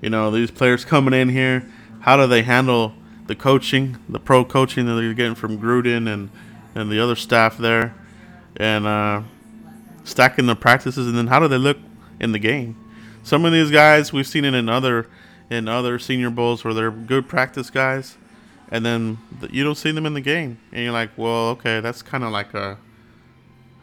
you 0.00 0.10
know, 0.10 0.30
these 0.30 0.50
players 0.50 0.84
coming 0.84 1.12
in 1.12 1.28
here. 1.28 1.66
How 2.00 2.16
do 2.16 2.26
they 2.26 2.42
handle 2.42 2.94
the 3.26 3.34
coaching, 3.34 3.98
the 4.08 4.18
pro 4.18 4.44
coaching 4.44 4.86
that 4.86 4.94
they're 4.94 5.14
getting 5.14 5.34
from 5.34 5.58
Gruden 5.58 6.12
and 6.12 6.30
and 6.74 6.90
the 6.90 7.00
other 7.00 7.16
staff 7.16 7.58
there, 7.58 7.94
and 8.56 8.86
uh, 8.86 9.22
stacking 10.04 10.46
the 10.46 10.56
practices, 10.56 11.06
and 11.06 11.16
then 11.16 11.26
how 11.26 11.40
do 11.40 11.48
they 11.48 11.58
look 11.58 11.78
in 12.20 12.32
the 12.32 12.38
game? 12.38 12.76
Some 13.22 13.44
of 13.44 13.52
these 13.52 13.70
guys 13.70 14.12
we've 14.12 14.26
seen 14.26 14.44
it 14.44 14.54
in 14.54 14.68
other 14.68 15.06
in 15.50 15.68
other 15.68 15.98
senior 15.98 16.30
bowls 16.30 16.64
where 16.64 16.74
they're 16.74 16.90
good 16.90 17.28
practice 17.28 17.70
guys, 17.70 18.16
and 18.70 18.84
then 18.86 19.18
you 19.50 19.64
don't 19.64 19.76
see 19.76 19.92
them 19.92 20.06
in 20.06 20.14
the 20.14 20.20
game, 20.22 20.58
and 20.72 20.82
you're 20.84 20.92
like, 20.92 21.10
well, 21.16 21.50
okay, 21.50 21.80
that's 21.80 22.02
kind 22.02 22.24
of 22.24 22.32
like 22.32 22.54
a 22.54 22.78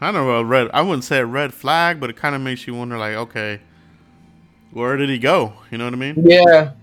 I 0.01 0.12
don't 0.12 0.15
know 0.15 0.32
a 0.38 0.43
red. 0.43 0.69
I 0.73 0.82
wouldn't 0.82 1.03
say 1.03 1.19
a 1.19 1.25
red 1.25 1.53
flag, 1.53 1.99
but 1.99 2.10
it 2.10 2.15
kind 2.17 2.36
of 2.36 2.41
makes 2.41 2.67
you 2.67 2.75
wonder, 2.75 2.97
like, 2.97 3.15
okay, 3.15 3.62
where 4.71 4.97
did 4.97 5.10
he 5.10 5.17
go? 5.19 5.53
You 5.71 5.77
know 5.77 5.86
what 5.86 5.93
I 5.93 5.97
mean? 5.97 6.21
Yeah, 6.25 6.73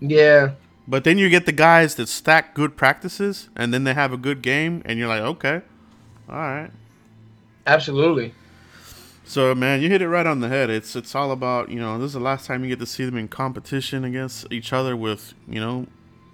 yeah, 0.00 0.54
But 0.86 1.04
then 1.04 1.18
you 1.18 1.28
get 1.30 1.46
the 1.46 1.52
guys 1.52 1.94
that 1.96 2.08
stack 2.08 2.54
good 2.54 2.76
practices, 2.76 3.48
and 3.56 3.72
then 3.72 3.84
they 3.84 3.94
have 3.94 4.12
a 4.12 4.16
good 4.16 4.42
game, 4.42 4.82
and 4.84 4.98
you're 4.98 5.08
like, 5.08 5.22
okay, 5.22 5.62
all 6.28 6.36
right. 6.36 6.70
absolutely. 7.66 8.34
So 9.30 9.54
man, 9.54 9.80
you 9.80 9.88
hit 9.88 10.02
it 10.02 10.08
right 10.08 10.26
on 10.26 10.40
the 10.40 10.48
head. 10.48 10.70
It's 10.70 10.96
it's 10.96 11.14
all 11.14 11.30
about 11.30 11.68
you 11.68 11.78
know 11.78 11.96
this 11.98 12.06
is 12.06 12.14
the 12.14 12.18
last 12.18 12.46
time 12.46 12.64
you 12.64 12.68
get 12.68 12.80
to 12.80 12.86
see 12.86 13.04
them 13.04 13.16
in 13.16 13.28
competition 13.28 14.02
against 14.02 14.44
each 14.50 14.72
other 14.72 14.96
with 14.96 15.34
you 15.46 15.60
know 15.60 15.86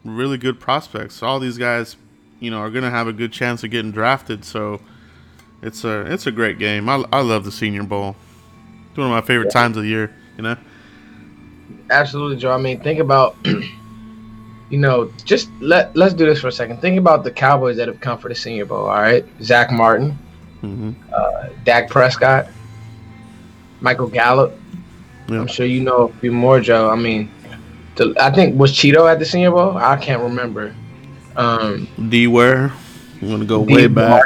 really 0.03 0.39
good 0.39 0.59
prospects. 0.59 1.23
All 1.23 1.39
these 1.39 1.59
guys, 1.59 1.97
you 2.41 2.51
know, 2.51 2.57
are 2.57 2.71
gonna 2.71 2.89
have 2.89 3.07
a 3.07 3.13
good 3.13 3.35
chance 3.35 3.63
of 3.63 3.71
getting 3.71 3.93
drafted. 3.93 4.47
So 4.47 4.81
it's 5.61 5.85
a 5.85 6.11
it's 6.11 6.27
a 6.27 6.33
great 6.33 6.59
game. 6.59 6.89
I, 6.89 7.05
I 7.13 7.21
love 7.21 7.45
the 7.45 7.53
Senior 7.53 7.83
Bowl. 7.83 8.17
It's 8.89 8.97
one 8.97 9.09
of 9.09 9.13
my 9.13 9.21
favorite 9.21 9.51
times 9.51 9.77
of 9.77 9.83
the 9.83 9.91
year. 9.91 10.17
You 10.39 10.45
know. 10.45 10.57
Absolutely, 11.91 12.39
Joe. 12.39 12.53
I 12.53 12.57
mean, 12.57 12.81
think 12.81 12.99
about, 12.99 13.37
you 14.71 14.79
know, 14.79 15.13
just 15.27 15.51
let 15.61 15.95
let's 15.95 16.15
do 16.15 16.25
this 16.25 16.41
for 16.41 16.49
a 16.49 16.53
second. 16.53 16.81
Think 16.81 16.99
about 16.99 17.25
the 17.25 17.31
Cowboys 17.31 17.77
that 17.77 17.89
have 17.89 18.01
come 18.01 18.17
for 18.17 18.31
the 18.31 18.35
Senior 18.35 18.65
Bowl. 18.65 18.87
All 18.87 19.03
right, 19.03 19.27
Zack 19.43 19.71
Martin, 19.71 20.13
hmm 20.63 20.93
uh, 21.13 21.49
Dak 21.65 21.91
Prescott, 21.91 22.49
Michael 23.81 24.09
Gallup. 24.09 24.59
Yeah. 25.29 25.41
I'm 25.41 25.47
sure 25.47 25.67
you 25.67 25.81
know 25.81 26.09
a 26.09 26.13
few 26.15 26.33
more, 26.33 26.61
Joe. 26.61 26.91
I 26.91 26.97
mean, 26.97 27.31
the, 27.97 28.15
I 28.21 28.31
think 28.31 28.59
was 28.59 28.73
Cheeto 28.73 29.11
at 29.11 29.19
the 29.19 29.25
Senior 29.25 29.51
Bowl. 29.51 29.77
I 29.77 29.97
can't 29.97 30.23
remember. 30.23 30.75
Um, 31.37 31.89
D 32.09 32.27
Ware. 32.27 32.73
You 33.21 33.29
gonna 33.29 33.45
go 33.45 33.61
way 33.61 33.87
back? 33.87 34.23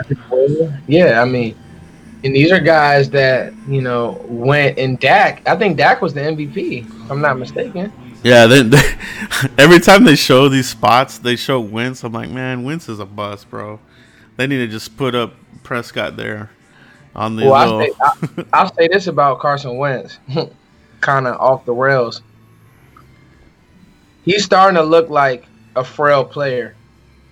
Yeah, 0.86 1.22
I 1.22 1.24
mean, 1.24 1.56
and 2.24 2.34
these 2.34 2.52
are 2.52 2.60
guys 2.60 3.08
that 3.10 3.52
you 3.68 3.80
know 3.80 4.24
went 4.28 4.78
and 4.78 4.98
Dak. 4.98 5.46
I 5.48 5.56
think 5.56 5.76
Dak 5.76 6.02
was 6.02 6.12
the 6.12 6.20
MVP. 6.20 6.86
If 6.86 7.10
I'm 7.10 7.20
not 7.20 7.38
mistaken. 7.38 7.92
Yeah, 8.22 8.46
they, 8.46 8.60
every 9.58 9.80
time 9.80 10.04
they 10.04 10.16
show 10.16 10.48
these 10.48 10.68
spots, 10.68 11.18
they 11.18 11.36
show 11.36 11.58
Wentz. 11.60 12.04
I'm 12.04 12.12
like, 12.12 12.28
man, 12.28 12.64
Wentz 12.64 12.88
is 12.88 12.98
a 12.98 13.06
bust, 13.06 13.48
bro. 13.48 13.80
They 14.36 14.46
need 14.46 14.58
to 14.58 14.66
just 14.66 14.96
put 14.96 15.14
up 15.14 15.34
Prescott 15.62 16.16
there 16.16 16.50
on 17.20 17.36
the 17.36 17.44
Well, 17.44 17.54
I 17.54 17.66
little. 17.66 17.80
say, 17.80 18.34
I, 18.38 18.44
I'll 18.54 18.74
say 18.74 18.88
this 18.88 19.06
about 19.06 19.38
Carson 19.40 19.76
Wentz, 19.76 20.18
kind 21.00 21.26
of 21.26 21.36
off 21.40 21.64
the 21.66 21.72
rails. 21.72 22.22
He's 24.24 24.44
starting 24.44 24.76
to 24.76 24.82
look 24.82 25.08
like 25.10 25.44
a 25.76 25.84
frail 25.84 26.24
player. 26.24 26.74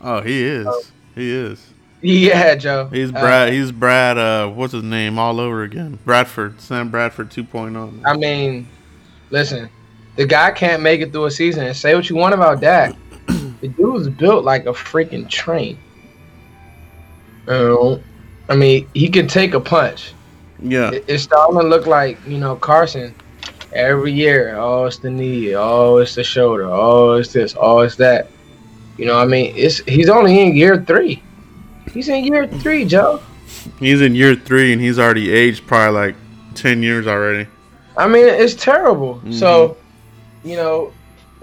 oh, 0.00 0.20
he 0.20 0.42
is. 0.44 0.66
He 1.14 1.32
is. 1.32 1.66
Yeah, 2.00 2.54
Joe. 2.54 2.86
He's 2.92 3.08
Uh, 3.10 3.12
Brad. 3.20 3.52
he's 3.52 3.72
Brad. 3.72 4.18
Uh, 4.18 4.48
what's 4.48 4.72
his 4.72 4.84
name? 4.84 5.18
All 5.18 5.40
over 5.40 5.62
again. 5.64 5.98
Bradford. 6.04 6.60
Sam 6.60 6.90
Bradford 6.90 7.32
oh. 7.36 7.42
2.0. 7.42 8.02
I 8.06 8.16
mean, 8.16 8.68
listen, 9.30 9.68
the 10.16 10.24
guy 10.26 10.50
can't 10.52 10.82
make 10.82 11.00
it 11.00 11.10
through 11.12 11.24
a 11.24 11.30
season. 11.30 11.66
And 11.66 11.76
say 11.76 11.94
what 11.94 12.08
you 12.08 12.14
want 12.16 12.34
about 12.34 12.60
Dak, 12.60 12.94
the 13.26 13.68
dude's 13.76 14.08
built 14.08 14.44
like 14.44 14.66
a 14.66 14.72
freaking 14.72 15.28
train. 15.28 15.76
Know, 17.48 18.00
I 18.48 18.56
mean, 18.56 18.88
he 18.94 19.08
can 19.08 19.28
take 19.28 19.54
a 19.54 19.60
punch. 19.60 20.12
Yeah. 20.60 20.90
It- 20.90 21.04
It's 21.06 21.22
starting 21.24 21.58
to 21.60 21.66
look 21.66 21.86
like 21.86 22.18
you 22.26 22.38
know 22.38 22.56
Carson. 22.56 23.14
Every 23.74 24.12
year, 24.12 24.56
oh, 24.56 24.86
it's 24.86 24.96
the 24.96 25.10
knee, 25.10 25.54
oh, 25.54 25.98
it's 25.98 26.14
the 26.14 26.24
shoulder, 26.24 26.64
oh, 26.64 27.12
it's 27.12 27.34
this, 27.34 27.54
oh, 27.60 27.80
it's 27.80 27.96
that. 27.96 28.30
You 28.96 29.04
know, 29.04 29.18
I 29.18 29.26
mean, 29.26 29.52
it's 29.54 29.78
he's 29.80 30.08
only 30.08 30.40
in 30.40 30.56
year 30.56 30.82
three. 30.82 31.22
He's 31.92 32.08
in 32.08 32.24
year 32.24 32.46
three, 32.46 32.86
Joe. 32.86 33.20
He's 33.78 34.00
in 34.00 34.14
year 34.14 34.34
three 34.34 34.72
and 34.72 34.80
he's 34.80 34.98
already 34.98 35.30
aged 35.30 35.66
probably 35.66 36.00
like 36.00 36.16
10 36.54 36.82
years 36.82 37.06
already. 37.06 37.46
I 37.96 38.08
mean, 38.08 38.26
it's 38.26 38.54
terrible. 38.54 39.20
So, 39.30 39.76
mm-hmm. 40.42 40.48
you 40.48 40.56
know, 40.56 40.92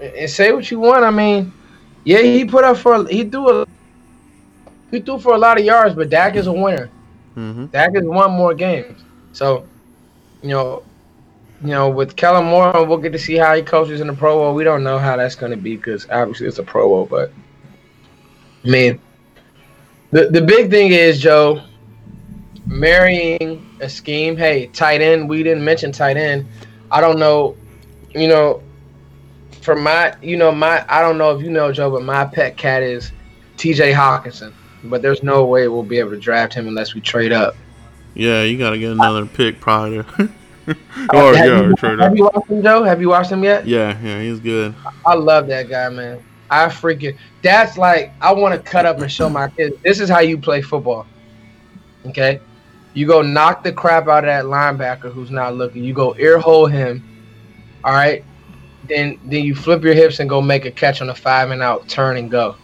and 0.00 0.28
say 0.28 0.52
what 0.52 0.70
you 0.70 0.80
want. 0.80 1.04
I 1.04 1.10
mean, 1.10 1.52
yeah, 2.04 2.22
he 2.22 2.44
put 2.44 2.64
up 2.64 2.76
for 2.76 3.06
he 3.08 3.24
threw 3.24 3.62
a 3.62 3.66
he 4.90 5.00
threw 5.00 5.18
for 5.18 5.34
a 5.34 5.38
lot 5.38 5.58
of 5.58 5.64
yards, 5.64 5.94
but 5.94 6.10
Dak 6.10 6.36
is 6.36 6.46
a 6.46 6.52
winner. 6.52 6.90
Hmm 7.36 7.66
has 7.72 7.90
won 7.94 8.32
more 8.32 8.54
games. 8.54 9.02
So, 9.32 9.66
you 10.42 10.48
know, 10.48 10.82
you 11.60 11.68
know, 11.68 11.90
with 11.90 12.16
Kellen 12.16 12.46
Moore, 12.46 12.84
we'll 12.86 12.96
get 12.96 13.12
to 13.12 13.18
see 13.18 13.36
how 13.36 13.54
he 13.54 13.62
coaches 13.62 14.00
in 14.00 14.06
the 14.06 14.14
Pro 14.14 14.36
Bowl. 14.36 14.54
We 14.54 14.64
don't 14.64 14.82
know 14.82 14.98
how 14.98 15.16
that's 15.16 15.34
going 15.34 15.52
to 15.52 15.56
be 15.56 15.76
because 15.76 16.08
obviously 16.10 16.46
it's 16.46 16.58
a 16.58 16.62
Pro 16.62 16.88
Bowl. 16.88 17.06
But 17.06 17.30
I 18.64 18.68
mean, 18.68 19.00
the 20.12 20.28
the 20.30 20.40
big 20.40 20.70
thing 20.70 20.92
is 20.92 21.20
Joe 21.20 21.62
marrying 22.66 23.66
a 23.80 23.88
scheme. 23.88 24.36
Hey, 24.36 24.68
tight 24.68 25.02
end. 25.02 25.28
We 25.28 25.42
didn't 25.42 25.64
mention 25.64 25.92
tight 25.92 26.16
end. 26.16 26.46
I 26.90 27.02
don't 27.02 27.18
know. 27.18 27.54
You 28.14 28.28
know, 28.28 28.62
for 29.60 29.76
my, 29.76 30.14
you 30.22 30.36
know, 30.36 30.52
my, 30.52 30.86
I 30.88 31.02
don't 31.02 31.18
know 31.18 31.36
if 31.36 31.42
you 31.42 31.50
know 31.50 31.70
Joe, 31.70 31.90
but 31.90 32.02
my 32.02 32.24
pet 32.24 32.56
cat 32.56 32.82
is 32.82 33.12
T.J. 33.58 33.92
Hockenson. 33.92 34.54
But 34.84 35.02
there's 35.02 35.22
no 35.22 35.44
way 35.46 35.68
we'll 35.68 35.82
be 35.82 35.98
able 35.98 36.10
to 36.10 36.18
draft 36.18 36.54
him 36.54 36.68
unless 36.68 36.94
we 36.94 37.00
trade 37.00 37.32
up. 37.32 37.56
Yeah, 38.14 38.42
you 38.42 38.56
got 38.58 38.70
to 38.70 38.78
get 38.78 38.92
another 38.92 39.26
pick 39.26 39.60
probably. 39.60 40.02
to- 40.02 40.30
Oh, 41.12 41.28
or, 41.30 41.36
have, 41.36 41.46
yeah, 41.46 41.62
you, 41.62 41.74
trade 41.76 42.00
have 42.00 42.10
up. 42.10 42.18
you 42.18 42.24
watched 42.24 42.50
him, 42.50 42.62
Joe? 42.62 42.82
Have 42.82 43.00
you 43.00 43.08
watched 43.08 43.30
him 43.30 43.44
yet? 43.44 43.68
Yeah, 43.68 43.96
yeah, 44.02 44.20
he's 44.20 44.40
good. 44.40 44.74
I 45.06 45.14
love 45.14 45.46
that 45.46 45.68
guy, 45.68 45.88
man. 45.90 46.20
I 46.50 46.66
freaking 46.66 47.16
that's 47.42 47.78
like 47.78 48.12
I 48.20 48.32
want 48.32 48.54
to 48.54 48.70
cut 48.70 48.84
up 48.86 48.98
and 48.98 49.10
show 49.10 49.28
my 49.28 49.48
kids. 49.48 49.76
This 49.84 50.00
is 50.00 50.08
how 50.08 50.20
you 50.20 50.38
play 50.38 50.62
football. 50.62 51.06
Okay, 52.06 52.40
you 52.94 53.06
go 53.06 53.22
knock 53.22 53.62
the 53.62 53.72
crap 53.72 54.08
out 54.08 54.24
of 54.24 54.26
that 54.26 54.44
linebacker 54.44 55.12
who's 55.12 55.30
not 55.30 55.54
looking. 55.54 55.84
You 55.84 55.92
go 55.94 56.16
ear 56.18 56.38
hole 56.38 56.66
him. 56.66 57.04
All 57.84 57.92
right, 57.92 58.24
then 58.88 59.20
then 59.24 59.44
you 59.44 59.54
flip 59.54 59.84
your 59.84 59.94
hips 59.94 60.18
and 60.18 60.28
go 60.28 60.40
make 60.42 60.64
a 60.64 60.70
catch 60.70 61.00
on 61.00 61.10
a 61.10 61.14
five 61.14 61.50
and 61.50 61.62
out, 61.62 61.88
turn 61.88 62.16
and 62.16 62.28
go. 62.30 62.56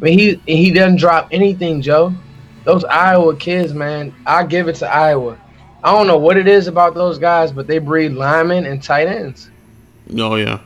I 0.00 0.04
mean 0.04 0.18
he 0.18 0.40
he 0.46 0.70
doesn't 0.70 0.96
drop 0.96 1.28
anything, 1.30 1.80
Joe. 1.82 2.12
Those 2.64 2.84
Iowa 2.84 3.36
kids, 3.36 3.72
man, 3.74 4.14
I 4.26 4.44
give 4.44 4.68
it 4.68 4.76
to 4.76 4.88
Iowa. 4.88 5.38
I 5.84 5.90
don't 5.92 6.06
know 6.06 6.18
what 6.18 6.36
it 6.36 6.46
is 6.46 6.68
about 6.68 6.94
those 6.94 7.18
guys, 7.18 7.50
but 7.50 7.66
they 7.66 7.78
breed 7.78 8.10
linemen 8.12 8.66
and 8.66 8.80
tight 8.82 9.08
ends 9.08 9.50
Oh, 10.16 10.36
yeah. 10.36 10.60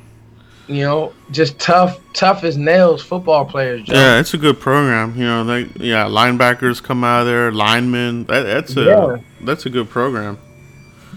you 0.67 0.83
know, 0.83 1.15
just 1.31 1.59
tough, 1.59 1.99
tough 2.13 2.45
as 2.45 2.59
nails 2.59 3.03
football 3.03 3.47
players. 3.47 3.83
Joe. 3.85 3.95
Yeah, 3.95 4.21
it's 4.21 4.35
a 4.35 4.39
good 4.39 4.61
program. 4.61 5.15
You 5.17 5.25
know, 5.25 5.45
they 5.45 5.63
yeah, 5.77 6.05
linebackers 6.05 6.83
come 6.83 7.03
out 7.03 7.21
of 7.21 7.27
there, 7.27 7.51
linemen. 7.51 8.25
That, 8.25 8.43
that's 8.43 8.77
a 8.77 8.83
Yeah. 8.85 9.17
that's 9.43 9.65
a 9.65 9.71
good 9.71 9.89
program. 9.89 10.39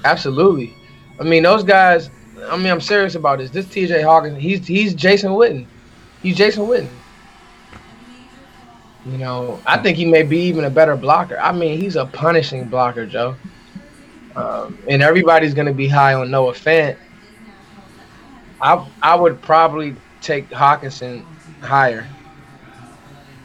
Absolutely. 0.06 0.74
I 1.20 1.24
mean, 1.24 1.44
those 1.44 1.64
guys. 1.64 2.10
I 2.50 2.56
mean, 2.56 2.68
I'm 2.68 2.80
serious 2.82 3.16
about 3.16 3.40
this. 3.40 3.50
This 3.52 3.68
T.J. 3.68 4.02
Hockenson, 4.02 4.38
he's 4.40 4.66
he's 4.66 4.94
Jason 4.94 5.32
Witten. 5.32 5.66
He's 6.24 6.38
Jason 6.38 6.66
Witten. 6.68 6.88
You 9.06 9.18
know, 9.18 9.62
I 9.66 9.78
think 9.78 9.98
he 9.98 10.06
may 10.06 10.24
be 10.24 10.40
even 10.42 10.66
a 10.66 10.70
better 10.70 10.96
blocker. 10.96 11.40
I 11.40 11.52
mean, 11.52 11.80
he's 11.80 11.96
a 11.96 12.06
punishing 12.06 12.66
blocker, 12.66 13.06
Joe. 13.06 13.36
Um, 14.36 14.78
and 14.88 15.02
everybody's 15.02 15.54
going 15.54 15.68
to 15.68 15.74
be 15.74 15.88
high 15.88 16.14
on 16.14 16.30
Noah 16.30 16.54
Fant. 16.54 16.98
I 18.62 18.86
I 19.02 19.16
would 19.16 19.42
probably 19.42 19.96
take 20.22 20.50
Hockenson 20.50 21.24
higher, 21.62 22.08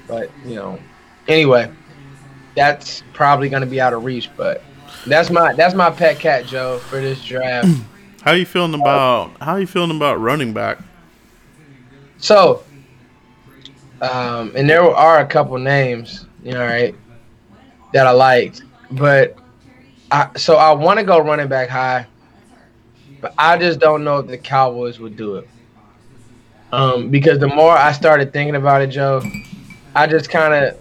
but 0.09 0.31
you 0.45 0.57
know, 0.57 0.79
anyway, 1.29 1.71
that's 2.57 3.03
probably 3.13 3.49
going 3.49 3.63
to 3.63 3.69
be 3.69 3.81
out 3.81 3.93
of 3.93 4.05
reach. 4.05 4.29
But 4.37 4.63
that's 5.07 5.31
my 5.31 5.55
that's 5.55 5.75
my 5.75 5.91
pet 5.91 6.19
cat, 6.19 6.47
Joe, 6.47 6.79
for 6.79 7.01
this 7.01 7.25
draft. 7.25 7.69
How 8.23 8.33
you 8.33 8.47
feeling 8.47 8.73
about 8.73 9.37
how 9.43 9.57
you 9.57 9.67
feeling 9.67 9.95
about 9.95 10.19
running 10.19 10.55
back? 10.55 10.79
So, 12.17 12.63
um, 14.05 14.53
and 14.55 14.69
there 14.69 14.83
are 14.83 15.21
a 15.21 15.27
couple 15.27 15.57
names, 15.59 16.27
you 16.43 16.53
know, 16.53 16.61
right, 16.61 16.95
that 17.95 18.07
I 18.07 18.11
liked, 18.11 18.63
but 18.91 19.39
I 20.11 20.29
so 20.37 20.57
I 20.57 20.73
want 20.73 20.99
to 20.99 21.05
go 21.05 21.19
running 21.19 21.49
back 21.49 21.71
high, 21.71 22.07
but 23.23 23.33
I 23.39 23.57
just 23.57 23.81
don't 23.81 24.05
know 24.05 24.19
if 24.19 24.27
the 24.27 24.37
Cowboys 24.37 25.01
would 25.01 25.17
do 25.17 25.37
it. 25.37 25.49
Um, 26.71 27.09
because 27.09 27.39
the 27.39 27.47
more 27.47 27.73
I 27.73 27.93
started 27.93 28.33
thinking 28.33 28.57
about 28.57 28.83
it, 28.83 28.89
Joe, 28.89 29.23
I 29.95 30.07
just 30.07 30.29
kind 30.29 30.53
of, 30.53 30.79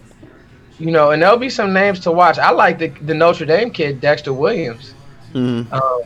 you 0.78 0.92
know, 0.92 1.12
and 1.12 1.22
there'll 1.22 1.38
be 1.38 1.50
some 1.50 1.72
names 1.72 2.02
to 2.02 2.12
watch. 2.12 2.38
I 2.38 2.52
like 2.52 2.78
the 2.78 2.90
the 3.06 3.14
Notre 3.14 3.46
Dame 3.46 3.72
kid, 3.72 4.02
Dexter 4.02 4.34
Williams. 4.34 4.94
Mm-hmm. 5.34 5.74
Um, 5.74 6.02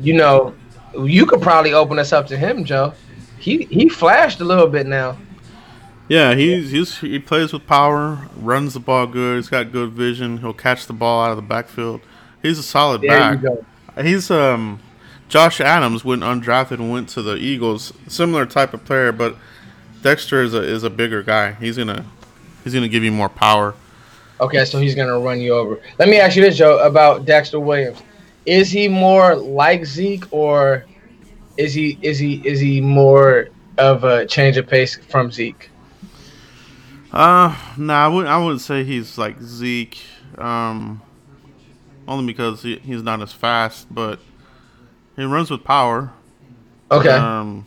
you 0.00 0.14
know, 0.14 0.54
you 0.98 1.26
could 1.26 1.42
probably 1.42 1.74
open 1.74 1.98
us 1.98 2.12
up 2.12 2.26
to 2.28 2.38
him, 2.38 2.64
Joe. 2.64 2.94
He 3.38 3.64
he 3.64 3.90
flashed 3.90 4.40
a 4.40 4.44
little 4.44 4.66
bit 4.66 4.86
now. 4.86 5.18
Yeah, 6.08 6.34
he's, 6.34 6.70
he's 6.70 6.98
he 6.98 7.18
plays 7.18 7.52
with 7.52 7.66
power, 7.66 8.28
runs 8.36 8.74
the 8.74 8.80
ball 8.80 9.06
good. 9.06 9.36
He's 9.36 9.48
got 9.48 9.72
good 9.72 9.90
vision. 9.90 10.38
He'll 10.38 10.54
catch 10.54 10.86
the 10.86 10.94
ball 10.94 11.22
out 11.22 11.30
of 11.30 11.36
the 11.36 11.42
backfield. 11.42 12.00
He's 12.42 12.58
a 12.58 12.62
solid 12.62 13.02
There 13.02 13.10
back. 13.10 13.42
you 13.42 13.48
go. 13.48 13.64
He's 14.02 14.30
um 14.30 14.80
Josh 15.28 15.60
Adams 15.60 16.04
went 16.04 16.22
undrafted 16.22 16.72
and 16.72 16.90
went 16.90 17.10
to 17.10 17.22
the 17.22 17.36
Eagles. 17.36 17.92
Similar 18.06 18.46
type 18.46 18.72
of 18.72 18.84
player, 18.86 19.12
but 19.12 19.36
Dexter 20.02 20.42
is 20.42 20.54
a 20.54 20.62
is 20.62 20.82
a 20.82 20.90
bigger 20.90 21.22
guy. 21.22 21.52
He's 21.52 21.76
gonna 21.76 22.06
he's 22.64 22.72
gonna 22.72 22.88
give 22.88 23.04
you 23.04 23.12
more 23.12 23.28
power. 23.28 23.74
Okay, 24.40 24.64
so 24.64 24.78
he's 24.78 24.94
gonna 24.94 25.18
run 25.18 25.40
you 25.40 25.52
over. 25.52 25.80
Let 25.98 26.08
me 26.08 26.18
ask 26.18 26.36
you 26.36 26.42
this, 26.42 26.56
Joe, 26.56 26.78
about 26.78 27.26
Dexter 27.26 27.60
Williams. 27.60 27.98
Is 28.46 28.70
he 28.70 28.88
more 28.88 29.34
like 29.36 29.84
Zeke, 29.84 30.24
or 30.32 30.86
is 31.58 31.74
he 31.74 31.98
is 32.00 32.18
he 32.18 32.40
is 32.46 32.60
he 32.60 32.80
more 32.80 33.48
of 33.76 34.04
a 34.04 34.24
change 34.24 34.56
of 34.56 34.66
pace 34.66 34.96
from 34.96 35.30
Zeke? 35.30 35.68
Uh, 37.12 37.56
nah, 37.76 38.04
I 38.04 38.08
wouldn't. 38.08 38.28
I 38.32 38.38
wouldn't 38.38 38.60
say 38.60 38.84
he's 38.84 39.16
like 39.18 39.40
Zeke. 39.40 39.98
Um, 40.36 41.00
only 42.06 42.26
because 42.26 42.62
he, 42.62 42.76
he's 42.78 43.02
not 43.02 43.20
as 43.22 43.32
fast, 43.32 43.92
but 43.92 44.20
he 45.16 45.24
runs 45.24 45.50
with 45.50 45.64
power. 45.64 46.12
Okay, 46.90 47.10
Um, 47.10 47.66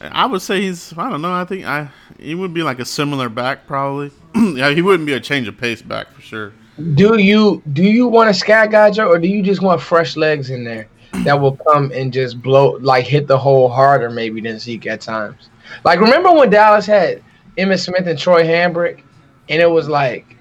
I 0.00 0.26
would 0.26 0.42
say 0.42 0.60
he's. 0.62 0.96
I 0.96 1.08
don't 1.10 1.22
know. 1.22 1.32
I 1.32 1.44
think 1.44 1.64
I 1.66 1.88
he 2.18 2.34
would 2.34 2.54
be 2.54 2.62
like 2.62 2.78
a 2.78 2.84
similar 2.84 3.28
back 3.28 3.66
probably. 3.66 4.10
yeah, 4.34 4.70
he 4.70 4.82
wouldn't 4.82 5.06
be 5.06 5.12
a 5.12 5.20
change 5.20 5.48
of 5.48 5.56
pace 5.56 5.82
back 5.82 6.10
for 6.12 6.20
sure. 6.20 6.52
do 6.94 7.18
you 7.18 7.62
do 7.72 7.82
you 7.82 8.06
want 8.06 8.28
a 8.30 8.34
scat 8.34 8.70
guy, 8.70 8.90
Joe, 8.90 9.08
or 9.08 9.18
do 9.18 9.28
you 9.28 9.42
just 9.42 9.62
want 9.62 9.80
fresh 9.80 10.16
legs 10.16 10.50
in 10.50 10.64
there 10.64 10.88
that 11.24 11.40
will 11.40 11.56
come 11.56 11.90
and 11.92 12.12
just 12.12 12.40
blow 12.42 12.72
like 12.80 13.04
hit 13.06 13.26
the 13.26 13.38
hole 13.38 13.68
harder 13.68 14.10
maybe 14.10 14.40
than 14.40 14.58
Zeke 14.58 14.86
at 14.86 15.00
times? 15.00 15.48
Like 15.84 16.00
remember 16.00 16.32
when 16.32 16.50
Dallas 16.50 16.86
had 16.86 17.22
Emmitt 17.58 17.80
Smith 17.84 18.06
and 18.06 18.18
Troy 18.18 18.44
Hambrick, 18.44 19.02
and 19.48 19.60
it 19.62 19.70
was 19.70 19.88
like 19.88 20.36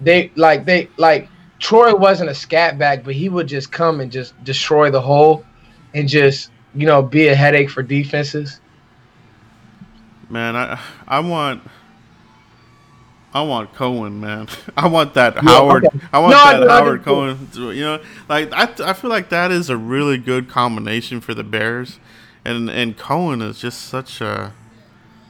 they 0.00 0.30
like 0.36 0.64
they 0.64 0.88
like 0.96 1.28
Troy 1.58 1.94
wasn't 1.94 2.30
a 2.30 2.34
scat 2.34 2.78
back, 2.78 3.04
but 3.04 3.14
he 3.14 3.28
would 3.28 3.46
just 3.46 3.72
come 3.72 4.00
and 4.00 4.10
just 4.12 4.32
destroy 4.44 4.90
the 4.90 5.00
hole 5.00 5.44
and 5.94 6.08
just 6.08 6.50
you 6.74 6.86
know 6.86 7.02
be 7.02 7.28
a 7.28 7.34
headache 7.34 7.70
for 7.70 7.82
defenses. 7.82 8.60
Man, 10.28 10.56
I 10.56 10.80
I 11.06 11.20
want. 11.20 11.62
I 13.34 13.42
want 13.42 13.74
Cohen, 13.74 14.20
man. 14.20 14.48
I 14.76 14.88
want 14.88 15.14
that 15.14 15.36
Howard. 15.36 15.84
okay. 15.86 15.98
I 16.12 16.18
want 16.20 16.30
No, 16.32 16.60
that 16.60 16.68
Howard. 16.70 17.02
Cohen. 17.04 17.48
You 17.54 17.80
know, 17.82 18.02
like 18.28 18.50
I, 18.52 18.72
I 18.90 18.92
feel 18.94 19.10
like 19.10 19.28
that 19.28 19.50
is 19.50 19.68
a 19.68 19.76
really 19.76 20.16
good 20.16 20.48
combination 20.48 21.20
for 21.20 21.34
the 21.34 21.44
Bears, 21.44 21.98
and 22.44 22.70
and 22.70 22.96
Cohen 22.96 23.42
is 23.42 23.58
just 23.58 23.82
such 23.82 24.20
a 24.22 24.54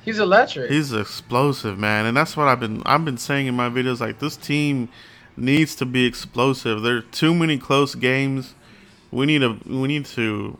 He's 0.06 0.18
electric. 0.20 0.70
He's 0.70 0.92
explosive, 0.92 1.78
man, 1.78 2.06
and 2.06 2.16
that's 2.16 2.36
what 2.36 2.46
I've 2.48 2.60
been 2.60 2.82
I've 2.86 3.04
been 3.04 3.18
saying 3.18 3.46
in 3.48 3.54
my 3.54 3.68
videos. 3.68 4.00
Like 4.00 4.20
this 4.20 4.36
team 4.36 4.88
needs 5.36 5.74
to 5.76 5.84
be 5.84 6.06
explosive. 6.06 6.80
There 6.82 6.96
are 6.96 7.00
too 7.02 7.34
many 7.34 7.58
close 7.58 7.94
games. 7.94 8.54
We 9.10 9.26
need 9.26 9.40
to 9.40 9.58
we 9.66 9.88
need 9.88 10.06
to, 10.06 10.56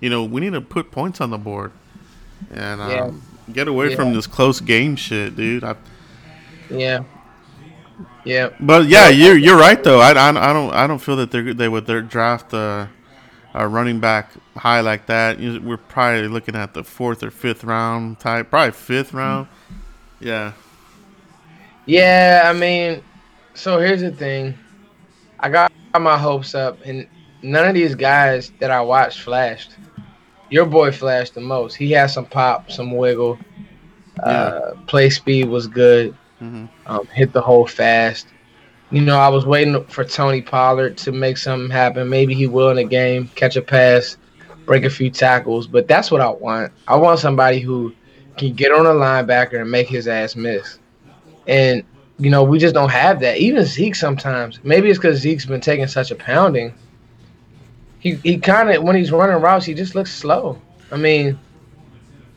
you 0.00 0.08
know, 0.08 0.24
we 0.24 0.40
need 0.40 0.52
to 0.54 0.60
put 0.60 0.90
points 0.92 1.20
on 1.20 1.30
the 1.30 1.38
board, 1.38 1.72
and 2.50 2.80
um, 2.80 2.90
Yeah. 2.90 3.10
get 3.52 3.68
away 3.68 3.94
from 3.96 4.14
this 4.14 4.26
close 4.28 4.60
game 4.60 4.94
shit, 4.96 5.34
dude. 5.36 5.64
I, 5.64 5.74
yeah, 6.70 7.02
yeah. 8.24 8.50
but 8.60 8.86
yeah, 8.86 9.08
you're 9.08 9.36
you're 9.36 9.58
right 9.58 9.82
though. 9.82 9.98
I, 10.00 10.12
I, 10.12 10.28
I 10.28 10.52
don't 10.52 10.72
I 10.72 10.86
don't 10.86 11.00
feel 11.00 11.16
that 11.16 11.30
they 11.32 11.52
they 11.52 11.68
would 11.68 11.86
their 11.86 12.02
draft 12.02 12.52
a, 12.52 12.88
a 13.54 13.66
running 13.68 14.00
back 14.00 14.30
high 14.56 14.80
like 14.80 15.06
that. 15.06 15.38
We're 15.38 15.76
probably 15.76 16.28
looking 16.28 16.54
at 16.54 16.74
the 16.74 16.84
fourth 16.84 17.22
or 17.22 17.30
fifth 17.30 17.64
round 17.64 18.20
type, 18.20 18.50
probably 18.50 18.72
fifth 18.72 19.12
round. 19.12 19.48
Yeah. 20.20 20.52
Yeah, 21.86 22.42
I 22.44 22.52
mean, 22.52 23.02
so 23.54 23.78
here's 23.78 24.00
the 24.02 24.12
thing. 24.12 24.54
I 25.40 25.48
got 25.48 25.72
my 25.98 26.18
hopes 26.18 26.54
up, 26.54 26.78
and 26.84 27.06
none 27.42 27.66
of 27.66 27.74
these 27.74 27.94
guys 27.94 28.52
that 28.60 28.70
I 28.70 28.80
watched 28.80 29.20
flashed. 29.20 29.76
Your 30.50 30.66
boy 30.66 30.92
flashed 30.92 31.34
the 31.34 31.40
most. 31.40 31.74
He 31.74 31.92
had 31.92 32.06
some 32.08 32.26
pop, 32.26 32.70
some 32.70 32.92
wiggle. 32.92 33.38
Uh, 34.22 34.72
play 34.86 35.08
speed 35.08 35.48
was 35.48 35.66
good. 35.66 36.14
hmm 36.38 36.66
Um, 36.86 37.06
hit 37.06 37.32
the 37.32 37.40
hole 37.40 37.66
fast. 37.66 38.26
You 38.90 39.02
know, 39.02 39.16
I 39.16 39.28
was 39.28 39.46
waiting 39.46 39.84
for 39.84 40.04
Tony 40.04 40.42
Pollard 40.42 40.96
to 40.98 41.12
make 41.12 41.38
something 41.38 41.70
happen. 41.70 42.08
Maybe 42.08 42.34
he 42.34 42.48
will 42.48 42.70
in 42.70 42.78
a 42.78 42.84
game, 42.84 43.28
catch 43.36 43.56
a 43.56 43.62
pass, 43.62 44.16
break 44.66 44.84
a 44.84 44.90
few 44.90 45.10
tackles. 45.10 45.68
But 45.68 45.86
that's 45.86 46.10
what 46.10 46.20
I 46.20 46.30
want. 46.30 46.72
I 46.88 46.96
want 46.96 47.20
somebody 47.20 47.60
who 47.60 47.94
can 48.36 48.52
get 48.54 48.72
on 48.72 48.86
a 48.86 48.90
linebacker 48.90 49.60
and 49.60 49.70
make 49.70 49.88
his 49.88 50.08
ass 50.08 50.34
miss. 50.34 50.78
And 51.46 51.84
you 52.18 52.30
know, 52.30 52.42
we 52.42 52.58
just 52.58 52.74
don't 52.74 52.90
have 52.90 53.20
that. 53.20 53.38
Even 53.38 53.64
Zeke 53.64 53.94
sometimes. 53.94 54.60
Maybe 54.62 54.90
it's 54.90 54.98
because 54.98 55.20
Zeke's 55.20 55.46
been 55.46 55.60
taking 55.60 55.86
such 55.86 56.10
a 56.10 56.14
pounding. 56.14 56.74
He 58.00 58.16
he 58.16 58.38
kind 58.38 58.70
of 58.70 58.82
when 58.82 58.96
he's 58.96 59.12
running 59.12 59.40
routes, 59.40 59.64
he 59.64 59.72
just 59.72 59.94
looks 59.94 60.12
slow. 60.12 60.60
I 60.90 60.96
mean, 60.96 61.38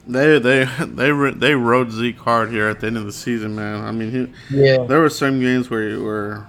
They 0.06 0.40
they 0.40 0.66
they 0.86 1.32
they 1.32 1.56
rode 1.56 1.92
Zeke 1.92 2.18
hard 2.18 2.50
here 2.52 2.68
at 2.68 2.80
the 2.82 2.88
end 2.88 2.98
of 2.98 3.06
the 3.06 3.14
season, 3.14 3.56
man. 3.56 3.84
I 3.84 3.92
mean, 3.92 4.12
he, 4.12 4.58
yeah, 4.58 4.84
there 4.84 5.00
were 5.00 5.10
some 5.10 5.40
games 5.40 5.70
where 5.70 6.02
where, 6.02 6.48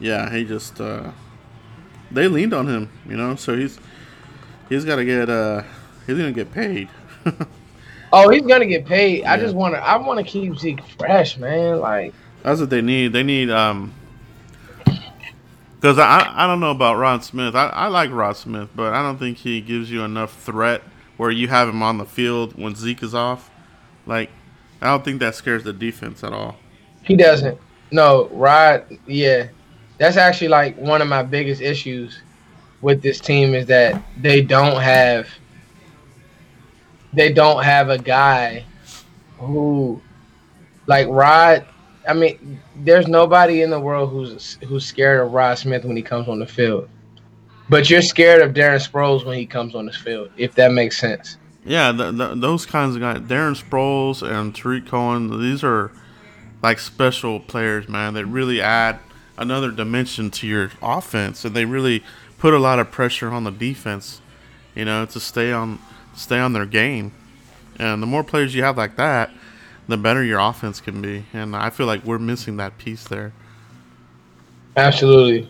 yeah, 0.00 0.30
he 0.30 0.44
just 0.44 0.80
uh, 0.80 1.12
they 2.10 2.26
leaned 2.26 2.52
on 2.52 2.66
him, 2.66 2.90
you 3.08 3.16
know. 3.16 3.36
So 3.36 3.56
he's 3.56 3.78
he's 4.68 4.84
got 4.84 4.96
to 4.96 5.04
get 5.04 5.30
uh 5.30 5.62
he's 6.06 6.16
gonna 6.16 6.32
get 6.32 6.52
paid. 6.52 6.88
Oh, 8.12 8.28
he's 8.30 8.46
gonna 8.46 8.66
get 8.66 8.86
paid. 8.86 9.24
I 9.24 9.36
just 9.36 9.54
want 9.54 9.74
to. 9.74 9.80
I 9.80 9.96
want 9.96 10.18
to 10.18 10.24
keep 10.24 10.56
Zeke 10.58 10.80
fresh, 10.96 11.36
man. 11.38 11.80
Like, 11.80 12.14
That's 12.42 12.60
what 12.60 12.70
they 12.70 12.80
need. 12.80 13.12
They 13.12 13.22
need 13.22 13.50
um. 13.50 13.92
Because 15.74 15.98
I 15.98 16.32
I 16.34 16.46
don't 16.46 16.60
know 16.60 16.70
about 16.70 16.96
Rod 16.96 17.24
Smith. 17.24 17.54
I, 17.54 17.66
I 17.66 17.88
like 17.88 18.10
Rod 18.10 18.36
Smith, 18.36 18.70
but 18.74 18.94
I 18.94 19.02
don't 19.02 19.18
think 19.18 19.38
he 19.38 19.60
gives 19.60 19.90
you 19.90 20.02
enough 20.02 20.40
threat 20.40 20.82
where 21.16 21.30
you 21.30 21.48
have 21.48 21.68
him 21.68 21.82
on 21.82 21.98
the 21.98 22.04
field 22.04 22.60
when 22.60 22.74
Zeke 22.74 23.02
is 23.02 23.14
off. 23.14 23.50
Like, 24.06 24.30
I 24.80 24.86
don't 24.86 25.04
think 25.04 25.20
that 25.20 25.34
scares 25.34 25.64
the 25.64 25.72
defense 25.72 26.22
at 26.22 26.32
all. 26.32 26.56
he 27.02 27.16
doesn't. 27.16 27.58
No, 27.90 28.28
Rod. 28.32 28.84
Yeah, 29.06 29.48
that's 29.98 30.16
actually 30.16 30.48
like 30.48 30.76
one 30.76 31.00
of 31.00 31.08
my 31.08 31.22
biggest 31.22 31.60
issues 31.62 32.20
with 32.80 33.00
this 33.02 33.20
team 33.20 33.54
is 33.54 33.66
that 33.66 34.02
they 34.18 34.42
don't 34.42 34.80
have. 34.80 35.28
They 37.12 37.32
don't 37.32 37.64
have 37.64 37.88
a 37.88 37.96
guy 37.96 38.64
who, 39.38 40.00
like 40.86 41.06
Rod. 41.08 41.64
I 42.08 42.12
mean, 42.12 42.60
there's 42.76 43.08
nobody 43.08 43.62
in 43.62 43.70
the 43.70 43.80
world 43.80 44.10
who's 44.10 44.58
who's 44.66 44.84
scared 44.84 45.24
of 45.24 45.32
Rod 45.32 45.56
Smith 45.58 45.84
when 45.84 45.96
he 45.96 46.02
comes 46.02 46.28
on 46.28 46.38
the 46.38 46.46
field. 46.46 46.88
But 47.68 47.90
you're 47.90 48.02
scared 48.02 48.42
of 48.42 48.54
Darren 48.54 48.78
Sproles 48.78 49.24
when 49.24 49.36
he 49.36 49.46
comes 49.46 49.74
on 49.74 49.86
the 49.86 49.92
field, 49.92 50.30
if 50.36 50.54
that 50.54 50.72
makes 50.72 50.98
sense. 50.98 51.36
Yeah, 51.64 51.90
th 51.90 52.16
th 52.16 52.40
those 52.40 52.64
kinds 52.64 52.94
of 52.94 53.00
guys, 53.00 53.18
Darren 53.20 53.56
Sproles 53.60 54.22
and 54.22 54.54
Tarik 54.54 54.86
Cohen, 54.86 55.40
these 55.40 55.64
are 55.64 55.90
like 56.62 56.78
special 56.78 57.40
players, 57.40 57.88
man. 57.88 58.14
That 58.14 58.26
really 58.26 58.60
add 58.60 59.00
another 59.36 59.72
dimension 59.72 60.30
to 60.30 60.46
your 60.46 60.70
offense, 60.80 61.44
and 61.44 61.56
they 61.56 61.64
really 61.64 62.04
put 62.38 62.54
a 62.54 62.58
lot 62.58 62.78
of 62.78 62.92
pressure 62.92 63.30
on 63.30 63.44
the 63.44 63.50
defense. 63.50 64.20
You 64.76 64.84
know, 64.84 65.06
to 65.06 65.18
stay 65.18 65.52
on 65.52 65.80
stay 66.14 66.38
on 66.38 66.52
their 66.52 66.66
game. 66.66 67.12
And 67.78 68.02
the 68.02 68.06
more 68.06 68.24
players 68.24 68.54
you 68.54 68.62
have 68.62 68.76
like 68.78 68.96
that, 68.96 69.30
the 69.88 69.96
better 69.96 70.24
your 70.24 70.38
offense 70.38 70.80
can 70.80 71.02
be. 71.02 71.26
And 71.32 71.54
I 71.54 71.70
feel 71.70 71.86
like 71.86 72.04
we're 72.04 72.18
missing 72.18 72.56
that 72.56 72.78
piece 72.78 73.04
there. 73.08 73.32
Absolutely. 74.76 75.48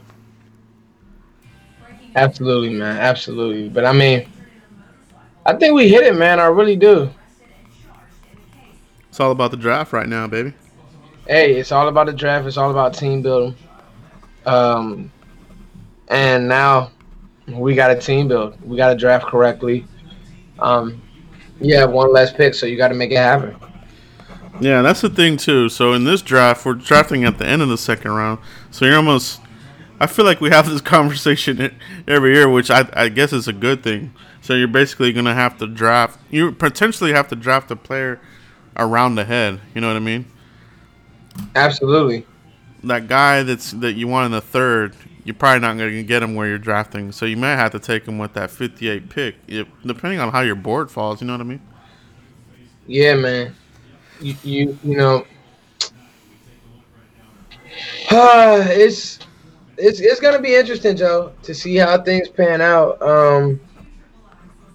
Absolutely, 2.17 2.71
man. 2.71 2.97
Absolutely. 2.97 3.69
But 3.69 3.85
I 3.85 3.93
mean, 3.93 4.29
I 5.45 5.55
think 5.55 5.75
we 5.75 5.89
hit 5.89 6.03
it, 6.03 6.17
man. 6.17 6.41
I 6.41 6.47
really 6.47 6.77
do. 6.77 7.11
It's 9.09 9.21
all 9.21 9.31
about 9.31 9.51
the 9.51 9.57
draft 9.57 9.93
right 9.93 10.09
now, 10.09 10.27
baby. 10.27 10.53
Hey, 11.27 11.57
it's 11.57 11.73
all 11.73 11.89
about 11.89 12.07
the 12.07 12.13
draft. 12.13 12.47
It's 12.47 12.57
all 12.57 12.71
about 12.71 12.95
team 12.95 13.23
building. 13.23 13.55
Um, 14.47 15.13
and 16.09 16.49
now 16.49 16.91
we 17.49 17.75
got 17.75 17.91
a 17.91 18.01
team 18.01 18.29
build. 18.29 18.61
We 18.63 18.77
got 18.77 18.89
to 18.89 18.97
draft 18.97 19.27
correctly. 19.27 19.85
Um, 20.59 21.03
you 21.61 21.77
have 21.77 21.91
one 21.91 22.13
less 22.13 22.33
pick, 22.33 22.55
so 22.55 22.67
you 22.67 22.77
got 22.77 22.89
to 22.89 22.95
make 22.95 23.11
it 23.11 23.19
happen. 23.19 23.57
Yeah, 24.61 24.81
that's 24.83 25.03
the 25.03 25.11
thing 25.11 25.37
too. 25.37 25.69
So 25.69 25.93
in 25.93 26.05
this 26.05 26.23
draft, 26.23 26.65
we're 26.65 26.75
drafting 26.75 27.25
at 27.25 27.39
the 27.39 27.47
end 27.47 27.61
of 27.61 27.69
the 27.69 27.77
second 27.79 28.13
round. 28.13 28.39
So 28.71 28.87
you're 28.87 28.97
almost. 28.97 29.41
I 29.99 30.07
feel 30.07 30.25
like 30.25 30.41
we 30.41 30.51
have 30.51 30.69
this 30.69 30.81
conversation 30.81 31.75
every 32.09 32.35
year, 32.35 32.49
which 32.49 32.71
I, 32.71 32.89
I 32.93 33.09
guess 33.09 33.33
is 33.33 33.49
a 33.49 33.53
good 33.53 33.83
thing. 33.83 34.13
So 34.43 34.55
you're 34.55 34.69
basically 34.69 35.13
gonna 35.13 35.35
have 35.35 35.59
to 35.59 35.67
draft. 35.67 36.21
You 36.31 36.53
potentially 36.53 37.13
have 37.13 37.29
to 37.29 37.37
draft 37.37 37.71
a 37.71 37.77
player 37.77 38.21
around 38.77 39.15
the 39.15 39.25
head. 39.25 39.61
You 39.75 39.81
know 39.81 39.89
what 39.89 39.97
I 39.97 40.01
mean? 40.01 40.27
Absolutely. 41.55 42.27
That 42.85 43.09
guy 43.09 43.43
that's 43.43 43.73
that 43.73 43.95
you 43.95 44.07
want 44.07 44.27
in 44.27 44.33
the 44.33 44.41
third, 44.41 44.95
you're 45.25 45.35
probably 45.35 45.61
not 45.61 45.77
going 45.77 45.91
to 45.91 46.03
get 46.03 46.23
him 46.23 46.35
where 46.35 46.47
you're 46.47 46.59
drafting. 46.59 47.11
So 47.11 47.27
you 47.27 47.37
may 47.37 47.49
have 47.49 47.73
to 47.73 47.81
take 47.81 48.07
him 48.07 48.19
with 48.19 48.35
that 48.35 48.51
58 48.51 49.09
pick, 49.09 49.37
if, 49.49 49.67
depending 49.85 50.21
on 50.21 50.31
how 50.31 50.41
your 50.43 50.55
board 50.55 50.91
falls. 50.91 51.21
You 51.21 51.27
know 51.27 51.35
what 51.35 51.41
I 51.41 51.45
mean? 51.45 51.63
Yeah, 52.87 53.15
man. 53.15 53.55
You 54.21 54.37
you, 54.43 54.79
you 54.85 54.97
know, 54.97 55.27
uh, 58.11 58.65
it's 58.69 59.19
it's 59.79 60.01
it's 60.01 60.21
gonna 60.21 60.41
be 60.41 60.55
interesting, 60.55 60.97
Joe, 60.97 61.33
to 61.43 61.55
see 61.55 61.77
how 61.77 62.01
things 62.03 62.29
pan 62.29 62.61
out. 62.61 63.01
Um, 63.03 63.61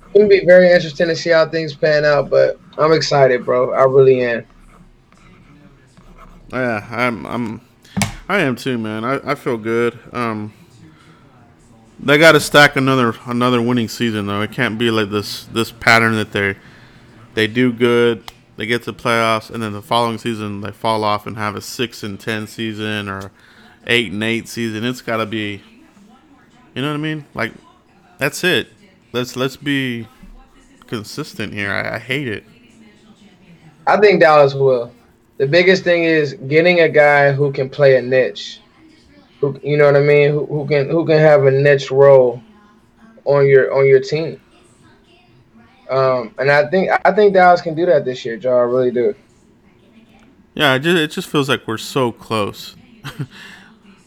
it's 0.06 0.14
gonna 0.14 0.28
be 0.28 0.46
very 0.46 0.72
interesting 0.72 1.08
to 1.08 1.16
see 1.16 1.30
how 1.32 1.48
things 1.48 1.74
pan 1.74 2.06
out, 2.06 2.30
but 2.30 2.60
I'm 2.78 2.94
excited, 2.94 3.46
bro. 3.46 3.74
I 3.74 3.84
really 3.84 4.22
am. 4.24 4.46
Yeah, 6.52 6.86
I'm 6.92 7.26
I'm 7.26 7.62
I 8.28 8.40
am 8.40 8.56
too, 8.56 8.78
man. 8.78 9.04
I, 9.04 9.32
I 9.32 9.36
feel 9.36 9.58
good. 9.58 9.98
Um, 10.14 10.54
they 12.00 12.18
got 12.18 12.32
to 12.34 12.40
stack 12.40 12.76
another 12.76 13.16
another 13.26 13.62
winning 13.62 13.88
season 13.88 14.26
though. 14.28 14.42
It 14.42 14.52
can't 14.52 14.78
be 14.78 14.92
like 14.92 15.10
this 15.10 15.46
this 15.46 15.72
pattern 15.72 16.16
that 16.16 16.32
they 16.32 16.56
they 17.34 17.48
do 17.48 17.72
good, 17.72 18.32
they 18.58 18.66
get 18.66 18.84
to 18.84 18.94
playoffs, 18.94 19.50
and 19.50 19.64
then 19.64 19.74
the 19.74 19.82
following 19.82 20.18
season 20.18 20.62
they 20.62 20.72
fall 20.72 21.04
off 21.04 21.26
and 21.26 21.38
have 21.38 21.56
a 21.56 21.62
six 21.62 22.04
and 22.04 22.20
ten 22.20 22.48
season 22.48 23.08
or 23.08 23.32
eight 23.88 24.12
and 24.12 24.24
eight 24.24 24.48
season. 24.48 24.84
It's 24.84 25.02
got 25.02 25.18
to 25.18 25.26
be, 25.26 25.62
you 26.76 26.82
know 26.82 26.90
what 26.90 26.96
I 26.96 26.98
mean? 26.98 27.26
Like 27.34 27.54
that's 28.18 28.44
it. 28.44 28.70
Let's 29.12 29.36
let's 29.36 29.58
be 29.58 30.08
consistent 30.88 31.54
here. 31.54 31.72
I, 31.72 31.96
I 31.96 32.00
hate 32.00 32.28
it. 32.28 32.44
I 33.88 33.98
think 33.98 34.22
Dallas 34.22 34.54
will 34.54 34.94
the 35.38 35.48
biggest 35.48 35.84
thing 35.84 36.04
is 36.04 36.34
getting 36.48 36.82
a 36.82 36.90
guy 36.90 37.32
who 37.32 37.52
can 37.52 37.70
play 37.70 37.98
a 37.98 38.02
niche. 38.02 38.60
Who 39.40 39.60
you 39.64 39.76
know 39.76 39.86
what 39.86 39.96
I 39.96 40.02
mean? 40.02 40.32
Who, 40.32 40.46
who 40.46 40.68
can 40.68 40.90
who 40.90 41.06
can 41.06 41.18
have 41.18 41.46
a 41.46 41.52
niche 41.52 41.90
role 41.90 42.42
on 43.26 43.48
your 43.48 43.74
on 43.74 43.88
your 43.88 44.00
team. 44.00 44.40
Um, 45.90 46.34
and 46.38 46.52
I 46.52 46.70
think 46.70 46.92
I 47.04 47.12
think 47.12 47.34
Dallas 47.34 47.62
can 47.62 47.76
do 47.76 47.86
that 47.88 48.06
this 48.06 48.24
year, 48.24 48.38
Joe. 48.38 48.58
I 48.58 48.62
really 48.62 48.92
do. 48.92 49.16
Yeah, 50.54 50.76
it 50.76 50.80
just, 50.80 50.98
it 50.98 51.12
just 51.12 51.28
feels 51.28 51.50
like 51.50 51.68
we're 51.68 51.78
so 51.78 52.12
close. 52.12 52.76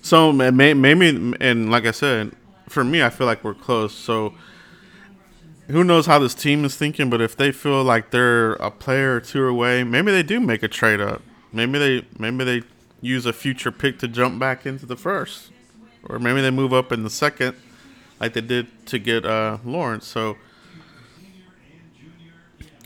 so 0.04 0.32
maybe, 0.34 1.34
and 1.40 1.70
like 1.70 1.86
I 1.86 1.90
said, 1.90 2.32
for 2.68 2.84
me, 2.84 3.02
I 3.02 3.08
feel 3.08 3.26
like 3.26 3.42
we're 3.42 3.54
close. 3.54 3.94
So 3.94 4.34
who 5.68 5.82
knows 5.82 6.04
how 6.04 6.18
this 6.18 6.34
team 6.34 6.62
is 6.66 6.76
thinking, 6.76 7.08
but 7.08 7.22
if 7.22 7.34
they 7.34 7.50
feel 7.52 7.82
like 7.82 8.10
they're 8.10 8.52
a 8.56 8.70
player 8.70 9.16
or 9.16 9.20
two 9.20 9.46
away, 9.48 9.82
maybe 9.82 10.12
they 10.12 10.22
do 10.22 10.40
make 10.40 10.62
a 10.62 10.68
trade 10.68 11.00
up. 11.00 11.22
Maybe 11.54 11.78
they 11.78 12.06
maybe 12.18 12.44
they 12.44 12.62
use 13.00 13.24
a 13.24 13.32
future 13.32 13.72
pick 13.72 13.98
to 14.00 14.06
jump 14.06 14.38
back 14.38 14.66
into 14.66 14.84
the 14.84 14.94
first, 14.94 15.50
or 16.02 16.18
maybe 16.18 16.42
they 16.42 16.50
move 16.50 16.74
up 16.74 16.92
in 16.92 17.02
the 17.02 17.08
second, 17.08 17.56
like 18.20 18.34
they 18.34 18.42
did 18.42 18.86
to 18.88 18.98
get 18.98 19.24
uh, 19.24 19.56
Lawrence. 19.64 20.06
So 20.06 20.36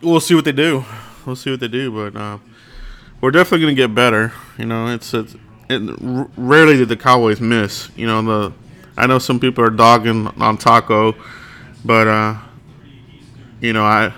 we'll 0.02 0.20
see 0.20 0.36
what 0.36 0.44
they 0.44 0.52
do. 0.52 0.84
We'll 1.26 1.34
see 1.34 1.50
what 1.50 1.58
they 1.58 1.66
do, 1.66 1.90
but 1.90 2.16
uh, 2.16 2.38
we're 3.20 3.32
definitely 3.32 3.66
gonna 3.66 3.74
get 3.74 3.92
better. 3.92 4.32
You 4.56 4.66
know, 4.66 4.86
it's, 4.86 5.12
it's 5.12 5.34
it, 5.68 6.30
rarely 6.36 6.76
did 6.76 6.88
the 6.88 6.96
Cowboys 6.96 7.40
miss. 7.40 7.90
You 7.96 8.06
know, 8.06 8.22
the 8.22 8.52
I 8.96 9.06
know 9.06 9.18
some 9.18 9.38
people 9.38 9.64
are 9.64 9.70
dogging 9.70 10.26
on 10.26 10.58
Taco, 10.58 11.14
but 11.84 12.08
uh, 12.08 12.36
you 13.60 13.72
know, 13.72 13.84
I 13.84 14.12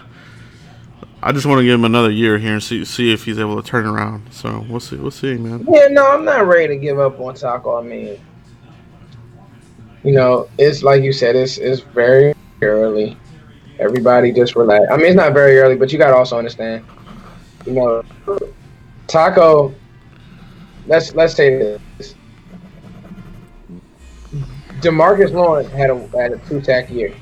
I 1.22 1.32
just 1.32 1.44
want 1.44 1.58
to 1.58 1.64
give 1.64 1.74
him 1.74 1.84
another 1.84 2.10
year 2.10 2.38
here 2.38 2.54
and 2.54 2.62
see 2.62 2.84
see 2.84 3.12
if 3.12 3.24
he's 3.24 3.38
able 3.38 3.60
to 3.60 3.68
turn 3.68 3.86
around. 3.86 4.32
So 4.32 4.64
we'll 4.68 4.80
see. 4.80 4.96
We'll 4.96 5.10
see, 5.10 5.36
man. 5.36 5.66
Yeah, 5.68 5.88
no, 5.88 6.10
I'm 6.10 6.24
not 6.24 6.46
ready 6.46 6.68
to 6.68 6.76
give 6.76 6.98
up 6.98 7.20
on 7.20 7.34
Taco. 7.34 7.78
I 7.78 7.82
mean, 7.82 8.18
you 10.02 10.12
know, 10.12 10.48
it's 10.58 10.82
like 10.82 11.02
you 11.02 11.12
said, 11.12 11.36
it's 11.36 11.58
it's 11.58 11.80
very 11.80 12.32
early. 12.62 13.18
Everybody 13.78 14.32
just 14.32 14.56
relax. 14.56 14.86
I 14.90 14.96
mean, 14.96 15.06
it's 15.06 15.16
not 15.16 15.32
very 15.32 15.58
early, 15.58 15.76
but 15.76 15.92
you 15.92 15.98
gotta 15.98 16.16
also 16.16 16.38
understand, 16.38 16.84
you 17.66 17.72
know, 17.72 18.02
Taco. 19.06 19.74
Let's 20.86 21.14
let's 21.14 21.34
say 21.34 21.78
this. 21.98 22.14
Demarcus 24.80 25.32
Lawrence 25.32 25.70
had 25.70 25.90
a 25.90 26.06
had 26.16 26.32
a 26.32 26.38
two 26.48 26.62
sack 26.62 26.90
year. 26.90 27.14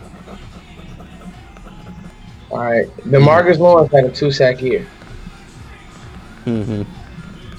All 2.51 2.59
right, 2.59 2.87
Demarcus 2.99 3.59
Lawrence 3.59 3.93
had 3.93 4.05
a 4.05 4.11
two 4.11 4.31
sack 4.31 4.63
year. 4.63 4.87
Mm-hmm. 6.47 6.83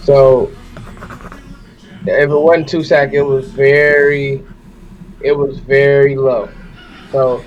So 0.03 0.51
if 2.07 2.29
it 2.29 2.35
wasn't 2.35 2.69
two 2.69 2.83
sack, 2.83 3.13
it 3.13 3.21
was 3.21 3.51
very, 3.51 4.43
it 5.21 5.33
was 5.33 5.59
very 5.59 6.15
low. 6.15 6.49
So 7.11 7.43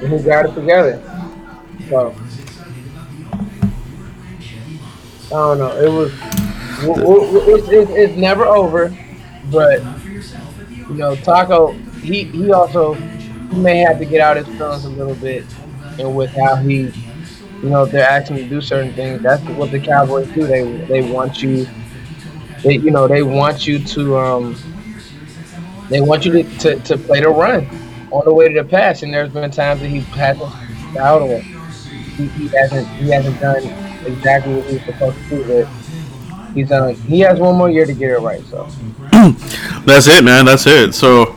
he 0.00 0.18
got 0.18 0.46
it 0.46 0.54
together. 0.54 1.00
So 1.88 2.14
I 5.26 5.30
don't 5.30 5.58
know. 5.58 5.76
It 5.78 5.88
was. 5.88 6.35
It's, 7.68 7.90
it's, 7.90 8.16
never 8.16 8.44
over, 8.44 8.96
but 9.50 9.82
you 10.88 10.94
know, 10.94 11.16
Taco. 11.16 11.72
He 12.02 12.24
he 12.24 12.52
also 12.52 12.94
he 12.94 13.58
may 13.58 13.78
have 13.78 13.98
to 13.98 14.04
get 14.04 14.20
out 14.20 14.36
his 14.36 14.46
feelings 14.46 14.84
a 14.84 14.90
little 14.90 15.14
bit 15.14 15.44
and 15.98 16.14
with 16.14 16.30
how 16.30 16.56
he, 16.56 16.92
you 17.62 17.70
know, 17.70 17.84
if 17.84 17.92
they're 17.92 18.08
asking 18.08 18.36
to 18.36 18.48
do 18.48 18.60
certain 18.60 18.92
things, 18.92 19.22
that's 19.22 19.42
what 19.50 19.70
the 19.70 19.80
Cowboys 19.80 20.28
do. 20.28 20.46
They 20.46 20.64
they 20.86 21.10
want 21.10 21.42
you, 21.42 21.66
they 22.62 22.76
you 22.76 22.90
know 22.90 23.08
they 23.08 23.22
want 23.22 23.66
you 23.66 23.78
to 23.78 24.18
um, 24.18 24.56
they 25.88 26.00
want 26.00 26.24
you 26.24 26.42
to, 26.42 26.58
to, 26.58 26.80
to 26.80 26.98
play 26.98 27.20
the 27.20 27.28
run 27.28 27.68
on 28.10 28.24
the 28.24 28.32
way 28.32 28.48
to 28.48 28.62
the 28.62 28.68
pass. 28.68 29.02
And 29.02 29.12
there's 29.12 29.32
been 29.32 29.50
times 29.50 29.80
that 29.80 29.88
he 29.88 30.00
hasn't 30.00 30.98
out 30.98 31.22
or 31.22 31.38
he, 31.38 32.26
he 32.28 32.48
hasn't 32.48 32.86
he 32.88 33.08
hasn't 33.10 33.40
done 33.40 33.64
exactly 34.06 34.54
what 34.54 34.66
he's 34.66 34.84
supposed 34.84 35.16
to 35.16 35.28
do. 35.28 35.44
But 35.44 35.85
he's 36.56 36.68
done. 36.68 36.94
He 36.94 37.20
has 37.20 37.38
one 37.38 37.56
more 37.56 37.70
year 37.70 37.86
to 37.86 37.92
get 37.92 38.10
it 38.10 38.18
right. 38.18 38.42
So 38.46 38.64
that's 39.84 40.08
it, 40.08 40.24
man. 40.24 40.44
That's 40.44 40.66
it. 40.66 40.94
So 40.94 41.36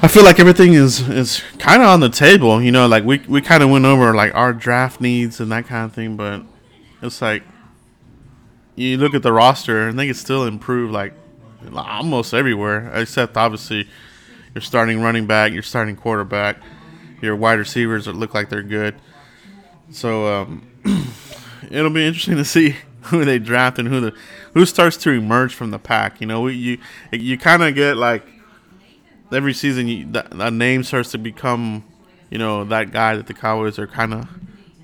I 0.00 0.08
feel 0.08 0.24
like 0.24 0.38
everything 0.38 0.74
is 0.74 1.06
is 1.08 1.42
kind 1.58 1.82
of 1.82 1.88
on 1.88 2.00
the 2.00 2.08
table. 2.08 2.62
You 2.62 2.72
know, 2.72 2.86
like 2.86 3.04
we 3.04 3.18
we 3.28 3.42
kind 3.42 3.62
of 3.62 3.70
went 3.70 3.84
over 3.84 4.14
like 4.14 4.34
our 4.34 4.52
draft 4.52 5.00
needs 5.00 5.40
and 5.40 5.50
that 5.52 5.66
kind 5.66 5.84
of 5.84 5.92
thing, 5.92 6.16
but 6.16 6.42
it's 7.02 7.20
like 7.20 7.42
you 8.76 8.96
look 8.96 9.14
at 9.14 9.22
the 9.22 9.32
roster 9.32 9.88
and 9.88 9.98
they 9.98 10.06
can 10.06 10.14
still 10.14 10.44
improve 10.44 10.90
like 10.90 11.12
almost 11.74 12.32
everywhere, 12.32 12.90
except 12.94 13.36
obviously 13.36 13.88
you're 14.54 14.62
starting 14.62 15.00
running 15.00 15.26
back, 15.26 15.52
you're 15.52 15.62
starting 15.62 15.96
quarterback, 15.96 16.58
your 17.20 17.34
wide 17.34 17.58
receivers 17.58 18.06
look 18.06 18.34
like 18.34 18.48
they're 18.48 18.62
good. 18.62 18.94
So 19.90 20.42
um, 20.42 20.66
it'll 21.70 21.90
be 21.90 22.06
interesting 22.06 22.36
to 22.36 22.44
see 22.44 22.76
who 23.10 23.24
they 23.24 23.38
draft 23.38 23.78
and 23.78 23.88
who 23.88 24.00
the 24.00 24.14
who 24.54 24.64
starts 24.66 24.96
to 24.98 25.10
emerge 25.10 25.54
from 25.54 25.70
the 25.70 25.78
pack. 25.78 26.20
You 26.20 26.26
know, 26.26 26.42
we, 26.42 26.54
you 26.54 26.78
you 27.12 27.38
kind 27.38 27.62
of 27.62 27.74
get 27.74 27.96
like 27.96 28.26
every 29.32 29.54
season 29.54 29.88
you, 29.88 30.06
that, 30.12 30.30
that 30.30 30.52
name 30.52 30.82
starts 30.82 31.10
to 31.12 31.18
become, 31.18 31.84
you 32.30 32.38
know, 32.38 32.64
that 32.64 32.92
guy 32.92 33.16
that 33.16 33.26
the 33.26 33.34
Cowboys 33.34 33.78
are 33.78 33.86
kind 33.86 34.14
of 34.14 34.28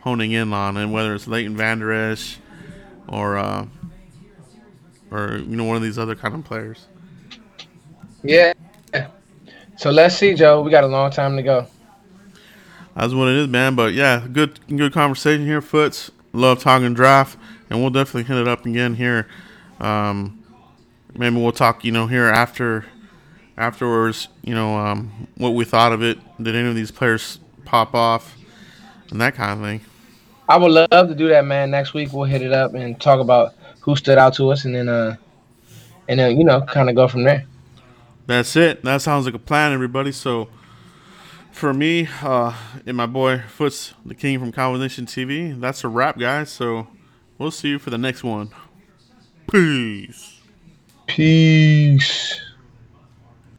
honing 0.01 0.33
in 0.33 0.53
on, 0.53 0.77
and 0.77 0.93
whether 0.93 1.15
it's 1.15 1.27
Leighton 1.27 1.57
Vander 1.57 1.93
Esch 1.93 2.39
or 3.09 3.37
uh, 3.37 3.67
or 5.11 5.37
you 5.37 5.57
know 5.57 5.65
one 5.65 5.77
of 5.77 5.83
these 5.83 5.99
other 5.99 6.15
kind 6.15 6.35
of 6.35 6.45
players. 6.45 6.87
Yeah. 8.23 8.53
So 9.77 9.91
let's 9.91 10.17
see, 10.17 10.35
Joe. 10.35 10.63
We 10.63 10.71
got 10.71 10.85
a 10.85 10.89
long 10.89 11.11
time 11.11 11.37
to 11.37 11.43
go. 11.43 11.67
That's 12.95 13.13
what 13.13 13.29
it 13.29 13.37
is, 13.37 13.49
man. 13.49 13.75
But 13.75 13.93
yeah, 13.93 14.27
good 14.33 14.61
good 14.69 14.93
conversation 14.93 15.45
here, 15.45 15.61
Foots. 15.61 16.11
Love 16.33 16.61
talking 16.61 16.95
draft, 16.95 17.39
and 17.75 17.83
we'll 17.83 17.91
definitely 17.91 18.23
hit 18.23 18.41
it 18.41 18.47
up 18.47 18.65
again 18.65 18.95
here. 18.95 19.27
Um, 19.81 20.45
maybe 21.13 21.37
we'll 21.37 21.51
talk, 21.51 21.85
you 21.85 21.91
know, 21.91 22.07
here 22.07 22.27
after 22.27 22.87
afterwards. 23.57 24.29
You 24.43 24.55
know, 24.55 24.79
um, 24.79 25.27
what 25.37 25.51
we 25.51 25.65
thought 25.65 25.93
of 25.93 26.01
it. 26.01 26.19
Did 26.41 26.55
any 26.55 26.69
of 26.69 26.77
these 26.77 26.93
players 26.93 27.41
pop 27.65 27.93
off, 27.95 28.37
and 29.11 29.21
that 29.21 29.35
kind 29.35 29.59
of 29.59 29.67
thing. 29.67 29.81
I 30.49 30.57
would 30.57 30.71
love 30.71 31.09
to 31.09 31.15
do 31.17 31.29
that, 31.29 31.45
man. 31.45 31.73
Next 31.73 31.95
week 31.95 32.13
we'll 32.13 32.25
hit 32.25 32.43
it 32.43 32.53
up 32.53 32.75
and 32.75 33.01
talk 33.01 33.19
about 33.19 33.55
who 33.81 33.97
stood 33.97 34.19
out 34.19 34.35
to 34.35 34.51
us, 34.51 34.65
and 34.65 34.75
then 34.75 34.89
uh, 34.89 35.17
and 36.09 36.21
then 36.21 36.39
you 36.39 36.45
know, 36.45 36.61
kind 36.63 36.89
of 36.89 36.95
go 36.95 37.09
from 37.09 37.25
there. 37.25 37.45
That's 38.27 38.55
it. 38.55 38.85
That 38.85 39.03
sounds 39.03 39.27
like 39.27 39.35
a 39.35 39.39
plan, 39.41 39.73
everybody. 39.73 40.13
So 40.13 40.49
for 41.51 41.75
me 41.75 42.09
uh, 42.23 42.55
and 42.87 42.97
my 42.97 43.07
boy 43.07 43.43
Foots, 43.49 43.95
the 44.07 44.15
king 44.15 44.39
from 44.39 44.53
Combination 44.53 45.07
TV, 45.07 45.59
that's 45.61 45.83
a 45.83 45.89
wrap, 45.89 46.19
guys. 46.19 46.51
So 46.51 46.87
we'll 47.39 47.51
see 47.51 47.69
you 47.69 47.79
for 47.79 47.91
the 47.91 47.99
next 47.99 48.25
one. 48.25 48.51
Peace. 49.51 50.41
Peace. 51.07 52.41